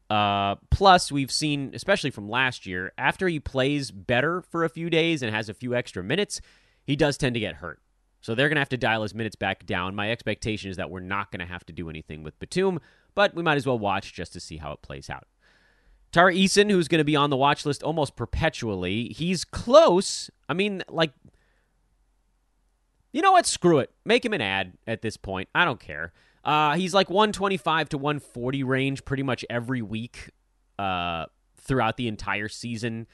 Uh, 0.08 0.54
plus, 0.70 1.10
we've 1.10 1.32
seen, 1.32 1.72
especially 1.74 2.12
from 2.12 2.28
last 2.28 2.66
year, 2.66 2.92
after 2.96 3.26
he 3.26 3.40
plays 3.40 3.90
better 3.90 4.42
for 4.42 4.62
a 4.62 4.68
few 4.68 4.90
days 4.90 5.24
and 5.24 5.34
has 5.34 5.48
a 5.48 5.54
few 5.54 5.74
extra 5.74 6.04
minutes, 6.04 6.40
he 6.84 6.96
does 6.96 7.16
tend 7.16 7.34
to 7.34 7.40
get 7.40 7.56
hurt. 7.56 7.80
So 8.20 8.34
they're 8.34 8.48
going 8.48 8.56
to 8.56 8.62
have 8.62 8.70
to 8.70 8.78
dial 8.78 9.02
his 9.02 9.14
minutes 9.14 9.36
back 9.36 9.66
down. 9.66 9.94
My 9.94 10.10
expectation 10.10 10.70
is 10.70 10.78
that 10.78 10.90
we're 10.90 11.00
not 11.00 11.30
going 11.30 11.40
to 11.40 11.46
have 11.46 11.66
to 11.66 11.72
do 11.72 11.90
anything 11.90 12.22
with 12.22 12.38
Batum, 12.38 12.80
but 13.14 13.34
we 13.34 13.42
might 13.42 13.56
as 13.56 13.66
well 13.66 13.78
watch 13.78 14.14
just 14.14 14.32
to 14.32 14.40
see 14.40 14.56
how 14.56 14.72
it 14.72 14.80
plays 14.80 15.10
out. 15.10 15.26
Tari 16.10 16.38
Eason, 16.38 16.70
who's 16.70 16.88
going 16.88 17.00
to 17.00 17.04
be 17.04 17.16
on 17.16 17.28
the 17.28 17.36
watch 17.36 17.66
list 17.66 17.82
almost 17.82 18.16
perpetually, 18.16 19.08
he's 19.08 19.44
close. 19.44 20.30
I 20.48 20.54
mean, 20.54 20.82
like, 20.88 21.12
you 23.12 23.20
know 23.20 23.32
what? 23.32 23.46
Screw 23.46 23.78
it. 23.78 23.90
Make 24.04 24.24
him 24.24 24.32
an 24.32 24.40
ad 24.40 24.72
at 24.86 25.02
this 25.02 25.16
point. 25.16 25.48
I 25.54 25.64
don't 25.64 25.80
care. 25.80 26.12
Uh, 26.44 26.76
he's 26.76 26.94
like 26.94 27.10
125 27.10 27.90
to 27.90 27.98
140 27.98 28.62
range 28.62 29.04
pretty 29.04 29.22
much 29.22 29.44
every 29.50 29.82
week 29.82 30.30
uh, 30.78 31.26
throughout 31.56 31.96
the 31.96 32.08
entire 32.08 32.48
season. 32.48 33.06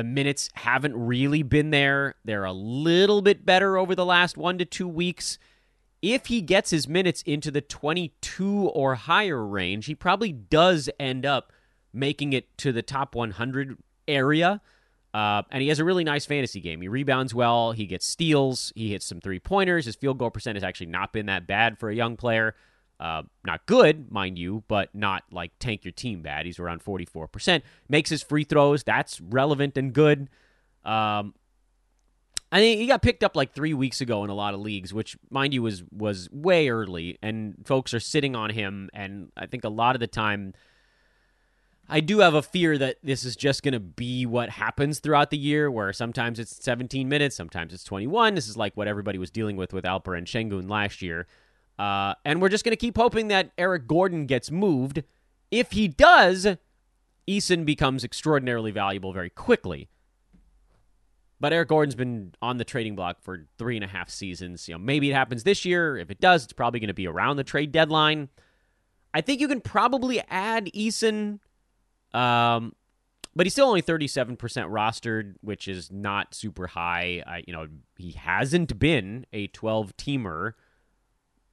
The 0.00 0.04
minutes 0.04 0.48
haven't 0.54 0.96
really 0.96 1.42
been 1.42 1.72
there. 1.72 2.14
They're 2.24 2.46
a 2.46 2.54
little 2.54 3.20
bit 3.20 3.44
better 3.44 3.76
over 3.76 3.94
the 3.94 4.06
last 4.06 4.38
one 4.38 4.56
to 4.56 4.64
two 4.64 4.88
weeks. 4.88 5.36
If 6.00 6.28
he 6.28 6.40
gets 6.40 6.70
his 6.70 6.88
minutes 6.88 7.20
into 7.26 7.50
the 7.50 7.60
22 7.60 8.70
or 8.72 8.94
higher 8.94 9.44
range, 9.44 9.84
he 9.84 9.94
probably 9.94 10.32
does 10.32 10.88
end 10.98 11.26
up 11.26 11.52
making 11.92 12.32
it 12.32 12.56
to 12.56 12.72
the 12.72 12.80
top 12.80 13.14
100 13.14 13.76
area. 14.08 14.62
Uh, 15.12 15.42
and 15.50 15.60
he 15.60 15.68
has 15.68 15.78
a 15.78 15.84
really 15.84 16.04
nice 16.04 16.24
fantasy 16.24 16.62
game. 16.62 16.80
He 16.80 16.88
rebounds 16.88 17.34
well. 17.34 17.72
He 17.72 17.84
gets 17.84 18.06
steals. 18.06 18.72
He 18.74 18.92
hits 18.92 19.04
some 19.04 19.20
three 19.20 19.38
pointers. 19.38 19.84
His 19.84 19.96
field 19.96 20.16
goal 20.16 20.30
percent 20.30 20.56
has 20.56 20.64
actually 20.64 20.86
not 20.86 21.12
been 21.12 21.26
that 21.26 21.46
bad 21.46 21.78
for 21.78 21.90
a 21.90 21.94
young 21.94 22.16
player. 22.16 22.54
Uh, 23.00 23.22
not 23.46 23.64
good, 23.64 24.12
mind 24.12 24.38
you, 24.38 24.62
but 24.68 24.94
not 24.94 25.24
like 25.32 25.52
tank 25.58 25.86
your 25.86 25.92
team 25.92 26.20
bad. 26.20 26.44
He's 26.44 26.58
around 26.58 26.84
44%. 26.84 27.62
Makes 27.88 28.10
his 28.10 28.22
free 28.22 28.44
throws. 28.44 28.84
That's 28.84 29.18
relevant 29.22 29.78
and 29.78 29.94
good. 29.94 30.28
Um, 30.84 31.34
I 32.52 32.58
think 32.58 32.78
he 32.78 32.86
got 32.86 33.00
picked 33.00 33.24
up 33.24 33.36
like 33.36 33.54
three 33.54 33.72
weeks 33.72 34.02
ago 34.02 34.22
in 34.22 34.28
a 34.28 34.34
lot 34.34 34.52
of 34.52 34.60
leagues, 34.60 34.92
which, 34.92 35.16
mind 35.30 35.54
you, 35.54 35.62
was 35.62 35.82
was 35.90 36.28
way 36.30 36.68
early, 36.68 37.18
and 37.22 37.54
folks 37.64 37.94
are 37.94 38.00
sitting 38.00 38.36
on 38.36 38.50
him. 38.50 38.90
And 38.92 39.30
I 39.34 39.46
think 39.46 39.64
a 39.64 39.68
lot 39.68 39.96
of 39.96 40.00
the 40.00 40.06
time, 40.06 40.52
I 41.88 42.00
do 42.00 42.18
have 42.18 42.34
a 42.34 42.42
fear 42.42 42.76
that 42.76 42.96
this 43.02 43.24
is 43.24 43.36
just 43.36 43.62
going 43.62 43.72
to 43.72 43.80
be 43.80 44.26
what 44.26 44.50
happens 44.50 44.98
throughout 44.98 45.30
the 45.30 45.38
year, 45.38 45.70
where 45.70 45.92
sometimes 45.92 46.38
it's 46.38 46.62
17 46.62 47.08
minutes, 47.08 47.36
sometimes 47.36 47.72
it's 47.72 47.84
21. 47.84 48.34
This 48.34 48.48
is 48.48 48.56
like 48.56 48.76
what 48.76 48.88
everybody 48.88 49.18
was 49.18 49.30
dealing 49.30 49.56
with 49.56 49.72
with 49.72 49.84
Alperen 49.84 50.24
Sengun 50.24 50.68
last 50.68 51.00
year. 51.00 51.28
Uh, 51.80 52.14
and 52.26 52.42
we're 52.42 52.50
just 52.50 52.62
going 52.62 52.72
to 52.72 52.76
keep 52.76 52.98
hoping 52.98 53.28
that 53.28 53.52
Eric 53.56 53.86
Gordon 53.86 54.26
gets 54.26 54.50
moved. 54.50 55.02
If 55.50 55.72
he 55.72 55.88
does, 55.88 56.46
Eason 57.26 57.64
becomes 57.64 58.04
extraordinarily 58.04 58.70
valuable 58.70 59.14
very 59.14 59.30
quickly. 59.30 59.88
But 61.40 61.54
Eric 61.54 61.70
Gordon's 61.70 61.94
been 61.94 62.34
on 62.42 62.58
the 62.58 62.66
trading 62.66 62.96
block 62.96 63.22
for 63.22 63.46
three 63.56 63.76
and 63.78 63.84
a 63.84 63.88
half 63.88 64.10
seasons. 64.10 64.68
You 64.68 64.74
know, 64.74 64.78
maybe 64.78 65.08
it 65.08 65.14
happens 65.14 65.42
this 65.42 65.64
year. 65.64 65.96
If 65.96 66.10
it 66.10 66.20
does, 66.20 66.44
it's 66.44 66.52
probably 66.52 66.80
going 66.80 66.88
to 66.88 66.94
be 66.94 67.06
around 67.06 67.38
the 67.38 67.44
trade 67.44 67.72
deadline. 67.72 68.28
I 69.14 69.22
think 69.22 69.40
you 69.40 69.48
can 69.48 69.62
probably 69.62 70.20
add 70.28 70.66
Eason, 70.76 71.38
um, 72.12 72.74
but 73.34 73.46
he's 73.46 73.54
still 73.54 73.68
only 73.68 73.80
37% 73.80 74.36
rostered, 74.36 75.36
which 75.40 75.66
is 75.66 75.90
not 75.90 76.34
super 76.34 76.66
high. 76.66 77.22
I, 77.26 77.42
you 77.46 77.54
know, 77.54 77.68
he 77.96 78.10
hasn't 78.10 78.78
been 78.78 79.24
a 79.32 79.46
12 79.46 79.96
teamer 79.96 80.52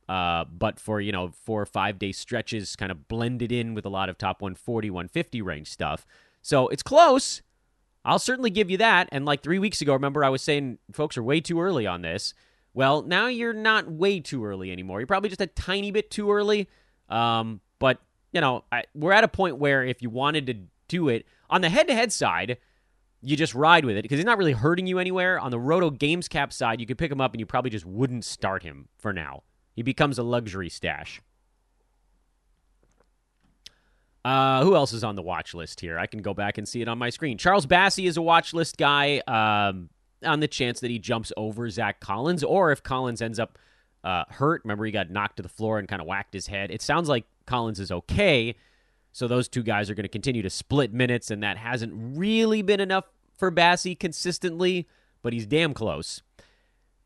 uh, 0.10 0.46
but 0.46 0.80
for, 0.80 1.02
you 1.02 1.12
know, 1.12 1.32
four 1.32 1.62
or 1.62 1.66
five 1.66 2.00
day 2.00 2.12
stretches, 2.12 2.76
kind 2.76 2.92
of 2.92 3.08
blended 3.08 3.52
in 3.52 3.74
with 3.74 3.86
a 3.86 3.90
lot 3.90 4.10
of 4.10 4.18
top 4.18 4.42
140, 4.42 4.90
150 4.90 5.42
range 5.42 5.70
stuff. 5.70 6.06
So 6.42 6.68
it's 6.70 6.84
close. 6.84 7.42
I'll 8.06 8.20
certainly 8.20 8.50
give 8.50 8.72
you 8.72 8.78
that. 8.78 9.10
And 9.12 9.26
like 9.26 9.44
three 9.44 9.60
weeks 9.60 9.82
ago, 9.82 9.94
remember 9.94 10.24
I 10.24 10.30
was 10.30 10.42
saying 10.42 10.78
folks 10.94 11.18
are 11.18 11.24
way 11.24 11.42
too 11.42 11.60
early 11.60 11.86
on 11.86 12.02
this. 12.02 12.34
Well, 12.74 13.02
now 13.02 13.28
you're 13.28 13.54
not 13.54 13.92
way 13.92 14.20
too 14.20 14.46
early 14.46 14.72
anymore. 14.72 15.00
You're 15.00 15.08
probably 15.08 15.30
just 15.30 15.42
a 15.42 15.48
tiny 15.48 15.92
bit 15.92 16.10
too 16.10 16.32
early. 16.32 16.70
Um, 17.10 17.60
but, 17.80 18.00
you 18.32 18.40
know, 18.40 18.64
I, 18.72 18.84
we're 18.94 19.12
at 19.12 19.24
a 19.24 19.28
point 19.28 19.58
where 19.58 19.84
if 19.84 20.02
you 20.02 20.10
wanted 20.10 20.46
to 20.48 20.54
do 20.88 21.10
it 21.10 21.26
on 21.50 21.62
the 21.62 21.70
head 21.70 21.88
to 21.88 21.96
head 21.96 22.14
side, 22.14 22.58
you 23.22 23.36
just 23.36 23.56
ride 23.56 23.84
with 23.84 23.98
it 23.98 24.04
because 24.04 24.20
he's 24.20 24.26
not 24.26 24.38
really 24.38 24.54
hurting 24.54 24.88
you 24.88 25.00
anywhere. 25.00 25.40
On 25.40 25.52
the 25.52 25.60
Roto 25.60 25.90
Games 25.90 26.28
Cap 26.28 26.54
side, 26.54 26.80
you 26.80 26.86
could 26.86 26.98
pick 26.98 27.12
him 27.12 27.20
up 27.20 27.34
and 27.34 27.40
you 27.40 27.46
probably 27.46 27.72
just 27.72 27.86
wouldn't 27.86 28.24
start 28.24 28.64
him 28.64 28.88
for 28.98 29.12
now. 29.12 29.44
He 29.78 29.84
becomes 29.84 30.18
a 30.18 30.24
luxury 30.24 30.70
stash. 30.70 31.22
Uh, 34.26 34.64
who 34.64 34.76
else 34.76 34.92
is 34.92 35.04
on 35.04 35.16
the 35.16 35.22
watch 35.22 35.54
list 35.54 35.80
here? 35.80 36.00
I 36.00 36.08
can 36.08 36.24
go 36.24 36.34
back 36.34 36.58
and 36.58 36.68
see 36.68 36.82
it 36.82 36.88
on 36.88 36.98
my 36.98 37.12
screen. 37.12 37.38
Charles 37.38 37.68
Bassey 37.68 38.08
is 38.08 38.18
a 38.18 38.22
watch 38.24 38.56
list 38.56 38.78
guy 38.78 39.20
um, 39.28 39.90
on 40.26 40.40
the 40.40 40.48
chance 40.48 40.80
that 40.80 40.90
he 40.90 40.98
jumps 40.98 41.32
over 41.38 41.70
Zach 41.70 42.00
Collins, 42.00 42.44
or 42.44 42.72
if 42.72 42.82
Collins 42.82 43.22
ends 43.22 43.38
up 43.38 43.60
uh, 44.04 44.24
hurt. 44.30 44.64
Remember, 44.66 44.84
he 44.84 44.92
got 44.92 45.12
knocked 45.12 45.38
to 45.38 45.44
the 45.44 45.50
floor 45.50 45.78
and 45.78 45.88
kind 45.88 46.02
of 46.02 46.08
whacked 46.08 46.34
his 46.34 46.48
head. 46.48 46.72
It 46.72 46.82
sounds 46.82 47.08
like 47.08 47.26
Collins 47.46 47.80
is 47.80 47.92
okay. 47.92 48.56
So 49.12 49.28
those 49.28 49.48
two 49.48 49.62
guys 49.62 49.92
are 49.92 49.96
going 49.96 50.06
to 50.06 50.10
continue 50.10 50.42
to 50.42 50.50
split 50.50 50.92
minutes, 50.92 51.30
and 51.30 51.44
that 51.44 51.58
hasn't 51.58 51.94
really 52.18 52.64
been 52.64 52.80
enough 52.80 53.06
for 53.38 53.52
Bassey 53.52 53.98
consistently, 53.98 54.88
but 55.22 55.34
he's 55.34 55.46
damn 55.46 55.76
close 55.76 56.24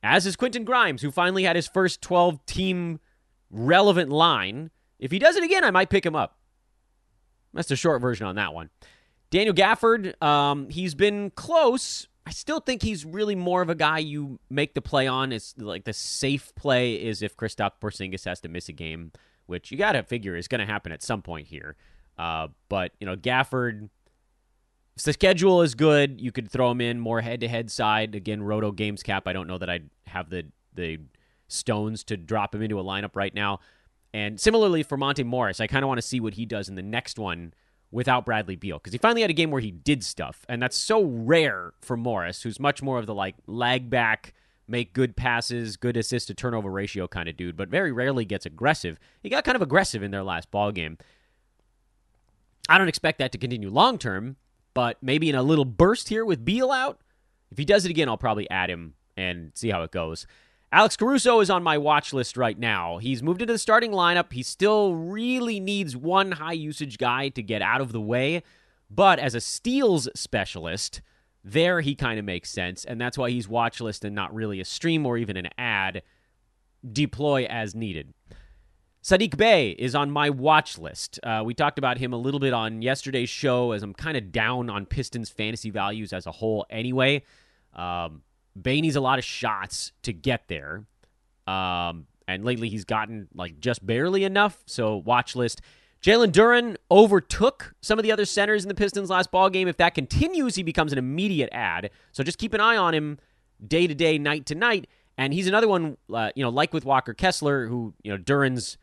as 0.04 0.26
is 0.26 0.36
Quentin 0.36 0.64
Grimes, 0.64 1.02
who 1.02 1.12
finally 1.12 1.44
had 1.44 1.56
his 1.56 1.68
first 1.68 2.02
12 2.02 2.46
team 2.46 3.00
relevant 3.50 4.10
line. 4.10 4.72
If 5.00 5.12
he 5.12 5.20
does 5.20 5.36
it 5.36 5.44
again, 5.44 5.64
I 5.64 5.72
might 5.72 5.90
pick 5.90 6.06
him 6.06 6.16
up. 6.16 6.38
That's 7.54 7.68
the 7.68 7.76
short 7.76 8.02
version 8.02 8.26
on 8.26 8.36
that 8.36 8.54
one. 8.54 8.70
Daniel 9.30 9.56
Gafford, 9.56 10.22
um, 10.22 10.70
he's 10.70 10.96
been 10.96 11.32
close. 11.32 12.08
I 12.26 12.32
still 12.32 12.60
think 12.60 12.82
he's 12.84 13.06
really 13.06 13.36
more 13.36 13.62
of 13.62 13.70
a 13.70 13.76
guy 13.76 14.00
you 14.00 14.40
make 14.50 14.74
the 14.74 14.82
play 14.82 15.08
on. 15.08 15.32
It's 15.32 15.56
like 15.58 15.86
the 15.86 15.94
safe 15.94 16.54
play 16.56 16.94
is 16.94 17.22
if 17.22 17.36
Kristaps 17.36 17.80
Porzingis 17.82 18.26
has 18.26 18.40
to 18.42 18.50
miss 18.50 18.70
a 18.70 18.74
game, 18.74 19.12
which 19.48 19.72
you 19.72 19.78
got 19.78 19.94
to 19.94 20.04
figure 20.04 20.36
is 20.36 20.48
going 20.48 20.60
to 20.60 20.66
happen 20.66 20.92
at 20.92 21.02
some 21.02 21.22
point 21.22 21.48
here. 21.48 21.76
Uh, 22.18 22.50
but 22.70 22.92
you 23.00 23.08
know, 23.08 23.16
Gafford, 23.16 23.90
if 24.96 25.04
the 25.04 25.14
schedule 25.14 25.62
is 25.62 25.76
good, 25.76 26.20
you 26.20 26.32
could 26.32 26.50
throw 26.50 26.72
him 26.72 26.82
in 26.82 27.00
more 27.00 27.22
head 27.22 27.42
to 27.42 27.48
head 27.48 27.72
side. 27.72 28.16
Again, 28.16 28.44
Roto 28.44 28.72
Games 28.72 29.04
Cap. 29.04 29.28
I 29.28 29.34
don't 29.34 29.48
know 29.48 29.58
that 29.58 29.70
I'd 29.70 29.90
have 30.08 30.30
the 30.30 30.46
the 30.74 31.00
stones 31.48 32.04
to 32.06 32.18
drop 32.18 32.56
him 32.56 32.62
into 32.62 32.80
a 32.80 32.84
lineup 32.84 33.16
right 33.16 33.34
now. 33.34 33.60
And 34.14 34.40
similarly 34.40 34.84
for 34.84 34.98
Monte 34.98 35.24
Morris, 35.24 35.60
I 35.60 35.68
kind 35.68 35.84
of 35.84 35.88
want 35.88 35.98
to 36.00 36.08
see 36.08 36.20
what 36.20 36.34
he 36.34 36.46
does 36.46 36.70
in 36.70 36.76
the 36.76 36.82
next 36.82 37.20
one 37.20 37.54
without 37.92 38.26
Bradley 38.26 38.56
Beal 38.56 38.78
because 38.78 38.94
he 38.94 38.98
finally 38.98 39.22
had 39.22 39.30
a 39.30 39.34
game 39.34 39.52
where 39.52 39.62
he 39.62 39.72
did 39.72 40.04
stuff, 40.04 40.46
and 40.48 40.62
that's 40.62 40.78
so 40.78 41.04
rare 41.04 41.74
for 41.82 41.98
Morris, 41.98 42.44
who's 42.44 42.60
much 42.60 42.82
more 42.82 43.00
of 43.00 43.06
the 43.06 43.14
like 43.14 43.36
lag 43.48 43.90
back, 43.90 44.34
make 44.68 44.94
good 44.94 45.16
passes, 45.16 45.76
good 45.78 45.98
assist 45.98 46.28
to 46.28 46.34
turnover 46.34 46.70
ratio 46.70 47.08
kind 47.08 47.28
of 47.28 47.36
dude, 47.36 47.58
but 47.58 47.70
very 47.70 47.92
rarely 47.92 48.26
gets 48.26 48.46
aggressive. 48.46 48.98
He 49.22 49.30
got 49.30 49.44
kind 49.44 49.56
of 49.56 49.62
aggressive 49.62 50.04
in 50.04 50.12
their 50.12 50.24
last 50.24 50.50
ball 50.52 50.72
game. 50.72 50.98
I 52.70 52.78
don't 52.78 52.88
expect 52.88 53.20
that 53.20 53.34
to 53.34 53.38
continue 53.38 53.70
long 53.70 53.98
term, 53.98 54.38
but 54.74 54.98
maybe 55.02 55.30
in 55.30 55.36
a 55.36 55.44
little 55.44 55.66
burst 55.66 56.10
here 56.10 56.26
with 56.26 56.46
Beal 56.46 56.72
out. 56.72 57.00
If 57.52 57.58
he 57.58 57.66
does 57.66 57.86
it 57.86 57.92
again, 57.92 58.08
I'll 58.08 58.18
probably 58.18 58.50
add 58.50 58.70
him 58.70 58.94
and 59.18 59.52
see 59.56 59.70
how 59.70 59.84
it 59.84 59.92
goes. 59.92 60.26
Alex 60.74 60.96
Caruso 60.96 61.42
is 61.42 61.50
on 61.50 61.64
my 61.64 61.78
watch 61.78 62.14
list 62.14 62.38
right 62.38 62.58
now. 62.58 62.98
He's 62.98 63.22
moved 63.22 63.42
into 63.42 63.54
the 63.54 63.60
starting 63.60 63.92
lineup. 63.92 64.32
He 64.32 64.42
still 64.42 64.96
really 64.96 65.60
needs 65.60 65.98
one 65.98 66.34
high 66.34 66.54
usage 66.54 66.98
guy 66.98 67.28
to 67.30 67.44
get 67.44 67.62
out 67.62 67.82
of 67.82 67.92
the 67.92 68.00
way, 68.00 68.42
but 68.90 69.20
as 69.20 69.36
a 69.36 69.42
steals 69.42 70.08
specialist, 70.16 71.02
there 71.44 71.82
he 71.82 71.94
kind 71.94 72.20
of 72.20 72.26
makes 72.26 72.50
sense, 72.50 72.86
and 72.86 73.02
that's 73.02 73.18
why 73.18 73.30
he's 73.30 73.50
watch 73.50 73.82
list 73.82 74.06
and 74.06 74.16
not 74.16 74.34
really 74.34 74.62
a 74.62 74.66
stream 74.66 75.06
or 75.06 75.18
even 75.18 75.36
an 75.36 75.50
ad. 75.58 76.04
Deploy 76.90 77.46
as 77.46 77.76
needed. 77.76 78.14
Saddiq 79.04 79.36
Bey 79.36 79.72
is 79.72 79.96
on 79.96 80.12
my 80.12 80.30
watch 80.30 80.78
list. 80.78 81.20
Uh, 81.24 81.42
we 81.44 81.56
talked 81.56 81.80
about 81.80 81.98
him 81.98 82.14
a 82.14 82.18
little 82.18 82.40
bit 82.40 82.54
on 82.54 82.84
yesterday's 82.84 83.30
show 83.30 83.72
as 83.72 83.82
I'm 83.82 83.94
kind 83.94 84.16
of 84.16 84.32
down 84.32 84.70
on 84.70 84.86
Pistons 84.86 85.30
fantasy 85.30 85.72
values 85.72 86.14
as 86.14 86.28
a 86.28 86.32
whole 86.32 86.68
anyway. 86.70 87.24
Um, 87.74 88.22
Bey 88.60 88.80
needs 88.80 88.96
a 88.96 89.02
lot 89.02 89.18
of 89.18 89.26
shots 89.26 89.92
to 90.04 90.14
get 90.14 90.48
there. 90.48 90.84
Um, 91.48 92.06
and 92.28 92.46
lately 92.46 92.70
he's 92.70 92.86
gotten 92.86 93.28
like 93.34 93.60
just 93.60 93.84
barely 93.84 94.24
enough. 94.24 94.62
So 94.68 94.98
watch 94.98 95.36
list. 95.36 95.62
Jalen 96.04 96.32
Duren 96.32 96.78
overtook 96.92 97.74
some 97.82 97.98
of 97.98 98.04
the 98.04 98.12
other 98.12 98.26
centers 98.26 98.64
in 98.64 98.70
the 98.70 98.76
Pistons 98.76 99.10
last 99.10 99.32
ball 99.32 99.50
game. 99.50 99.68
If 99.68 99.78
that 99.78 99.96
continues, 99.96 100.56
he 100.56 100.64
becomes 100.64 100.92
an 100.92 101.00
immediate 101.00 101.50
ad. 101.52 101.90
So 102.12 102.24
just 102.24 102.38
keep 102.38 102.54
an 102.54 102.62
eye 102.62 102.78
on 102.78 102.94
him 102.94 103.18
day 103.66 103.88
to 103.88 103.96
day, 103.96 104.20
night 104.20 104.46
to 104.48 104.56
night. 104.56 104.88
And 105.18 105.34
he's 105.34 105.48
another 105.48 105.68
one, 105.68 105.98
uh, 106.14 106.32
you 106.36 106.44
know, 106.44 106.50
like 106.50 106.72
with 106.72 106.86
Walker 106.86 107.14
Kessler, 107.14 107.68
who 107.68 107.94
you 108.04 108.12
know 108.12 108.18
Duren's 108.18 108.78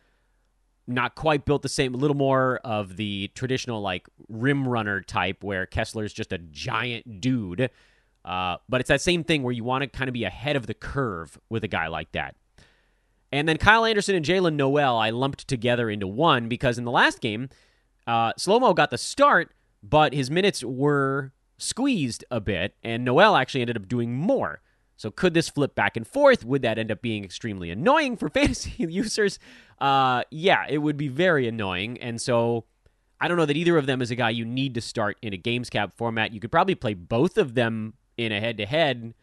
not 0.89 1.15
quite 1.15 1.45
built 1.45 1.63
the 1.63 1.69
same, 1.69 1.95
a 1.95 1.99
little 1.99 2.17
more 2.17 2.57
of 2.65 2.97
the 2.97 3.31
traditional 3.35 3.81
like 3.81 4.09
rim 4.29 4.67
runner 4.67 5.01
type, 5.03 5.45
where 5.45 5.67
Kessler's 5.67 6.13
just 6.13 6.33
a 6.33 6.39
giant 6.39 7.21
dude. 7.21 7.71
Uh, 8.25 8.57
but 8.69 8.81
it's 8.81 8.89
that 8.89 9.01
same 9.01 9.23
thing 9.23 9.43
where 9.43 9.53
you 9.53 9.65
want 9.65 9.83
to 9.83 9.89
kind 9.89 10.09
of 10.09 10.15
be 10.15 10.25
ahead 10.25 10.57
of 10.57 10.67
the 10.67 10.75
curve 10.75 11.39
with 11.49 11.63
a 11.63 11.69
guy 11.69 11.87
like 11.87 12.11
that. 12.13 12.35
And 13.31 13.47
then 13.47 13.59
Kyle 13.59 13.85
Anderson 13.85 14.15
and 14.15 14.25
Jaylen 14.25 14.55
Nowell, 14.55 14.97
I 14.97 15.11
lumped 15.11 15.47
together 15.47 15.91
into 15.91 16.07
one 16.07 16.49
because 16.49 16.79
in 16.79 16.85
the 16.85 16.91
last 16.91 17.21
game, 17.21 17.51
uh, 18.07 18.33
Slow 18.39 18.59
Mo 18.59 18.73
got 18.73 18.91
the 18.91 18.99
start, 18.99 19.53
but 19.83 20.15
his 20.15 20.31
minutes 20.31 20.65
were 20.65 21.33
squeezed 21.59 22.25
a 22.31 22.41
bit, 22.41 22.75
and 22.83 23.05
Nowell 23.05 23.37
actually 23.37 23.61
ended 23.61 23.77
up 23.77 23.89
doing 23.89 24.15
more. 24.15 24.63
So 24.99 25.13
could 25.13 25.33
this 25.33 25.49
flip 25.49 25.75
back 25.77 25.97
and 25.97 26.07
forth? 26.07 26.45
Would 26.45 26.63
that 26.63 26.77
end 26.77 26.91
up 26.91 27.01
being 27.01 27.25
extremely 27.25 27.71
annoying 27.71 28.17
for 28.17 28.29
fantasy 28.29 28.75
users? 28.79 29.39
Uh, 29.81 30.25
yeah, 30.31 30.67
it 30.69 30.79
would 30.79 30.97
be 30.97 31.09
very 31.09 31.49
annoying. 31.49 31.99
And 31.99 32.21
so 32.21 32.65
I 33.21 33.29
don't 33.29 33.37
know 33.37 33.47
that 33.47 33.57
either 33.57 33.79
of 33.79 33.87
them 33.87 34.03
is 34.03 34.11
a 34.11 34.17
guy 34.17 34.31
you 34.31 34.45
need 34.45 34.75
to 34.75 34.81
start 34.81 35.17
in 35.23 35.33
a 35.33 35.37
games 35.37 35.71
cap 35.71 35.97
format. 35.97 36.33
You 36.33 36.41
could 36.41 36.53
probably 36.53 36.75
play 36.75 36.95
both 36.95 37.39
of 37.39 37.55
them 37.55 37.95
in 38.17 38.33
a 38.33 38.41
head 38.41 38.59
to 38.59 38.67
head. 38.67 39.15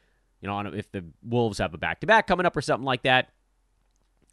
You 0.41 0.47
know, 0.47 0.59
if 0.61 0.91
the 0.91 1.03
Wolves 1.21 1.57
have 1.57 1.73
a 1.73 1.78
back 1.78 1.99
to 1.99 2.07
back 2.07 2.26
coming 2.26 2.45
up 2.45 2.55
or 2.55 2.61
something 2.61 2.86
like 2.86 3.03
that, 3.03 3.30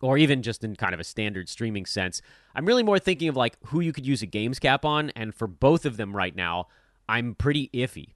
or 0.01 0.18
even 0.18 0.43
just 0.43 0.62
in 0.62 0.76
kind 0.76 0.95
of 0.95 1.01
a 1.01 1.05
standard 1.05 1.49
streaming 1.49 1.86
sense. 1.86 2.22
I'm 2.55 2.66
really 2.66 2.82
more 2.82 2.99
thinking 2.99 3.28
of 3.28 3.36
like 3.36 3.57
who 3.66 3.80
you 3.80 3.93
could 3.93 4.07
use 4.07 4.22
a 4.22 4.26
games 4.26 4.59
cap 4.59 4.84
on, 4.84 5.11
and 5.11 5.34
for 5.34 5.47
both 5.47 5.86
of 5.86 5.97
them 5.97 6.14
right 6.14 6.34
now, 6.34 6.68
I'm 7.09 7.34
pretty 7.34 7.70
iffy. 7.72 8.14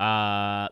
Uh, 0.00 0.68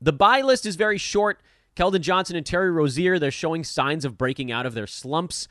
the 0.00 0.12
buy 0.12 0.42
list 0.42 0.66
is 0.66 0.76
very 0.76 0.98
short. 0.98 1.40
Keldon 1.76 2.00
Johnson 2.00 2.36
and 2.36 2.46
Terry 2.46 2.70
Rozier, 2.70 3.18
they're 3.18 3.30
showing 3.30 3.64
signs 3.64 4.04
of 4.04 4.16
breaking 4.16 4.50
out 4.50 4.66
of 4.66 4.74
their 4.74 4.86
slumps. 4.86 5.46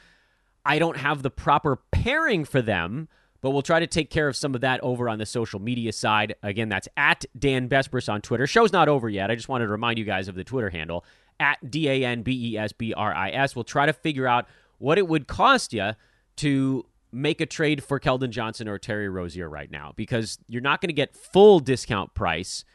I 0.66 0.80
don't 0.80 0.98
have 0.98 1.22
the 1.22 1.30
proper 1.30 1.78
pairing 1.92 2.46
for 2.46 2.62
them, 2.62 3.08
but 3.42 3.52
we'll 3.52 3.62
try 3.62 3.80
to 3.80 3.86
take 3.86 4.10
care 4.10 4.28
of 4.28 4.36
some 4.36 4.56
of 4.56 4.62
that 4.62 4.82
over 4.82 5.08
on 5.08 5.20
the 5.20 5.26
social 5.26 5.60
media 5.60 5.94
side. 5.94 6.34
Again, 6.42 6.70
that's 6.70 6.88
at 6.98 7.26
Dan 7.38 7.70
Besbris 7.70 8.12
on 8.12 8.22
Twitter. 8.22 8.48
Show's 8.48 8.74
not 8.74 8.90
over 8.90 9.08
yet. 9.08 9.30
I 9.30 9.36
just 9.36 9.50
wanted 9.50 9.66
to 9.66 9.72
remind 9.72 10.00
you 10.00 10.06
guys 10.06 10.28
of 10.28 10.34
the 10.34 10.44
Twitter 10.44 10.72
handle 10.72 11.06
at 11.40 11.70
D 11.70 11.88
A 11.88 12.04
N 12.06 12.24
B 12.24 12.54
E 12.54 12.58
S 12.58 12.72
B 12.72 12.94
R 12.94 13.14
I 13.14 13.30
S. 13.30 13.56
We'll 13.56 13.64
try 13.64 13.86
to 13.86 13.94
figure 13.94 14.26
out 14.26 14.48
what 14.80 14.98
it 14.98 15.08
would 15.08 15.28
cost 15.28 15.74
you 15.74 15.92
to 16.38 16.86
make 17.12 17.40
a 17.40 17.46
trade 17.46 17.84
for 17.84 18.00
Keldon 18.00 18.30
Johnson 18.30 18.68
or 18.68 18.78
Terry 18.78 19.08
Rozier 19.08 19.48
right 19.48 19.72
now 19.72 19.94
because 19.96 20.40
you're 20.48 20.62
not 20.62 20.82
going 20.82 20.90
to 20.90 20.94
get 20.94 21.16
full 21.16 21.60
discount 21.60 22.14
price 22.14 22.66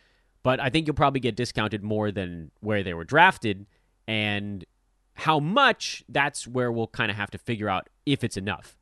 but 0.43 0.61
I 0.61 0.71
think 0.71 0.87
you'll 0.87 0.95
probably 0.95 1.21
get 1.21 1.37
discounted 1.37 1.83
more 1.83 2.11
than 2.11 2.51
where 2.61 2.83
they 2.83 2.95
were 2.95 3.05
drafted. 3.05 3.67
And 4.07 4.65
how 5.15 5.39
much, 5.39 6.03
that's 6.09 6.47
where 6.47 6.73
we'll 6.73 6.89
kind 6.89 7.11
of 7.11 7.17
have 7.17 7.31
to 7.33 7.39
figure 7.39 7.69
out 7.69 7.89
if 8.07 8.25
it's 8.25 8.37
enough. 8.37 8.77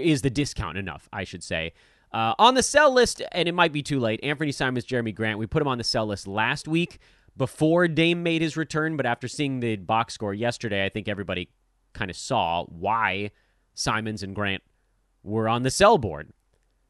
Is 0.00 0.22
the 0.22 0.30
discount 0.30 0.78
enough, 0.78 1.08
I 1.12 1.24
should 1.24 1.42
say. 1.42 1.72
Uh, 2.12 2.34
on 2.38 2.54
the 2.54 2.62
sell 2.62 2.92
list, 2.92 3.22
and 3.32 3.48
it 3.48 3.54
might 3.54 3.72
be 3.72 3.82
too 3.82 4.00
late, 4.00 4.20
Anthony 4.22 4.52
Simons, 4.52 4.84
Jerami 4.84 5.14
Grant, 5.14 5.38
we 5.38 5.46
put 5.46 5.62
him 5.62 5.68
on 5.68 5.78
the 5.78 5.84
sell 5.84 6.06
list 6.06 6.26
last 6.26 6.66
week 6.66 6.98
before 7.36 7.88
Dame 7.88 8.22
made 8.22 8.42
his 8.42 8.56
return, 8.56 8.96
but 8.96 9.06
after 9.06 9.28
seeing 9.28 9.60
the 9.60 9.76
box 9.76 10.14
score 10.14 10.34
yesterday, 10.34 10.84
I 10.84 10.88
think 10.88 11.08
everybody 11.08 11.48
kind 11.92 12.10
of 12.10 12.16
saw 12.16 12.64
why 12.64 13.30
Simons 13.74 14.22
and 14.22 14.34
Grant 14.34 14.62
were 15.22 15.48
on 15.48 15.62
the 15.62 15.70
sell 15.70 15.98
board 15.98 16.32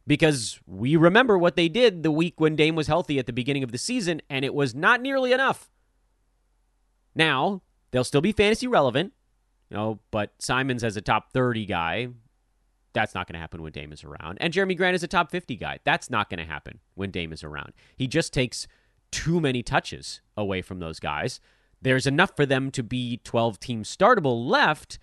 because 0.06 0.60
we 0.66 0.96
remember 0.96 1.38
what 1.38 1.56
they 1.56 1.68
did 1.68 2.02
the 2.02 2.10
week 2.10 2.40
when 2.40 2.56
Dame 2.56 2.74
was 2.74 2.86
healthy 2.86 3.18
at 3.18 3.26
the 3.26 3.32
beginning 3.32 3.62
of 3.62 3.72
the 3.72 3.78
season, 3.78 4.20
and 4.28 4.44
it 4.44 4.54
was 4.54 4.74
not 4.74 5.00
nearly 5.00 5.32
enough. 5.32 5.70
Now, 7.14 7.62
they'll 7.90 8.04
still 8.04 8.20
be 8.20 8.32
fantasy 8.32 8.66
relevant, 8.66 9.12
you 9.68 9.76
know, 9.76 10.00
but 10.10 10.32
Simons 10.38 10.84
as 10.84 10.96
a 10.96 11.00
top 11.00 11.32
30 11.32 11.66
guy, 11.66 12.08
that's 12.92 13.14
not 13.14 13.26
going 13.26 13.34
to 13.34 13.40
happen 13.40 13.62
when 13.62 13.72
Dame 13.72 13.92
is 13.92 14.04
around. 14.04 14.38
And 14.40 14.52
Jerami 14.52 14.76
Grant 14.76 14.94
is 14.94 15.02
a 15.02 15.08
top 15.08 15.30
50 15.30 15.56
guy. 15.56 15.78
That's 15.84 16.10
not 16.10 16.28
going 16.28 16.38
to 16.38 16.44
happen 16.44 16.80
when 16.94 17.10
Dame 17.10 17.32
is 17.32 17.44
around. 17.44 17.72
He 17.96 18.06
just 18.06 18.32
takes 18.32 18.66
too 19.10 19.40
many 19.40 19.62
touches 19.62 20.20
away 20.36 20.62
from 20.62 20.80
those 20.80 20.98
guys. 21.00 21.40
There's 21.82 22.06
enough 22.06 22.36
for 22.36 22.46
them 22.46 22.70
to 22.72 22.82
be 22.82 23.20
12 23.24 23.58
team 23.60 23.82
startable 23.84 24.46
left 24.46 24.98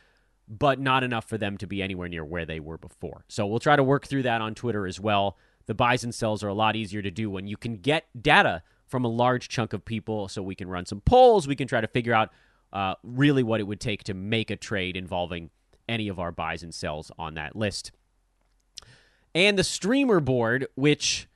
but 0.47 0.79
not 0.79 1.03
enough 1.03 1.27
for 1.27 1.37
them 1.37 1.57
to 1.57 1.67
be 1.67 1.81
anywhere 1.81 2.07
near 2.07 2.23
where 2.23 2.45
they 2.45 2.59
were 2.59 2.77
before. 2.77 3.25
So 3.27 3.45
we'll 3.45 3.59
try 3.59 3.75
to 3.75 3.83
work 3.83 4.07
through 4.07 4.23
that 4.23 4.41
on 4.41 4.55
Twitter 4.55 4.87
as 4.87 4.99
well. 4.99 5.37
The 5.65 5.73
buys 5.73 6.03
and 6.03 6.15
sells 6.15 6.43
are 6.43 6.47
a 6.47 6.53
lot 6.53 6.75
easier 6.75 7.01
to 7.01 7.11
do 7.11 7.29
when 7.29 7.47
you 7.47 7.57
can 7.57 7.77
get 7.77 8.05
data 8.19 8.63
from 8.87 9.03
a 9.03 9.09
large 9.09 9.49
chunk 9.49 9.73
of 9.73 9.83
people. 9.83 10.29
So 10.29 10.41
we 10.41 10.55
can 10.55 10.69
run 10.69 10.85
some 10.85 11.01
polls. 11.01 11.47
We 11.47 11.55
can 11.57 11.67
try 11.67 11.81
to 11.81 11.87
figure 11.87 12.13
out 12.13 12.31
uh, 12.71 12.95
really 13.03 13.43
what 13.43 13.59
it 13.59 13.63
would 13.63 13.81
take 13.81 14.03
to 14.05 14.13
make 14.13 14.49
a 14.49 14.55
trade 14.55 14.95
involving 14.95 15.49
any 15.89 16.07
of 16.07 16.19
our 16.19 16.31
buys 16.31 16.63
and 16.63 16.73
sells 16.73 17.11
on 17.17 17.33
that 17.33 17.55
list. 17.55 17.91
And 19.35 19.57
the 19.57 19.63
streamer 19.63 20.19
board, 20.19 20.67
which, 20.75 21.27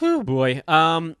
oh 0.00 0.22
boy, 0.22 0.62
um, 0.68 1.16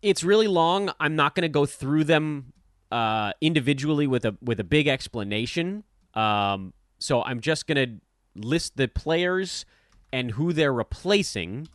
it's 0.00 0.24
really 0.24 0.46
long. 0.46 0.92
I'm 0.98 1.16
not 1.16 1.34
going 1.34 1.42
to 1.42 1.48
go 1.48 1.66
through 1.66 2.04
them 2.04 2.52
uh, 2.92 3.32
individually 3.40 4.06
with 4.06 4.24
a 4.24 4.36
with 4.42 4.60
a 4.60 4.64
big 4.64 4.86
explanation. 4.86 5.82
Um, 6.14 6.74
so 6.98 7.22
I'm 7.22 7.40
just 7.40 7.66
gonna 7.66 7.98
list 8.36 8.76
the 8.76 8.86
players 8.86 9.64
and 10.12 10.32
who 10.32 10.52
they're 10.52 10.72
replacing, 10.74 11.68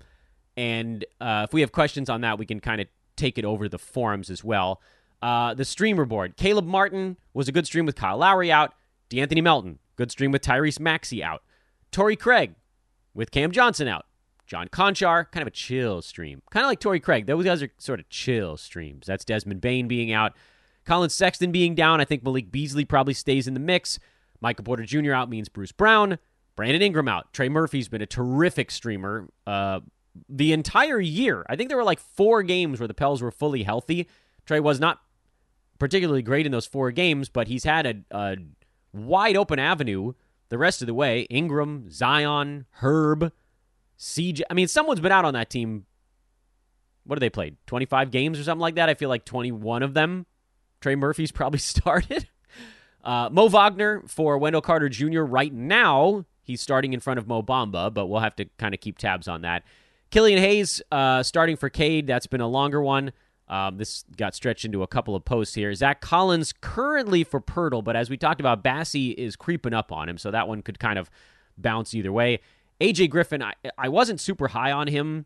and 0.55 1.03
uh, 1.20 1.45
if 1.47 1.53
we 1.53 1.61
have 1.61 1.72
questions 1.72 2.09
on 2.09 2.22
that, 2.22 2.38
we 2.38 2.45
can 2.45 2.59
kind 2.59 2.80
of 2.80 2.88
take 3.15 3.39
it 3.39 3.45
over 3.45 3.68
the 3.68 3.80
forums 3.80 4.30
as 4.30 4.43
well. 4.43 4.80
Uh, 5.22 5.55
the 5.55 5.65
streamer 5.65 6.05
board: 6.05 6.38
Caleb 6.38 6.65
Martin 6.65 7.18
was 7.34 7.47
a 7.47 7.51
good 7.51 7.65
stream 7.65 7.88
with 7.88 7.95
Kyle 7.95 8.18
Lowry 8.20 8.51
out. 8.51 8.74
De'Anthony 9.09 9.41
Melton, 9.41 9.80
good 9.95 10.11
stream 10.11 10.32
with 10.32 10.43
Tyrese 10.43 10.80
Maxey 10.80 11.24
out. 11.24 11.41
Torrey 11.91 12.15
Craig 12.15 12.53
with 13.15 13.32
Cam 13.32 13.51
Johnson 13.51 13.88
out. 13.88 14.05
John 14.45 14.68
Konchar, 14.68 15.30
kind 15.32 15.41
of 15.41 15.47
a 15.47 15.51
chill 15.51 16.01
stream. 16.01 16.41
Kind 16.51 16.63
of 16.63 16.70
like 16.70 16.80
Torrey 16.80 16.99
Craig. 16.99 17.26
Those 17.26 17.43
guys 17.43 17.63
are 17.63 17.72
sort 17.80 17.99
of 17.99 18.07
chill 18.09 18.55
streams. 18.55 19.07
That's 19.07 19.26
Desmond 19.26 19.61
Bane 19.61 19.88
being 19.88 20.13
out. 20.13 20.34
Collin 20.88 21.10
Sexton 21.10 21.52
being 21.52 21.76
down, 21.76 22.00
I 22.00 22.06
think 22.06 22.24
Malik 22.24 22.50
Beasley 22.50 22.86
probably 22.86 23.14
stays 23.14 23.46
in 23.46 23.54
the 23.54 23.60
mix. 23.60 24.00
Michael 24.40 24.64
Porter 24.64 24.86
Jr. 24.86 25.12
out 25.12 25.30
means 25.30 25.50
Bruce 25.50 25.74
Brown. 25.74 26.18
Brandon 26.56 26.82
Ingram 26.82 27.10
out. 27.10 27.34
Trey 27.34 27.50
Murphy's 27.50 27.90
been 27.90 28.02
a 28.02 28.08
terrific 28.08 28.72
streamer 28.72 29.28
uh, 29.46 29.82
the 30.30 30.54
entire 30.54 31.00
year. 31.00 31.46
I 31.50 31.58
think 31.58 31.70
there 31.70 31.78
were 31.78 31.84
like 31.84 32.00
four 32.00 32.42
games 32.42 32.80
where 32.80 32.88
the 32.88 32.94
Pels 32.94 33.22
were 33.22 33.32
fully 33.32 33.64
healthy. 33.64 34.08
Trey 34.46 34.62
was 34.62 34.80
not 34.80 35.02
particularly 35.78 36.22
great 36.22 36.46
in 36.46 36.54
those 36.54 36.66
four 36.66 36.92
games, 36.92 37.28
but 37.28 37.50
he's 37.50 37.66
had 37.66 37.86
a, 37.86 38.18
a 38.18 38.38
wide 38.94 39.36
open 39.36 39.60
avenue 39.60 40.14
the 40.48 40.58
rest 40.58 40.82
of 40.82 40.88
the 40.88 40.94
way. 40.94 41.24
Ingram, 41.24 41.92
Zion, 41.92 42.66
Herb, 42.82 43.34
CJ. 44.00 44.42
I 44.50 44.54
mean, 44.54 44.70
someone's 44.70 45.02
been 45.02 45.12
out 45.12 45.26
on 45.26 45.34
that 45.34 45.50
team. 45.50 45.86
What 47.04 47.18
have 47.18 47.22
they 47.22 47.30
played? 47.30 47.58
25 47.68 48.10
games 48.10 48.40
or 48.40 48.44
something 48.44 48.62
like 48.62 48.76
that? 48.76 48.88
I 48.88 48.94
feel 48.94 49.10
like 49.10 49.26
21 49.26 49.84
of 49.84 49.94
them 49.94 50.26
Trey 50.82 50.95
Murphy's 50.95 51.32
probably 51.32 51.59
started. 51.73 52.28
Uh, 53.03 53.30
Mo 53.32 53.47
Wagner 53.47 54.03
for 54.07 54.38
Wendell 54.38 54.61
Carter 54.61 54.89
Jr. 54.89 55.21
right 55.21 55.53
now. 55.53 56.25
He's 56.43 56.61
starting 56.61 56.93
in 56.93 56.99
front 56.99 57.19
of 57.19 57.28
Mo 57.28 57.41
Bamba, 57.41 57.93
but 57.93 58.07
we'll 58.07 58.21
have 58.21 58.36
to 58.38 58.45
kind 58.57 58.73
of 58.73 58.80
keep 58.80 58.97
tabs 58.97 59.28
on 59.28 59.41
that. 59.41 59.63
Killian 60.11 60.39
Hayes 60.39 60.82
uh, 60.91 61.23
starting 61.23 61.57
for 61.57 61.69
Cade. 61.69 62.07
That's 62.07 62.28
been 62.28 62.41
a 62.41 62.47
longer 62.47 62.82
one. 62.82 63.11
Um, 63.49 63.78
this 63.78 64.03
got 64.17 64.36
stretched 64.36 64.65
into 64.65 64.84
a 64.84 64.88
couple 64.88 65.15
of 65.15 65.23
posts 65.23 65.55
here. 65.55 65.73
Zach 65.73 66.01
Collins 66.01 66.53
currently 66.59 67.23
for 67.23 67.39
Poeltl, 67.39 67.84
but 67.84 67.95
as 67.95 68.09
we 68.09 68.17
talked 68.17 68.41
about, 68.41 68.63
Bassey 68.63 69.13
is 69.13 69.36
creeping 69.36 69.73
up 69.73 69.91
on 69.91 70.09
him, 70.09 70.17
so 70.17 70.32
that 70.32 70.47
one 70.47 70.61
could 70.61 70.80
kind 70.80 70.99
of 70.99 71.09
bounce 71.57 71.93
either 71.93 72.11
way. 72.11 72.39
AJ 72.82 73.09
Griffin, 73.09 73.41
I, 73.41 73.53
I 73.78 73.89
wasn't 73.89 74.19
super 74.19 74.49
high 74.49 74.71
on 74.71 74.88
him 74.88 75.25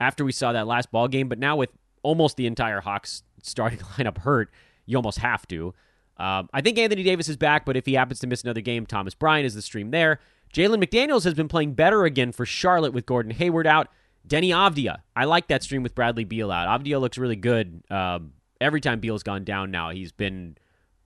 after 0.00 0.24
we 0.24 0.32
saw 0.32 0.52
that 0.52 0.66
last 0.66 0.90
ball 0.90 1.08
game, 1.08 1.28
but 1.28 1.38
now 1.38 1.56
with 1.56 1.70
almost 2.02 2.36
the 2.36 2.46
entire 2.46 2.80
Hawks 2.80 3.22
starting 3.42 3.78
lineup 3.98 4.18
hurt, 4.18 4.50
you 4.86 4.96
almost 4.96 5.18
have 5.18 5.46
to. 5.48 5.74
Um, 6.18 6.48
I 6.52 6.60
think 6.60 6.78
Anthony 6.78 7.02
Davis 7.02 7.28
is 7.28 7.36
back, 7.36 7.64
but 7.64 7.76
if 7.76 7.86
he 7.86 7.94
happens 7.94 8.20
to 8.20 8.26
miss 8.26 8.42
another 8.42 8.60
game, 8.60 8.86
Thomas 8.86 9.14
Bryant 9.14 9.46
is 9.46 9.54
the 9.54 9.62
stream 9.62 9.90
there. 9.90 10.20
Jalen 10.54 10.84
McDaniels 10.84 11.24
has 11.24 11.34
been 11.34 11.48
playing 11.48 11.74
better 11.74 12.04
again 12.04 12.32
for 12.32 12.44
Charlotte 12.44 12.92
with 12.92 13.06
Gordon 13.06 13.32
Hayward 13.32 13.66
out. 13.66 13.88
Deni 14.28 14.50
Avdija, 14.50 14.98
I 15.16 15.24
like 15.24 15.48
that 15.48 15.62
stream 15.62 15.82
with 15.82 15.94
Bradley 15.94 16.24
Beal 16.24 16.52
out. 16.52 16.68
Avdija 16.68 17.00
looks 17.00 17.18
really 17.18 17.36
good. 17.36 17.82
Um, 17.90 18.34
every 18.60 18.80
time 18.80 19.00
Beal's 19.00 19.22
gone 19.22 19.44
down 19.44 19.70
now, 19.70 19.90
he's 19.90 20.12
been 20.12 20.56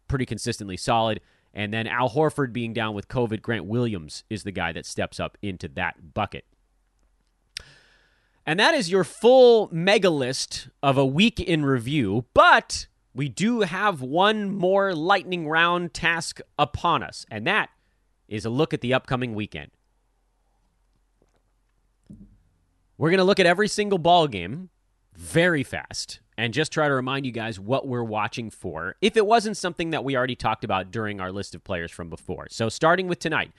pretty 0.08 0.26
consistently 0.26 0.76
solid. 0.76 1.20
And 1.54 1.72
then 1.72 1.86
Al 1.86 2.10
Horford 2.10 2.52
being 2.52 2.74
down 2.74 2.94
with 2.94 3.08
COVID, 3.08 3.40
Grant 3.40 3.64
Williams 3.64 4.24
is 4.28 4.42
the 4.42 4.52
guy 4.52 4.72
that 4.72 4.84
steps 4.84 5.18
up 5.18 5.38
into 5.40 5.68
that 5.68 6.12
bucket. 6.12 6.44
And 8.44 8.60
that 8.60 8.74
is 8.74 8.90
your 8.90 9.04
full 9.04 9.70
mega 9.72 10.10
list 10.10 10.68
of 10.82 10.98
a 10.98 11.06
week 11.06 11.40
in 11.40 11.64
review. 11.64 12.26
But 12.34 12.86
we 13.16 13.30
do 13.30 13.62
have 13.62 14.02
one 14.02 14.50
more 14.50 14.94
lightning 14.94 15.48
round 15.48 15.94
task 15.94 16.40
upon 16.58 17.02
us, 17.02 17.24
and 17.30 17.46
that 17.46 17.70
is 18.28 18.44
a 18.44 18.50
look 18.50 18.74
at 18.74 18.82
the 18.82 18.92
upcoming 18.92 19.34
weekend. 19.34 19.70
We're 22.98 23.08
going 23.08 23.18
to 23.18 23.24
look 23.24 23.40
at 23.40 23.46
every 23.46 23.68
single 23.68 23.98
ball 23.98 24.28
game 24.28 24.68
very 25.14 25.62
fast 25.62 26.20
and 26.36 26.52
just 26.52 26.72
try 26.72 26.88
to 26.88 26.94
remind 26.94 27.24
you 27.24 27.32
guys 27.32 27.58
what 27.58 27.88
we're 27.88 28.04
watching 28.04 28.50
for 28.50 28.96
if 29.00 29.16
it 29.16 29.24
wasn't 29.24 29.56
something 29.56 29.90
that 29.90 30.04
we 30.04 30.14
already 30.14 30.36
talked 30.36 30.62
about 30.62 30.90
during 30.90 31.18
our 31.18 31.32
list 31.32 31.54
of 31.54 31.64
players 31.64 31.90
from 31.90 32.10
before. 32.10 32.48
So, 32.50 32.68
starting 32.68 33.08
with 33.08 33.18
tonight 33.18 33.50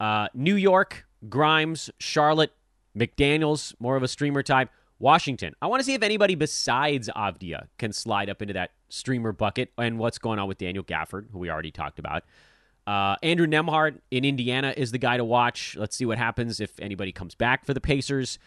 uh, 0.00 0.26
New 0.34 0.56
York, 0.56 1.06
Grimes, 1.28 1.90
Charlotte, 2.00 2.52
McDaniels, 2.96 3.72
more 3.78 3.94
of 3.94 4.02
a 4.02 4.08
streamer 4.08 4.42
type, 4.42 4.70
Washington. 5.00 5.54
I 5.60 5.66
want 5.66 5.80
to 5.80 5.84
see 5.84 5.94
if 5.94 6.02
anybody 6.02 6.36
besides 6.36 7.10
Avdija 7.16 7.66
can 7.78 7.92
slide 7.92 8.30
up 8.30 8.42
into 8.42 8.54
that 8.54 8.70
streamer 8.90 9.32
bucket 9.32 9.72
and 9.76 9.98
what's 9.98 10.18
going 10.18 10.38
on 10.38 10.46
with 10.46 10.58
Daniel 10.58 10.84
Gafford, 10.84 11.30
who 11.32 11.38
we 11.38 11.50
already 11.50 11.72
talked 11.72 11.98
about. 11.98 12.22
Uh, 12.86 13.16
Andrew 13.22 13.46
Nembhard 13.46 14.00
in 14.10 14.24
Indiana 14.24 14.74
is 14.76 14.92
the 14.92 14.98
guy 14.98 15.16
to 15.16 15.24
watch. 15.24 15.76
Let's 15.78 15.96
see 15.96 16.04
what 16.04 16.18
happens 16.18 16.60
if 16.60 16.78
anybody 16.80 17.12
comes 17.12 17.34
back 17.34 17.64
for 17.64 17.74
the 17.74 17.80
Pacers. 17.80 18.38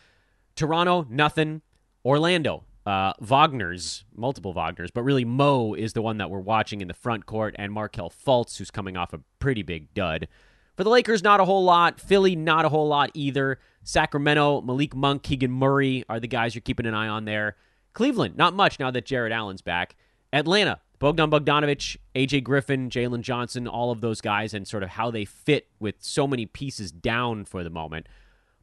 Toronto, 0.56 1.08
nothing. 1.10 1.62
Orlando, 2.06 2.64
uh, 2.86 3.14
Wagner's, 3.22 4.04
multiple 4.16 4.54
Wagner's, 4.54 4.92
but 4.92 5.04
really 5.04 5.24
Mo 5.26 5.74
is 5.74 5.94
the 5.94 6.02
one 6.02 6.18
that 6.18 6.30
we're 6.30 6.40
watching 6.40 6.82
in 6.82 6.88
the 6.88 6.94
front 6.94 7.26
court, 7.26 7.56
and 7.58 7.72
Markelle 7.72 8.10
Fultz, 8.12 8.58
who's 8.58 8.70
coming 8.72 8.98
off 8.98 9.14
a 9.14 9.22
pretty 9.40 9.64
big 9.64 9.94
dud. 9.94 10.28
For 10.76 10.84
the 10.84 10.90
Lakers, 10.90 11.22
not 11.24 11.40
a 11.40 11.46
whole 11.46 11.64
lot. 11.64 12.00
Philly, 12.00 12.36
not 12.36 12.66
a 12.66 12.70
whole 12.70 12.88
lot 12.88 13.12
either. 13.14 13.60
Sacramento, 13.84 14.62
Malik 14.62 14.96
Monk, 14.96 15.24
Keegan 15.24 15.52
Murray 15.52 16.04
are 16.10 16.20
the 16.20 16.28
guys 16.28 16.56
you're 16.56 16.62
keeping 16.62 16.86
an 16.86 16.94
eye 16.94 17.08
on 17.08 17.26
there. 17.26 17.56
Cleveland, 17.94 18.38
not 18.38 18.56
much 18.56 18.80
now 18.80 18.90
that 18.90 19.06
Jarrett 19.06 19.32
Allen's 19.32 19.62
back. 19.62 19.96
Atlanta, 20.32 20.80
Bogdan 20.98 21.30
Bogdanovich, 21.30 21.98
AJ 22.16 22.44
Griffin, 22.44 22.90
Jalen 22.90 23.22
Johnson, 23.22 23.68
all 23.68 23.92
of 23.92 24.02
those 24.02 24.22
guys, 24.22 24.54
and 24.54 24.68
sort 24.68 24.84
of 24.84 24.90
how 24.90 25.12
they 25.12 25.26
fit 25.26 25.68
with 25.80 25.96
so 26.00 26.26
many 26.26 26.46
pieces 26.46 26.92
down 26.92 27.46
for 27.46 27.64
the 27.64 27.70
moment. 27.70 28.08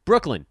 Brooklyn, 0.03 0.47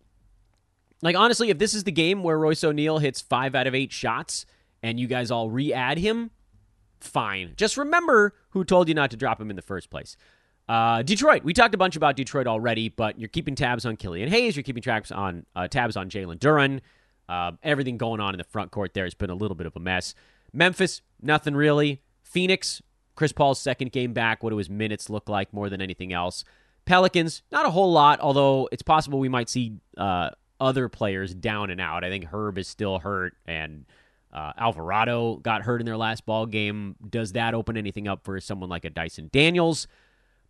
like 1.03 1.17
honestly, 1.17 1.51
if 1.51 1.59
this 1.59 1.75
is 1.75 1.85
the 1.85 1.93
game 1.93 2.23
where 2.23 2.39
Royce 2.39 2.65
O'Neale 2.65 2.99
hits 2.99 3.21
five 3.21 3.55
out 3.55 3.67
of 3.67 3.75
eight 3.75 3.93
shots 3.93 4.47
and 4.83 4.99
you 4.99 5.07
guys 5.07 5.31
all 5.31 5.51
re-add 5.51 5.99
him, 5.99 6.31
fine. 7.01 7.55
Just 7.57 7.77
remember 7.77 8.35
who 8.51 8.65
told 8.65 8.89
you 8.89 8.95
not 8.95 9.11
to 9.11 9.17
drop 9.17 9.41
him 9.41 9.51
in 9.51 9.57
the 9.57 9.63
first 9.63 9.91
place. 9.91 10.17
Uh, 10.71 11.03
Detroit. 11.03 11.43
We 11.43 11.53
talked 11.53 11.75
a 11.75 11.79
bunch 11.79 11.97
about 11.97 12.15
Detroit 12.15 12.47
already, 12.47 12.91
but 12.91 13.19
you're 13.19 13.29
keeping 13.29 13.57
tabs 13.57 13.85
on 13.85 13.97
Killian 13.97 14.29
Hayes. 14.29 14.55
You're 14.55 14.63
keeping 14.63 14.85
tabs 14.85 15.11
on 15.11 15.45
uh, 15.57 15.67
tabs 15.67 15.97
on 15.97 16.09
Jalen 16.09 16.39
Duren. 16.39 16.79
Uh, 17.29 17.53
everything 17.65 17.99
going 17.99 18.21
on 18.21 18.35
in 18.35 18.39
the 18.39 18.45
front 18.45 18.71
court 18.71 18.95
there 18.95 19.03
has 19.03 19.15
been 19.15 19.31
a 19.31 19.35
little 19.35 19.57
bit 19.57 19.67
of 19.67 19.75
a 19.75 19.81
mess. 19.81 20.15
Memphis, 20.53 21.03
nothing 21.21 21.57
really. 21.57 22.03
Phoenix, 22.23 22.81
Chris 23.17 23.33
Paul's 23.33 23.59
second 23.59 23.91
game 23.91 24.13
back. 24.13 24.45
What 24.45 24.51
do 24.51 24.59
his 24.59 24.71
minutes 24.71 25.11
look 25.11 25.29
like 25.29 25.53
more 25.53 25.69
than 25.69 25.83
anything 25.83 26.13
else? 26.13 26.45
Pelicans, 26.85 27.43
not 27.51 27.67
a 27.67 27.71
whole 27.71 27.91
lot, 27.91 28.21
although 28.21 28.69
it's 28.71 28.83
possible 28.83 29.19
we 29.19 29.29
might 29.29 29.49
see 29.49 29.73
uh, 29.97 30.31
other 30.61 30.89
players 30.89 31.35
down 31.35 31.71
and 31.71 31.81
out. 31.81 32.05
I 32.05 32.11
think 32.11 32.27
Herb 32.27 32.59
is 32.59 32.69
still 32.69 33.01
hurt, 33.01 33.35
and 33.45 33.87
uh, 34.33 34.53
Alvarado 34.57 35.35
got 35.39 35.63
hurt 35.63 35.81
in 35.81 35.85
their 35.85 35.97
last 35.97 36.27
ball 36.27 36.47
game. 36.47 36.95
Does 37.09 37.33
that 37.33 37.55
open 37.55 37.77
anything 37.77 38.07
up 38.07 38.23
for 38.23 38.39
someone 38.39 38.69
like 38.69 38.85
a 38.85 38.91
Dyson 38.91 39.31
Daniels? 39.33 39.89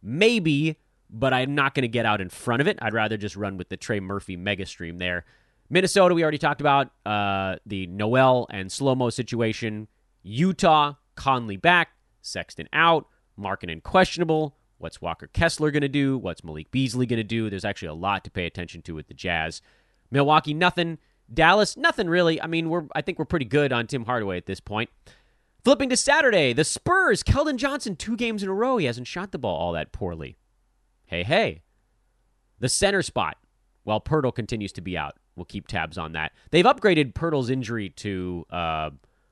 Maybe, 0.02 0.76
but 1.08 1.32
I'm 1.32 1.54
not 1.54 1.74
going 1.74 1.82
to 1.82 1.88
get 1.88 2.06
out 2.06 2.20
in 2.20 2.28
front 2.28 2.60
of 2.60 2.68
it. 2.68 2.78
I'd 2.80 2.94
rather 2.94 3.16
just 3.16 3.36
run 3.36 3.56
with 3.56 3.68
the 3.68 3.76
Trey 3.76 4.00
Murphy 4.00 4.36
mega 4.36 4.66
stream 4.66 4.98
there. 4.98 5.24
Minnesota, 5.68 6.14
we 6.14 6.22
already 6.22 6.38
talked 6.38 6.60
about 6.60 6.90
uh, 7.06 7.56
the 7.64 7.86
Nowell 7.86 8.48
and 8.50 8.70
slow 8.72 8.94
mo 8.94 9.10
situation. 9.10 9.88
Utah, 10.22 10.94
Conley 11.14 11.56
back, 11.56 11.90
Sexton 12.22 12.68
out, 12.72 13.06
Markkanen 13.38 13.82
questionable. 13.82 14.56
What's 14.78 15.00
Walker 15.00 15.28
Kessler 15.28 15.70
going 15.70 15.82
to 15.82 15.88
do? 15.88 16.16
What's 16.16 16.42
Malik 16.42 16.70
Beasley 16.70 17.06
going 17.06 17.18
to 17.18 17.24
do? 17.24 17.50
There's 17.50 17.64
actually 17.64 17.88
a 17.88 17.94
lot 17.94 18.24
to 18.24 18.30
pay 18.30 18.46
attention 18.46 18.82
to 18.82 18.94
with 18.94 19.08
the 19.08 19.14
Jazz. 19.14 19.60
Milwaukee, 20.10 20.54
nothing. 20.54 20.98
Dallas, 21.32 21.76
nothing 21.76 22.08
really. 22.08 22.40
I 22.40 22.46
mean, 22.46 22.68
we're 22.70 22.84
I 22.94 23.02
think 23.02 23.18
we're 23.18 23.24
pretty 23.26 23.44
good 23.44 23.72
on 23.72 23.86
Tim 23.86 24.04
Hardaway 24.04 24.36
at 24.36 24.46
this 24.46 24.58
point. 24.58 24.90
Flipping 25.62 25.90
to 25.90 25.96
Saturday, 25.96 26.52
the 26.52 26.64
Spurs, 26.64 27.22
Keldon 27.22 27.56
Johnson, 27.56 27.96
two 27.96 28.16
games 28.16 28.42
in 28.42 28.48
a 28.48 28.54
row. 28.54 28.78
He 28.78 28.86
hasn't 28.86 29.06
shot 29.06 29.32
the 29.32 29.38
ball 29.38 29.56
all 29.56 29.72
that 29.72 29.92
poorly. 29.92 30.36
Hey, 31.06 31.22
hey. 31.22 31.62
The 32.58 32.68
center 32.68 33.02
spot, 33.02 33.36
while 33.84 34.00
Poeltl 34.00 34.34
continues 34.34 34.72
to 34.72 34.80
be 34.80 34.96
out. 34.96 35.16
We'll 35.36 35.44
keep 35.46 35.66
tabs 35.66 35.98
on 35.98 36.12
that. 36.12 36.32
They've 36.50 36.64
upgraded 36.64 37.14
Poeltl's 37.14 37.50
injury 37.50 37.90
to 37.90 38.46
uh, 38.50 38.90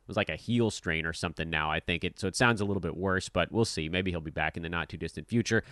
was 0.08 0.16
like 0.16 0.30
a 0.30 0.36
heel 0.36 0.70
strain 0.70 1.06
or 1.06 1.12
something 1.12 1.48
now. 1.48 1.70
I 1.70 1.80
think 1.80 2.02
it 2.02 2.18
so 2.18 2.26
it 2.26 2.34
sounds 2.34 2.60
a 2.60 2.64
little 2.64 2.80
bit 2.80 2.96
worse, 2.96 3.28
but 3.28 3.52
we'll 3.52 3.66
see. 3.66 3.88
Maybe 3.88 4.10
he'll 4.10 4.20
be 4.20 4.30
back 4.30 4.56
in 4.56 4.62
the 4.62 4.68
not 4.68 4.88
too 4.88 4.96
distant 4.96 5.28
future. 5.28 5.62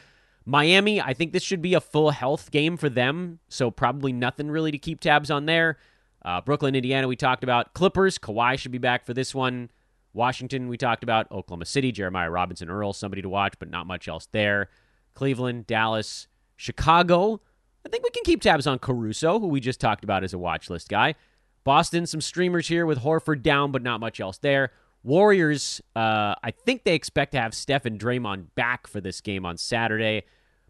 Miami, 0.44 1.00
I 1.00 1.12
think 1.12 1.32
this 1.32 1.42
should 1.42 1.62
be 1.62 1.74
a 1.74 1.80
full 1.80 2.10
health 2.10 2.52
game 2.52 2.76
for 2.76 2.88
them, 2.88 3.40
so 3.48 3.70
probably 3.70 4.12
nothing 4.12 4.48
really 4.48 4.70
to 4.70 4.78
keep 4.78 5.00
tabs 5.00 5.30
on 5.30 5.46
there. 5.46 5.78
Uh, 6.24 6.40
Brooklyn, 6.40 6.76
Indiana, 6.76 7.08
we 7.08 7.16
talked 7.16 7.42
about. 7.42 7.74
Clippers, 7.74 8.18
Kawhi 8.18 8.56
should 8.58 8.70
be 8.70 8.78
back 8.78 9.04
for 9.04 9.14
this 9.14 9.34
one. 9.34 9.70
Washington, 10.16 10.68
we 10.68 10.76
talked 10.76 11.02
about. 11.02 11.30
Oklahoma 11.30 11.66
City, 11.66 11.92
Jeremiah 11.92 12.30
Robinson 12.30 12.70
Earl, 12.70 12.92
somebody 12.92 13.22
to 13.22 13.28
watch, 13.28 13.54
but 13.58 13.70
not 13.70 13.86
much 13.86 14.08
else 14.08 14.26
there. 14.32 14.70
Cleveland, 15.14 15.66
Dallas, 15.66 16.26
Chicago. 16.56 17.40
I 17.84 17.88
think 17.88 18.02
we 18.02 18.10
can 18.10 18.24
keep 18.24 18.40
tabs 18.40 18.66
on 18.66 18.78
Caruso, 18.78 19.38
who 19.38 19.46
we 19.46 19.60
just 19.60 19.78
talked 19.80 20.02
about 20.02 20.24
as 20.24 20.32
a 20.32 20.38
watch 20.38 20.70
list 20.70 20.88
guy. 20.88 21.14
Boston, 21.62 22.06
some 22.06 22.20
streamers 22.20 22.68
here 22.68 22.86
with 22.86 23.00
Horford 23.00 23.42
down, 23.42 23.72
but 23.72 23.82
not 23.82 24.00
much 24.00 24.18
else 24.18 24.38
there. 24.38 24.72
Warriors, 25.02 25.80
uh, 25.94 26.34
I 26.42 26.50
think 26.50 26.84
they 26.84 26.94
expect 26.94 27.32
to 27.32 27.40
have 27.40 27.54
Steph 27.54 27.84
and 27.84 27.98
Draymond 28.00 28.46
back 28.54 28.86
for 28.86 29.00
this 29.00 29.20
game 29.20 29.46
on 29.46 29.56
Saturday. 29.56 30.24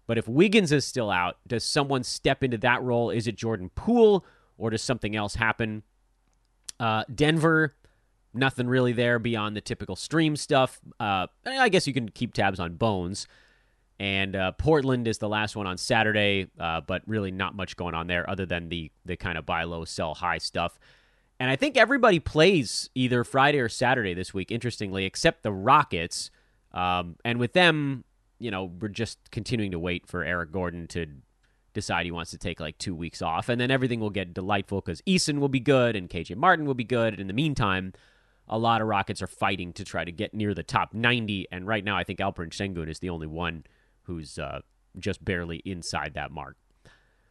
But 0.06 0.18
if 0.18 0.28
Wiggins 0.28 0.72
is 0.72 0.84
still 0.84 1.10
out, 1.10 1.38
does 1.46 1.64
someone 1.64 2.02
step 2.02 2.42
into 2.42 2.58
that 2.58 2.82
role? 2.82 3.10
Is 3.10 3.26
it 3.26 3.36
Jordan 3.36 3.70
Poole 3.74 4.24
or 4.58 4.70
does 4.70 4.82
something 4.82 5.16
else 5.16 5.36
happen? 5.36 5.82
Uh, 6.78 7.04
Denver, 7.14 7.74
nothing 8.36 8.68
really 8.68 8.92
there 8.92 9.18
beyond 9.18 9.56
the 9.56 9.60
typical 9.60 9.96
stream 9.96 10.36
stuff. 10.36 10.80
Uh, 11.00 11.26
I 11.44 11.68
guess 11.68 11.86
you 11.86 11.92
can 11.92 12.08
keep 12.08 12.34
tabs 12.34 12.60
on 12.60 12.74
Bones. 12.74 13.26
And 13.98 14.36
uh, 14.36 14.52
Portland 14.52 15.08
is 15.08 15.18
the 15.18 15.28
last 15.28 15.56
one 15.56 15.66
on 15.66 15.78
Saturday, 15.78 16.48
uh, 16.60 16.82
but 16.82 17.02
really 17.06 17.30
not 17.30 17.54
much 17.54 17.76
going 17.76 17.94
on 17.94 18.06
there 18.06 18.28
other 18.28 18.44
than 18.44 18.68
the 18.68 18.90
the 19.06 19.16
kind 19.16 19.38
of 19.38 19.46
buy 19.46 19.64
low, 19.64 19.84
sell 19.84 20.14
high 20.14 20.38
stuff. 20.38 20.78
And 21.40 21.50
I 21.50 21.56
think 21.56 21.76
everybody 21.76 22.18
plays 22.18 22.90
either 22.94 23.24
Friday 23.24 23.58
or 23.58 23.68
Saturday 23.68 24.14
this 24.14 24.32
week, 24.32 24.50
interestingly, 24.50 25.04
except 25.04 25.42
the 25.42 25.52
Rockets. 25.52 26.30
Um, 26.72 27.16
and 27.24 27.38
with 27.38 27.52
them, 27.52 28.04
you 28.38 28.50
know, 28.50 28.64
we're 28.80 28.88
just 28.88 29.18
continuing 29.30 29.70
to 29.72 29.78
wait 29.78 30.06
for 30.06 30.24
Eric 30.24 30.52
Gordon 30.52 30.86
to 30.88 31.06
decide 31.72 32.06
he 32.06 32.12
wants 32.12 32.30
to 32.30 32.38
take 32.38 32.58
like 32.58 32.78
two 32.78 32.94
weeks 32.94 33.22
off, 33.22 33.48
and 33.48 33.60
then 33.60 33.70
everything 33.70 34.00
will 34.00 34.10
get 34.10 34.34
delightful 34.34 34.80
because 34.80 35.00
Eason 35.02 35.38
will 35.38 35.48
be 35.48 35.60
good 35.60 35.96
and 35.96 36.10
KJ 36.10 36.36
Martin 36.36 36.66
will 36.66 36.74
be 36.74 36.84
good. 36.84 37.14
And 37.14 37.20
in 37.20 37.26
the 37.28 37.32
meantime, 37.32 37.92
a 38.48 38.58
lot 38.58 38.80
of 38.80 38.88
Rockets 38.88 39.22
are 39.22 39.26
fighting 39.26 39.72
to 39.74 39.84
try 39.84 40.04
to 40.04 40.12
get 40.12 40.34
near 40.34 40.54
the 40.54 40.62
top 40.62 40.94
90, 40.94 41.48
and 41.50 41.66
right 41.66 41.84
now 41.84 41.96
I 41.96 42.04
think 42.04 42.20
Alperen 42.20 42.50
Sengun 42.50 42.88
is 42.88 43.00
the 43.00 43.10
only 43.10 43.26
one 43.26 43.64
who's 44.02 44.38
uh, 44.38 44.60
just 44.98 45.24
barely 45.24 45.58
inside 45.64 46.14
that 46.14 46.30
mark. 46.30 46.56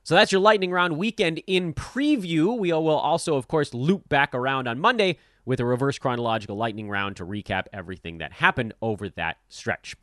So 0.03 0.13
that's 0.13 0.31
your 0.31 0.41
lightning 0.41 0.71
round 0.71 0.97
weekend 0.97 1.41
in 1.47 1.73
preview. 1.73 2.55
We 2.57 2.71
will 2.71 2.89
also, 2.89 3.37
of 3.37 3.47
course, 3.47 3.73
loop 3.73 4.07
back 4.07 4.35
around 4.35 4.67
on 4.67 4.79
Monday 4.79 5.17
with 5.45 5.59
a 5.59 5.65
reverse 5.65 5.97
chronological 5.97 6.55
lightning 6.55 6.89
round 6.89 7.15
to 7.17 7.25
recap 7.25 7.65
everything 7.73 8.19
that 8.19 8.33
happened 8.33 8.73
over 8.81 9.09
that 9.09 9.37
stretch. 9.49 9.95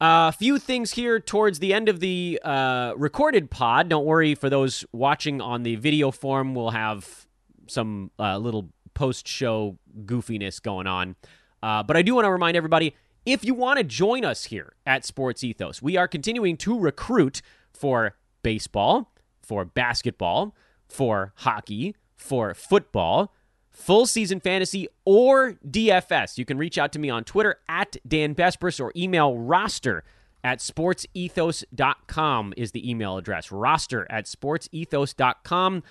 A 0.00 0.04
uh, 0.04 0.30
few 0.32 0.58
things 0.58 0.92
here 0.92 1.20
towards 1.20 1.60
the 1.60 1.72
end 1.72 1.88
of 1.88 2.00
the 2.00 2.40
uh, 2.44 2.92
recorded 2.96 3.50
pod. 3.50 3.88
Don't 3.88 4.04
worry 4.04 4.34
for 4.34 4.50
those 4.50 4.84
watching 4.92 5.40
on 5.40 5.62
the 5.62 5.76
video 5.76 6.10
form. 6.10 6.54
We'll 6.54 6.70
have 6.70 7.26
some 7.68 8.10
uh, 8.18 8.38
little 8.38 8.68
post 8.94 9.26
show 9.26 9.78
goofiness 10.04 10.60
going 10.60 10.86
on. 10.86 11.16
Uh, 11.62 11.82
but 11.82 11.96
I 11.96 12.02
do 12.02 12.14
want 12.14 12.24
to 12.24 12.30
remind 12.30 12.56
everybody 12.56 12.94
if 13.24 13.44
you 13.44 13.54
want 13.54 13.78
to 13.78 13.84
join 13.84 14.24
us 14.24 14.46
here 14.46 14.72
at 14.84 15.04
Sports 15.04 15.44
Ethos, 15.44 15.80
we 15.80 15.96
are 15.96 16.08
continuing 16.08 16.56
to 16.58 16.78
recruit 16.78 17.40
for 17.72 18.16
baseball, 18.42 19.12
for 19.42 19.64
basketball, 19.64 20.54
for 20.88 21.32
hockey, 21.36 21.94
for 22.16 22.54
football 22.54 23.32
full 23.72 24.06
season 24.06 24.38
fantasy 24.38 24.86
or 25.04 25.58
DFS. 25.66 26.38
You 26.38 26.44
can 26.44 26.58
reach 26.58 26.78
out 26.78 26.92
to 26.92 26.98
me 26.98 27.10
on 27.10 27.24
Twitter 27.24 27.56
at 27.68 27.96
Dan 28.06 28.34
Besbris 28.34 28.80
or 28.80 28.92
email 28.94 29.36
roster 29.36 30.04
at 30.44 30.58
sportsethos.com 30.58 32.54
is 32.56 32.72
the 32.72 32.90
email 32.90 33.16
address. 33.16 33.52
Roster 33.52 34.06
at 34.10 34.24
sportsethos.com 34.26 35.82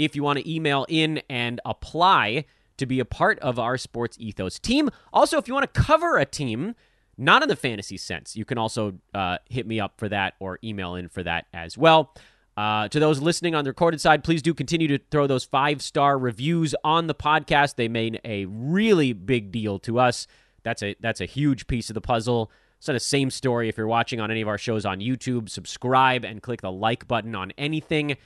if 0.00 0.16
you 0.16 0.22
want 0.22 0.38
to 0.38 0.50
email 0.50 0.86
in 0.88 1.20
and 1.28 1.60
apply 1.64 2.46
to 2.78 2.86
be 2.86 3.00
a 3.00 3.04
part 3.04 3.38
of 3.40 3.58
our 3.58 3.76
Sports 3.76 4.16
Ethos 4.18 4.58
team. 4.58 4.88
Also, 5.12 5.36
if 5.36 5.46
you 5.46 5.52
want 5.52 5.72
to 5.72 5.80
cover 5.80 6.16
a 6.16 6.24
team, 6.24 6.74
not 7.18 7.42
in 7.42 7.48
the 7.50 7.56
fantasy 7.56 7.98
sense, 7.98 8.34
you 8.34 8.46
can 8.46 8.56
also 8.56 8.94
uh, 9.12 9.36
hit 9.50 9.66
me 9.66 9.78
up 9.78 9.98
for 9.98 10.08
that 10.08 10.34
or 10.40 10.58
email 10.64 10.94
in 10.94 11.08
for 11.08 11.22
that 11.22 11.44
as 11.52 11.76
well. 11.76 12.14
Uh, 12.56 12.88
to 12.88 12.98
those 12.98 13.20
listening 13.20 13.54
on 13.54 13.64
the 13.64 13.70
recorded 13.70 14.00
side, 14.00 14.24
please 14.24 14.40
do 14.40 14.54
continue 14.54 14.88
to 14.88 14.98
throw 15.10 15.26
those 15.26 15.44
five 15.44 15.82
star 15.82 16.18
reviews 16.18 16.74
on 16.82 17.06
the 17.06 17.14
podcast. 17.14 17.76
They 17.76 17.88
made 17.88 18.20
a 18.24 18.46
really 18.46 19.12
big 19.12 19.52
deal 19.52 19.78
to 19.80 19.98
us. 19.98 20.26
That's 20.62 20.82
a 20.82 20.96
that's 21.00 21.20
a 21.20 21.26
huge 21.26 21.66
piece 21.66 21.90
of 21.90 21.94
the 21.94 22.00
puzzle. 22.00 22.50
So 22.80 22.94
the 22.94 23.00
same 23.00 23.30
story 23.30 23.68
if 23.68 23.76
you're 23.76 23.86
watching 23.86 24.20
on 24.20 24.30
any 24.30 24.40
of 24.40 24.48
our 24.48 24.58
shows 24.58 24.86
on 24.86 25.00
YouTube. 25.00 25.50
Subscribe 25.50 26.24
and 26.24 26.42
click 26.42 26.62
the 26.62 26.72
like 26.72 27.06
button 27.06 27.34
on 27.34 27.52
anything. 27.58 28.16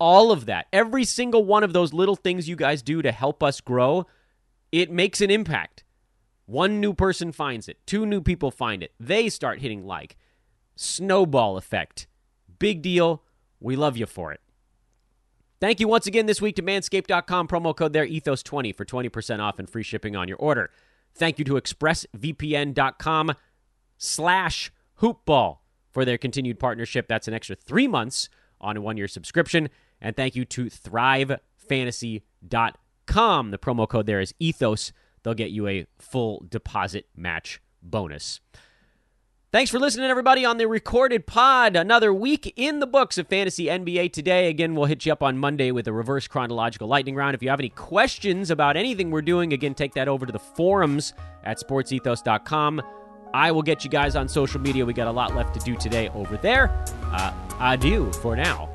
All 0.00 0.32
of 0.32 0.46
that, 0.46 0.66
every 0.72 1.04
single 1.04 1.44
one 1.44 1.62
of 1.62 1.72
those 1.72 1.92
little 1.92 2.16
things 2.16 2.48
you 2.48 2.56
guys 2.56 2.82
do 2.82 3.02
to 3.02 3.12
help 3.12 3.42
us 3.42 3.60
grow, 3.60 4.06
it 4.72 4.90
makes 4.90 5.20
an 5.20 5.30
impact. 5.30 5.84
One 6.46 6.80
new 6.80 6.94
person 6.94 7.30
finds 7.30 7.68
it, 7.68 7.78
two 7.86 8.04
new 8.06 8.20
people 8.20 8.50
find 8.50 8.82
it, 8.82 8.92
they 8.98 9.28
start 9.28 9.60
hitting 9.60 9.86
like. 9.86 10.16
Snowball 10.74 11.56
effect. 11.56 12.06
Big 12.58 12.82
deal 12.82 13.22
we 13.60 13.76
love 13.76 13.96
you 13.96 14.06
for 14.06 14.32
it. 14.32 14.40
Thank 15.60 15.78
you 15.78 15.88
once 15.88 16.06
again 16.06 16.24
this 16.24 16.40
week 16.40 16.56
to 16.56 16.62
manscaped.com. 16.62 17.46
Promo 17.46 17.76
code 17.76 17.92
there, 17.92 18.06
ethos20 18.06 18.74
for 18.74 18.86
20% 18.86 19.40
off 19.40 19.58
and 19.58 19.68
free 19.68 19.82
shipping 19.82 20.16
on 20.16 20.26
your 20.26 20.38
order. 20.38 20.70
Thank 21.14 21.38
you 21.38 21.44
to 21.44 21.54
expressvpn.com 21.54 23.32
slash 23.98 24.72
hoopball 25.00 25.58
for 25.92 26.04
their 26.06 26.16
continued 26.16 26.58
partnership. 26.58 27.08
That's 27.08 27.28
an 27.28 27.34
extra 27.34 27.56
three 27.56 27.86
months 27.86 28.30
on 28.60 28.78
a 28.78 28.80
one 28.80 28.96
year 28.96 29.08
subscription. 29.08 29.68
And 30.00 30.16
thank 30.16 30.36
you 30.36 30.44
to 30.46 30.66
thrivefantasy.com. 30.66 33.50
The 33.50 33.58
promo 33.58 33.88
code 33.88 34.06
there 34.06 34.20
is 34.20 34.34
ethos. 34.38 34.92
They'll 35.22 35.34
get 35.34 35.50
you 35.50 35.68
a 35.68 35.86
full 35.98 36.46
deposit 36.48 37.06
match 37.16 37.60
bonus. 37.82 38.40
Thanks 39.52 39.68
for 39.68 39.80
listening, 39.80 40.08
everybody, 40.08 40.44
on 40.44 40.58
the 40.58 40.68
recorded 40.68 41.26
pod. 41.26 41.74
Another 41.74 42.14
week 42.14 42.52
in 42.54 42.78
the 42.78 42.86
books 42.86 43.18
of 43.18 43.26
Fantasy 43.26 43.64
NBA 43.64 44.12
today. 44.12 44.48
Again, 44.48 44.76
we'll 44.76 44.84
hit 44.84 45.04
you 45.04 45.10
up 45.10 45.24
on 45.24 45.38
Monday 45.38 45.72
with 45.72 45.88
a 45.88 45.92
reverse 45.92 46.28
chronological 46.28 46.86
lightning 46.86 47.16
round. 47.16 47.34
If 47.34 47.42
you 47.42 47.50
have 47.50 47.58
any 47.58 47.70
questions 47.70 48.52
about 48.52 48.76
anything 48.76 49.10
we're 49.10 49.22
doing, 49.22 49.52
again, 49.52 49.74
take 49.74 49.94
that 49.94 50.06
over 50.06 50.24
to 50.24 50.30
the 50.30 50.38
forums 50.38 51.14
at 51.42 51.58
sportsethos.com. 51.58 52.80
I 53.34 53.50
will 53.50 53.62
get 53.62 53.82
you 53.82 53.90
guys 53.90 54.14
on 54.14 54.28
social 54.28 54.60
media. 54.60 54.86
We 54.86 54.92
got 54.92 55.08
a 55.08 55.12
lot 55.12 55.34
left 55.34 55.54
to 55.54 55.60
do 55.60 55.76
today 55.76 56.10
over 56.10 56.36
there. 56.36 56.70
Uh, 57.12 57.32
adieu 57.58 58.12
for 58.12 58.36
now. 58.36 58.72